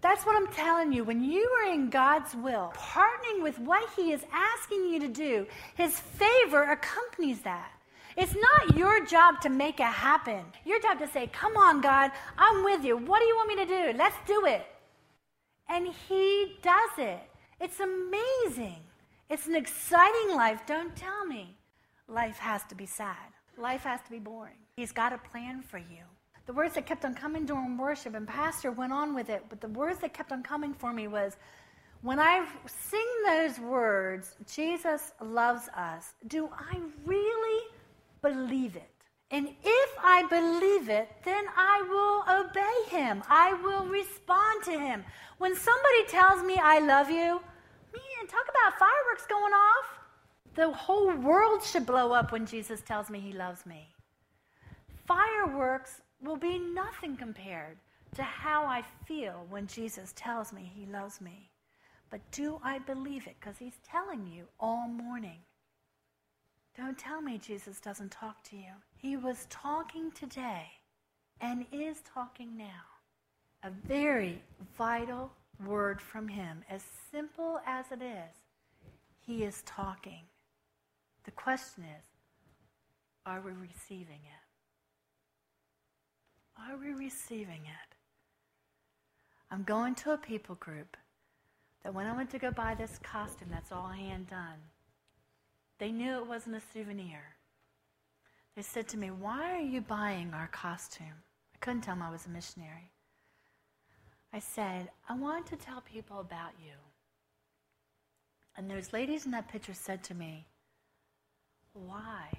That's 0.02 0.26
what 0.26 0.36
I'm 0.36 0.48
telling 0.48 0.92
you. 0.92 1.04
When 1.04 1.24
you 1.24 1.48
are 1.62 1.72
in 1.72 1.90
God's 1.90 2.34
will, 2.36 2.74
partnering 2.76 3.44
with 3.44 3.60
what 3.60 3.88
He 3.96 4.12
is 4.12 4.26
asking 4.34 4.86
you 4.90 5.00
to 5.00 5.08
do, 5.08 5.46
His 5.76 6.00
favor 6.00 6.64
accompanies 6.64 7.42
that. 7.42 7.72
It's 8.18 8.36
not 8.36 8.78
your 8.78 9.06
job 9.06 9.40
to 9.42 9.50
make 9.50 9.80
it 9.80 9.84
happen. 9.84 10.44
Your 10.66 10.82
job 10.82 11.00
to 11.00 11.08
say, 11.08 11.28
Come 11.28 11.56
on, 11.56 11.82
God, 11.82 12.12
I'm 12.38 12.64
with 12.64 12.84
you. 12.84 12.98
What 12.98 13.20
do 13.20 13.26
you 13.26 13.36
want 13.36 13.50
me 13.50 13.56
to 13.58 13.66
do? 13.66 13.98
Let's 13.98 14.18
do 14.28 14.46
it. 14.48 14.66
And 15.70 15.88
He 16.10 16.58
does 16.62 16.92
it. 16.98 17.20
It's 17.60 17.80
amazing. 17.80 18.82
It's 19.30 19.48
an 19.48 19.56
exciting 19.56 20.36
life. 20.36 20.62
Don't 20.66 20.96
tell 20.96 21.26
me 21.26 21.56
life 22.08 22.38
has 22.38 22.64
to 22.66 22.76
be 22.76 22.86
sad, 22.86 23.16
life 23.58 23.84
has 23.84 24.02
to 24.02 24.12
be 24.12 24.20
boring. 24.20 24.58
He's 24.76 24.92
got 24.92 25.14
a 25.14 25.18
plan 25.18 25.62
for 25.62 25.78
you. 25.78 26.04
The 26.48 26.54
words 26.54 26.76
that 26.76 26.86
kept 26.86 27.06
on 27.06 27.14
coming 27.14 27.46
during 27.46 27.78
worship, 27.78 28.16
and 28.16 28.28
Pastor 28.28 28.72
went 28.72 28.92
on 28.92 29.14
with 29.14 29.30
it, 29.30 29.46
but 29.50 29.62
the 29.62 29.68
words 29.68 30.00
that 30.00 30.14
kept 30.14 30.32
on 30.32 30.44
coming 30.44 30.74
for 30.74 30.92
me 30.92 31.08
was 31.08 31.38
when 32.02 32.20
I 32.20 32.46
sing 32.66 33.08
those 33.26 33.60
words, 33.60 34.36
Jesus 34.52 35.14
loves 35.22 35.70
us, 35.70 36.14
do 36.28 36.50
I 36.52 36.80
really 37.06 37.68
believe 38.22 38.76
it? 38.76 38.90
And 39.30 39.48
if 39.64 39.90
I 40.04 40.24
believe 40.24 40.90
it, 40.90 41.10
then 41.24 41.46
I 41.56 41.82
will 41.88 42.48
obey 42.48 42.98
him. 42.98 43.24
I 43.30 43.54
will 43.54 43.86
respond 43.86 44.64
to 44.66 44.72
him. 44.72 45.06
When 45.38 45.56
somebody 45.56 46.06
tells 46.10 46.44
me 46.44 46.58
I 46.62 46.80
love 46.80 47.10
you, 47.10 47.40
man, 47.94 48.28
talk 48.28 48.46
about 48.50 48.78
fireworks 48.78 49.26
going 49.30 49.54
off. 49.54 50.00
The 50.56 50.72
whole 50.72 51.16
world 51.16 51.64
should 51.64 51.86
blow 51.86 52.12
up 52.12 52.34
when 52.34 52.46
Jesus 52.46 52.82
tells 52.82 53.10
me 53.10 53.20
he 53.22 53.32
loves 53.32 53.66
me. 53.66 53.88
Fireworks 55.08 56.02
will 56.22 56.38
be 56.38 56.60
nothing 56.60 57.18
compared 57.18 57.78
to 58.16 58.24
how 58.24 58.66
I 58.66 58.84
feel 59.06 59.46
when 59.50 59.68
Jesus 59.68 60.14
tells 60.16 60.52
me 60.54 60.72
he 60.74 60.86
loves 60.86 61.22
me. 61.22 61.50
But 62.10 62.20
do 62.32 62.60
I 62.64 62.80
believe 62.80 63.26
it? 63.28 63.36
Because 63.40 63.58
he's 63.58 63.80
telling 63.90 64.28
you 64.28 64.46
all 64.60 64.88
morning. 64.88 65.40
Don't 66.78 66.98
tell 66.98 67.22
me 67.22 67.38
Jesus 67.38 67.80
doesn't 67.80 68.12
talk 68.12 68.44
to 68.46 68.56
you. 68.56 68.74
He 68.98 69.18
was 69.18 69.48
talking 69.50 70.12
today 70.12 70.68
and 71.40 71.66
is 71.72 72.02
talking 72.14 72.56
now. 72.58 72.66
A 73.64 73.70
very 73.88 74.42
vital 74.78 75.32
word 75.66 76.02
from 76.02 76.28
him, 76.28 76.64
as 76.70 76.84
simple 77.12 77.60
as 77.66 77.86
it 77.92 78.02
is. 78.02 78.36
He 79.20 79.44
is 79.44 79.62
talking. 79.66 80.24
The 81.26 81.32
question 81.32 81.84
is, 81.84 82.04
are 83.26 83.42
we 83.42 83.52
receiving 83.52 84.22
it? 84.24 84.41
Are 86.70 86.78
we 86.78 86.94
receiving 86.94 87.62
it? 87.66 87.96
I'm 89.50 89.64
going 89.64 89.96
to 89.96 90.12
a 90.12 90.18
people 90.18 90.56
group 90.56 90.96
that 91.84 91.94
when 91.94 92.08
I 92.08 92.16
went 92.16 92.30
to 92.32 92.40
go 92.40 92.52
buy 92.52 92.76
this 92.76 93.00
costume, 93.04 93.50
that's 93.52 93.72
all 93.72 93.88
hand 93.88 94.28
done. 94.30 94.60
They 95.80 95.92
knew 95.92 96.18
it 96.18 96.28
wasn't 96.28 96.56
a 96.56 96.62
souvenir. 96.74 97.36
They 98.56 98.62
said 98.62 98.88
to 98.90 98.98
me, 98.98 99.12
Why 99.12 99.52
are 99.58 99.62
you 99.62 99.82
buying 99.82 100.34
our 100.34 100.48
costume? 100.48 101.24
I 101.56 101.58
couldn't 101.60 101.82
tell 101.82 101.96
them 101.96 102.04
I 102.04 102.12
was 102.12 102.28
a 102.28 102.30
missionary. 102.30 102.92
I 104.34 104.40
said, 104.40 104.90
I 105.10 105.16
want 105.16 105.48
to 105.48 105.56
tell 105.56 105.82
people 105.82 106.20
about 106.20 106.52
you. 106.64 106.74
And 108.56 108.70
those 108.70 108.94
ladies 108.94 109.26
in 109.26 109.32
that 109.32 109.50
picture 109.50 109.74
said 109.74 110.04
to 110.06 110.14
me, 110.14 110.46
Why? 111.74 112.30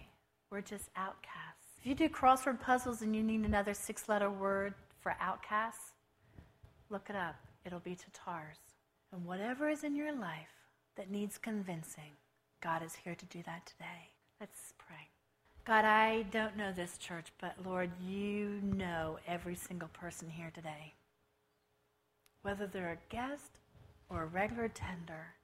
We're 0.50 0.60
just 0.60 0.90
outcasts. 0.96 1.51
If 1.82 1.88
you 1.88 1.94
do 1.96 2.08
crossword 2.08 2.60
puzzles 2.60 3.02
and 3.02 3.16
you 3.16 3.24
need 3.24 3.40
another 3.40 3.74
six 3.74 4.08
letter 4.08 4.30
word 4.30 4.72
for 5.00 5.16
outcasts, 5.20 5.94
look 6.90 7.10
it 7.10 7.16
up. 7.16 7.34
It'll 7.66 7.80
be 7.80 7.96
Tatars. 7.96 8.58
And 9.10 9.24
whatever 9.24 9.68
is 9.68 9.82
in 9.82 9.96
your 9.96 10.14
life 10.14 10.54
that 10.96 11.10
needs 11.10 11.38
convincing, 11.38 12.12
God 12.60 12.84
is 12.84 12.94
here 12.94 13.16
to 13.16 13.26
do 13.26 13.42
that 13.46 13.66
today. 13.66 14.12
Let's 14.38 14.74
pray. 14.78 15.08
God, 15.64 15.84
I 15.84 16.22
don't 16.30 16.56
know 16.56 16.70
this 16.70 16.98
church, 16.98 17.32
but 17.40 17.56
Lord, 17.66 17.90
you 18.00 18.60
know 18.62 19.18
every 19.26 19.56
single 19.56 19.88
person 19.88 20.30
here 20.30 20.52
today. 20.54 20.94
Whether 22.42 22.68
they're 22.68 22.92
a 22.92 23.12
guest 23.12 23.58
or 24.08 24.22
a 24.22 24.26
regular 24.26 24.68
tender, 24.68 25.34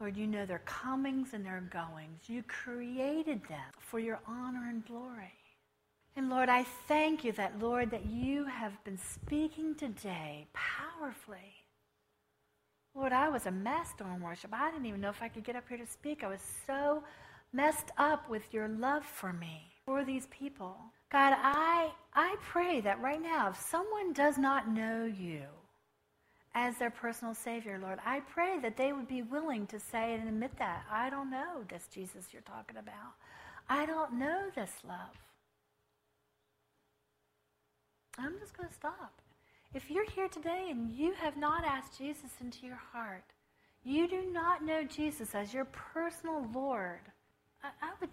Lord, 0.00 0.16
you 0.16 0.26
know 0.26 0.46
their 0.46 0.60
comings 0.60 1.34
and 1.34 1.44
their 1.44 1.62
goings. 1.70 2.22
You 2.26 2.42
created 2.44 3.42
them 3.50 3.70
for 3.78 3.98
your 3.98 4.20
honor 4.26 4.66
and 4.70 4.82
glory. 4.86 5.34
And 6.16 6.30
Lord, 6.30 6.48
I 6.48 6.64
thank 6.64 7.24
you 7.24 7.32
that, 7.32 7.60
Lord, 7.60 7.90
that 7.90 8.06
you 8.06 8.44
have 8.46 8.82
been 8.84 8.98
speaking 8.98 9.74
today 9.74 10.46
powerfully. 10.52 11.54
Lord, 12.94 13.12
I 13.12 13.28
was 13.28 13.46
a 13.46 13.52
mess 13.52 13.92
during 13.96 14.20
worship. 14.20 14.50
I 14.52 14.70
didn't 14.70 14.86
even 14.86 15.00
know 15.00 15.10
if 15.10 15.22
I 15.22 15.28
could 15.28 15.44
get 15.44 15.54
up 15.54 15.68
here 15.68 15.78
to 15.78 15.86
speak. 15.86 16.24
I 16.24 16.28
was 16.28 16.40
so 16.66 17.04
messed 17.52 17.90
up 17.96 18.28
with 18.28 18.52
your 18.52 18.66
love 18.68 19.04
for 19.04 19.32
me, 19.32 19.72
for 19.86 20.04
these 20.04 20.26
people. 20.26 20.76
God, 21.10 21.34
I, 21.38 21.90
I 22.14 22.36
pray 22.40 22.80
that 22.80 23.00
right 23.00 23.22
now, 23.22 23.50
if 23.50 23.56
someone 23.56 24.12
does 24.12 24.36
not 24.36 24.68
know 24.68 25.04
you 25.04 25.42
as 26.54 26.76
their 26.78 26.90
personal 26.90 27.34
Savior, 27.34 27.78
Lord, 27.80 27.98
I 28.04 28.20
pray 28.20 28.58
that 28.60 28.76
they 28.76 28.92
would 28.92 29.08
be 29.08 29.22
willing 29.22 29.66
to 29.68 29.78
say 29.78 30.14
and 30.14 30.28
admit 30.28 30.58
that. 30.58 30.84
I 30.90 31.08
don't 31.08 31.30
know 31.30 31.62
this 31.70 31.86
Jesus 31.92 32.26
you're 32.32 32.42
talking 32.42 32.76
about. 32.76 33.14
I 33.68 33.86
don't 33.86 34.14
know 34.14 34.48
this 34.54 34.72
love. 34.86 35.16
Just 38.38 38.56
going 38.56 38.68
to 38.68 38.74
stop. 38.74 39.20
If 39.74 39.90
you're 39.90 40.08
here 40.08 40.28
today 40.28 40.68
and 40.70 40.90
you 40.90 41.12
have 41.14 41.36
not 41.36 41.64
asked 41.64 41.98
Jesus 41.98 42.30
into 42.40 42.66
your 42.66 42.80
heart, 42.92 43.24
you 43.84 44.06
do 44.06 44.22
not 44.32 44.64
know 44.64 44.84
Jesus 44.84 45.34
as 45.34 45.52
your 45.52 45.64
personal 45.64 46.46
Lord, 46.54 47.00
I, 47.62 47.68
I 47.82 47.90
would 48.00 48.10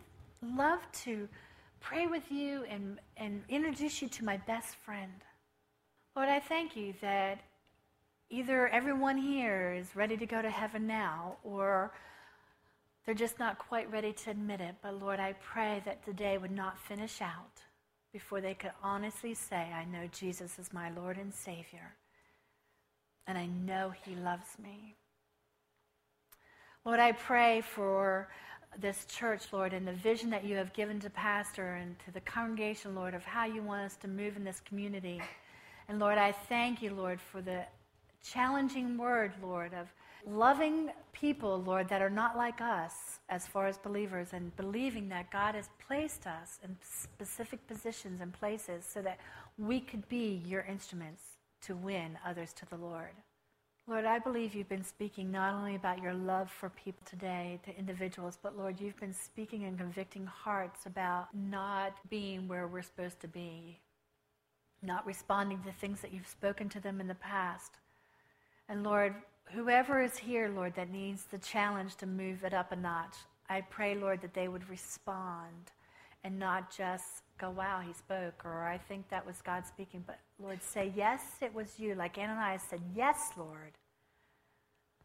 love 0.57 0.79
to 1.03 1.27
pray 1.79 2.07
with 2.07 2.31
you 2.31 2.65
and, 2.69 2.99
and 3.17 3.43
introduce 3.49 4.01
you 4.01 4.07
to 4.09 4.25
my 4.25 4.37
best 4.37 4.75
friend. 4.77 5.11
Lord, 6.15 6.29
I 6.29 6.39
thank 6.39 6.75
you 6.75 6.93
that 7.01 7.41
either 8.29 8.67
everyone 8.69 9.17
here 9.17 9.73
is 9.73 9.95
ready 9.95 10.17
to 10.17 10.25
go 10.25 10.41
to 10.41 10.49
heaven 10.49 10.87
now 10.87 11.37
or 11.43 11.91
they're 13.05 13.13
just 13.13 13.37
not 13.37 13.59
quite 13.59 13.91
ready 13.91 14.11
to 14.11 14.31
admit 14.31 14.59
it. 14.59 14.75
But 14.81 14.99
Lord, 14.99 15.19
I 15.19 15.33
pray 15.33 15.83
that 15.85 16.03
today 16.03 16.37
would 16.37 16.51
not 16.51 16.79
finish 16.79 17.21
out 17.21 17.61
before 18.15 18.39
they 18.39 18.53
could 18.53 18.71
honestly 18.81 19.33
say, 19.33 19.57
I 19.57 19.83
know 19.83 20.07
Jesus 20.09 20.57
is 20.57 20.71
my 20.71 20.89
Lord 20.89 21.17
and 21.17 21.33
Savior, 21.33 21.95
and 23.27 23.37
I 23.37 23.45
know 23.45 23.91
He 24.05 24.15
loves 24.15 24.57
me. 24.57 24.95
Lord, 26.85 27.01
I 27.01 27.11
pray 27.11 27.59
for 27.59 28.29
this 28.79 29.03
church, 29.09 29.51
Lord, 29.51 29.73
and 29.73 29.85
the 29.85 29.91
vision 29.91 30.29
that 30.29 30.45
you 30.45 30.55
have 30.55 30.71
given 30.71 30.97
to 31.01 31.09
Pastor 31.09 31.73
and 31.73 31.97
to 32.05 32.11
the 32.11 32.21
congregation, 32.21 32.95
Lord, 32.95 33.13
of 33.13 33.25
how 33.25 33.43
you 33.43 33.61
want 33.61 33.81
us 33.81 33.97
to 33.97 34.07
move 34.07 34.37
in 34.37 34.45
this 34.45 34.61
community. 34.61 35.21
And 35.89 35.99
Lord, 35.99 36.17
I 36.17 36.31
thank 36.31 36.81
you, 36.81 36.93
Lord, 36.93 37.19
for 37.19 37.41
the 37.41 37.65
challenging 38.23 38.97
word, 38.97 39.33
Lord, 39.43 39.73
of 39.73 39.87
loving 40.25 40.89
people, 41.13 41.61
Lord, 41.61 41.87
that 41.89 42.01
are 42.01 42.09
not 42.09 42.35
like 42.35 42.61
us 42.61 43.19
as 43.29 43.47
far 43.47 43.67
as 43.67 43.77
believers 43.77 44.29
and 44.33 44.55
believing 44.55 45.09
that 45.09 45.31
God 45.31 45.55
has 45.55 45.69
placed 45.85 46.27
us 46.27 46.59
in 46.63 46.75
specific 46.81 47.65
positions 47.67 48.21
and 48.21 48.33
places 48.33 48.85
so 48.85 49.01
that 49.01 49.19
we 49.57 49.79
could 49.79 50.07
be 50.09 50.41
your 50.45 50.61
instruments 50.61 51.21
to 51.61 51.75
win 51.75 52.17
others 52.25 52.53
to 52.53 52.65
the 52.69 52.75
Lord. 52.75 53.13
Lord, 53.87 54.05
I 54.05 54.17
believe 54.17 54.55
you've 54.55 54.67
been 54.67 54.83
speaking 54.83 55.31
not 55.31 55.53
only 55.53 55.75
about 55.75 56.01
your 56.01 56.13
love 56.13 56.49
for 56.49 56.69
people 56.69 57.03
today, 57.05 57.59
to 57.65 57.77
individuals, 57.77 58.39
but 58.41 58.57
Lord, 58.57 58.81
you've 58.81 58.99
been 58.99 59.13
speaking 59.13 59.65
and 59.65 59.77
convicting 59.77 60.25
hearts 60.25 60.87
about 60.87 61.27
not 61.35 61.93
being 62.09 62.47
where 62.47 62.67
we're 62.67 62.81
supposed 62.81 63.19
to 63.21 63.27
be, 63.27 63.79
not 64.81 65.05
responding 65.05 65.61
to 65.61 65.71
things 65.71 66.01
that 66.01 66.11
you've 66.11 66.27
spoken 66.27 66.67
to 66.69 66.79
them 66.79 66.99
in 66.99 67.07
the 67.07 67.15
past. 67.15 67.73
And 68.67 68.83
Lord, 68.83 69.13
whoever 69.51 70.01
is 70.01 70.17
here, 70.17 70.49
Lord, 70.49 70.75
that 70.75 70.91
needs 70.91 71.25
the 71.25 71.37
challenge 71.37 71.95
to 71.97 72.05
move 72.05 72.43
it 72.43 72.53
up 72.53 72.71
a 72.71 72.75
notch, 72.75 73.15
I 73.49 73.61
pray, 73.61 73.95
Lord, 73.95 74.21
that 74.21 74.33
they 74.33 74.47
would 74.47 74.69
respond 74.69 75.71
and 76.23 76.39
not 76.39 76.75
just 76.75 77.21
go, 77.37 77.51
wow, 77.51 77.81
he 77.85 77.93
spoke, 77.93 78.43
or 78.43 78.63
I 78.63 78.77
think 78.77 79.09
that 79.09 79.25
was 79.25 79.41
God 79.41 79.65
speaking, 79.67 80.03
but 80.07 80.19
Lord, 80.41 80.63
say, 80.63 80.91
yes, 80.95 81.21
it 81.41 81.53
was 81.53 81.79
you. 81.79 81.93
Like 81.93 82.17
Ananias 82.17 82.63
said, 82.67 82.81
yes, 82.95 83.31
Lord. 83.37 83.73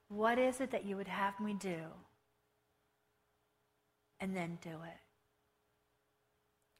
What 0.09 0.39
is 0.39 0.61
it 0.61 0.71
that 0.71 0.87
you 0.87 0.97
would 0.97 1.09
have 1.09 1.39
me 1.39 1.55
do? 1.55 1.83
And 4.19 4.35
then 4.35 4.59
do 4.63 4.71
it. 4.71 4.99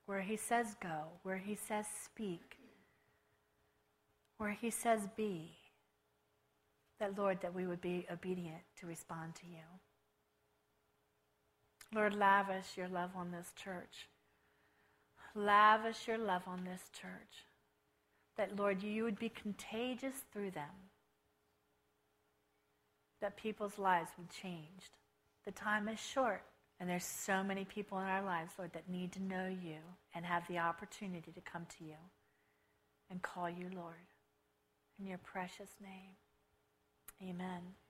Where 0.07 0.23
he 0.23 0.37
says 0.37 0.75
go, 0.83 1.05
where 1.23 1.37
he 1.37 1.55
says 1.55 1.87
speak, 2.05 2.57
where 4.39 4.57
he 4.61 4.71
says 4.71 5.03
be, 5.17 5.53
that, 7.01 7.19
Lord, 7.19 7.41
that 7.43 7.55
we 7.55 7.67
would 7.67 7.81
be 7.81 8.07
obedient 8.13 8.63
to 8.79 8.87
respond 8.87 9.35
to 9.37 9.47
you. 9.47 9.65
Lord, 11.93 12.15
lavish 12.15 12.77
your 12.77 12.89
love 12.89 13.11
on 13.17 13.33
this 13.33 13.53
church. 13.57 14.09
Lavish 15.35 16.07
your 16.07 16.19
love 16.19 16.43
on 16.47 16.65
this 16.65 16.83
church 16.93 17.47
that, 18.37 18.57
Lord, 18.57 18.83
you 18.83 19.05
would 19.05 19.19
be 19.19 19.29
contagious 19.29 20.15
through 20.33 20.53
them, 20.53 20.71
that 23.21 23.37
people's 23.37 23.79
lives 23.79 24.11
would 24.17 24.31
change. 24.31 24.91
The 25.45 25.53
time 25.53 25.89
is 25.89 26.01
short, 26.01 26.43
and 26.79 26.89
there's 26.89 27.05
so 27.05 27.43
many 27.43 27.65
people 27.65 27.99
in 27.99 28.07
our 28.07 28.25
lives, 28.25 28.53
Lord, 28.59 28.73
that 28.73 28.89
need 28.89 29.13
to 29.13 29.23
know 29.23 29.47
you 29.47 29.79
and 30.15 30.25
have 30.25 30.47
the 30.49 30.59
opportunity 30.59 31.33
to 31.33 31.41
come 31.41 31.67
to 31.79 31.85
you 31.85 31.97
and 33.11 33.21
call 33.21 33.51
you 33.51 33.67
Lord. 33.75 33.95
In 34.99 35.07
your 35.07 35.19
precious 35.19 35.71
name, 35.83 36.17
amen. 37.23 37.81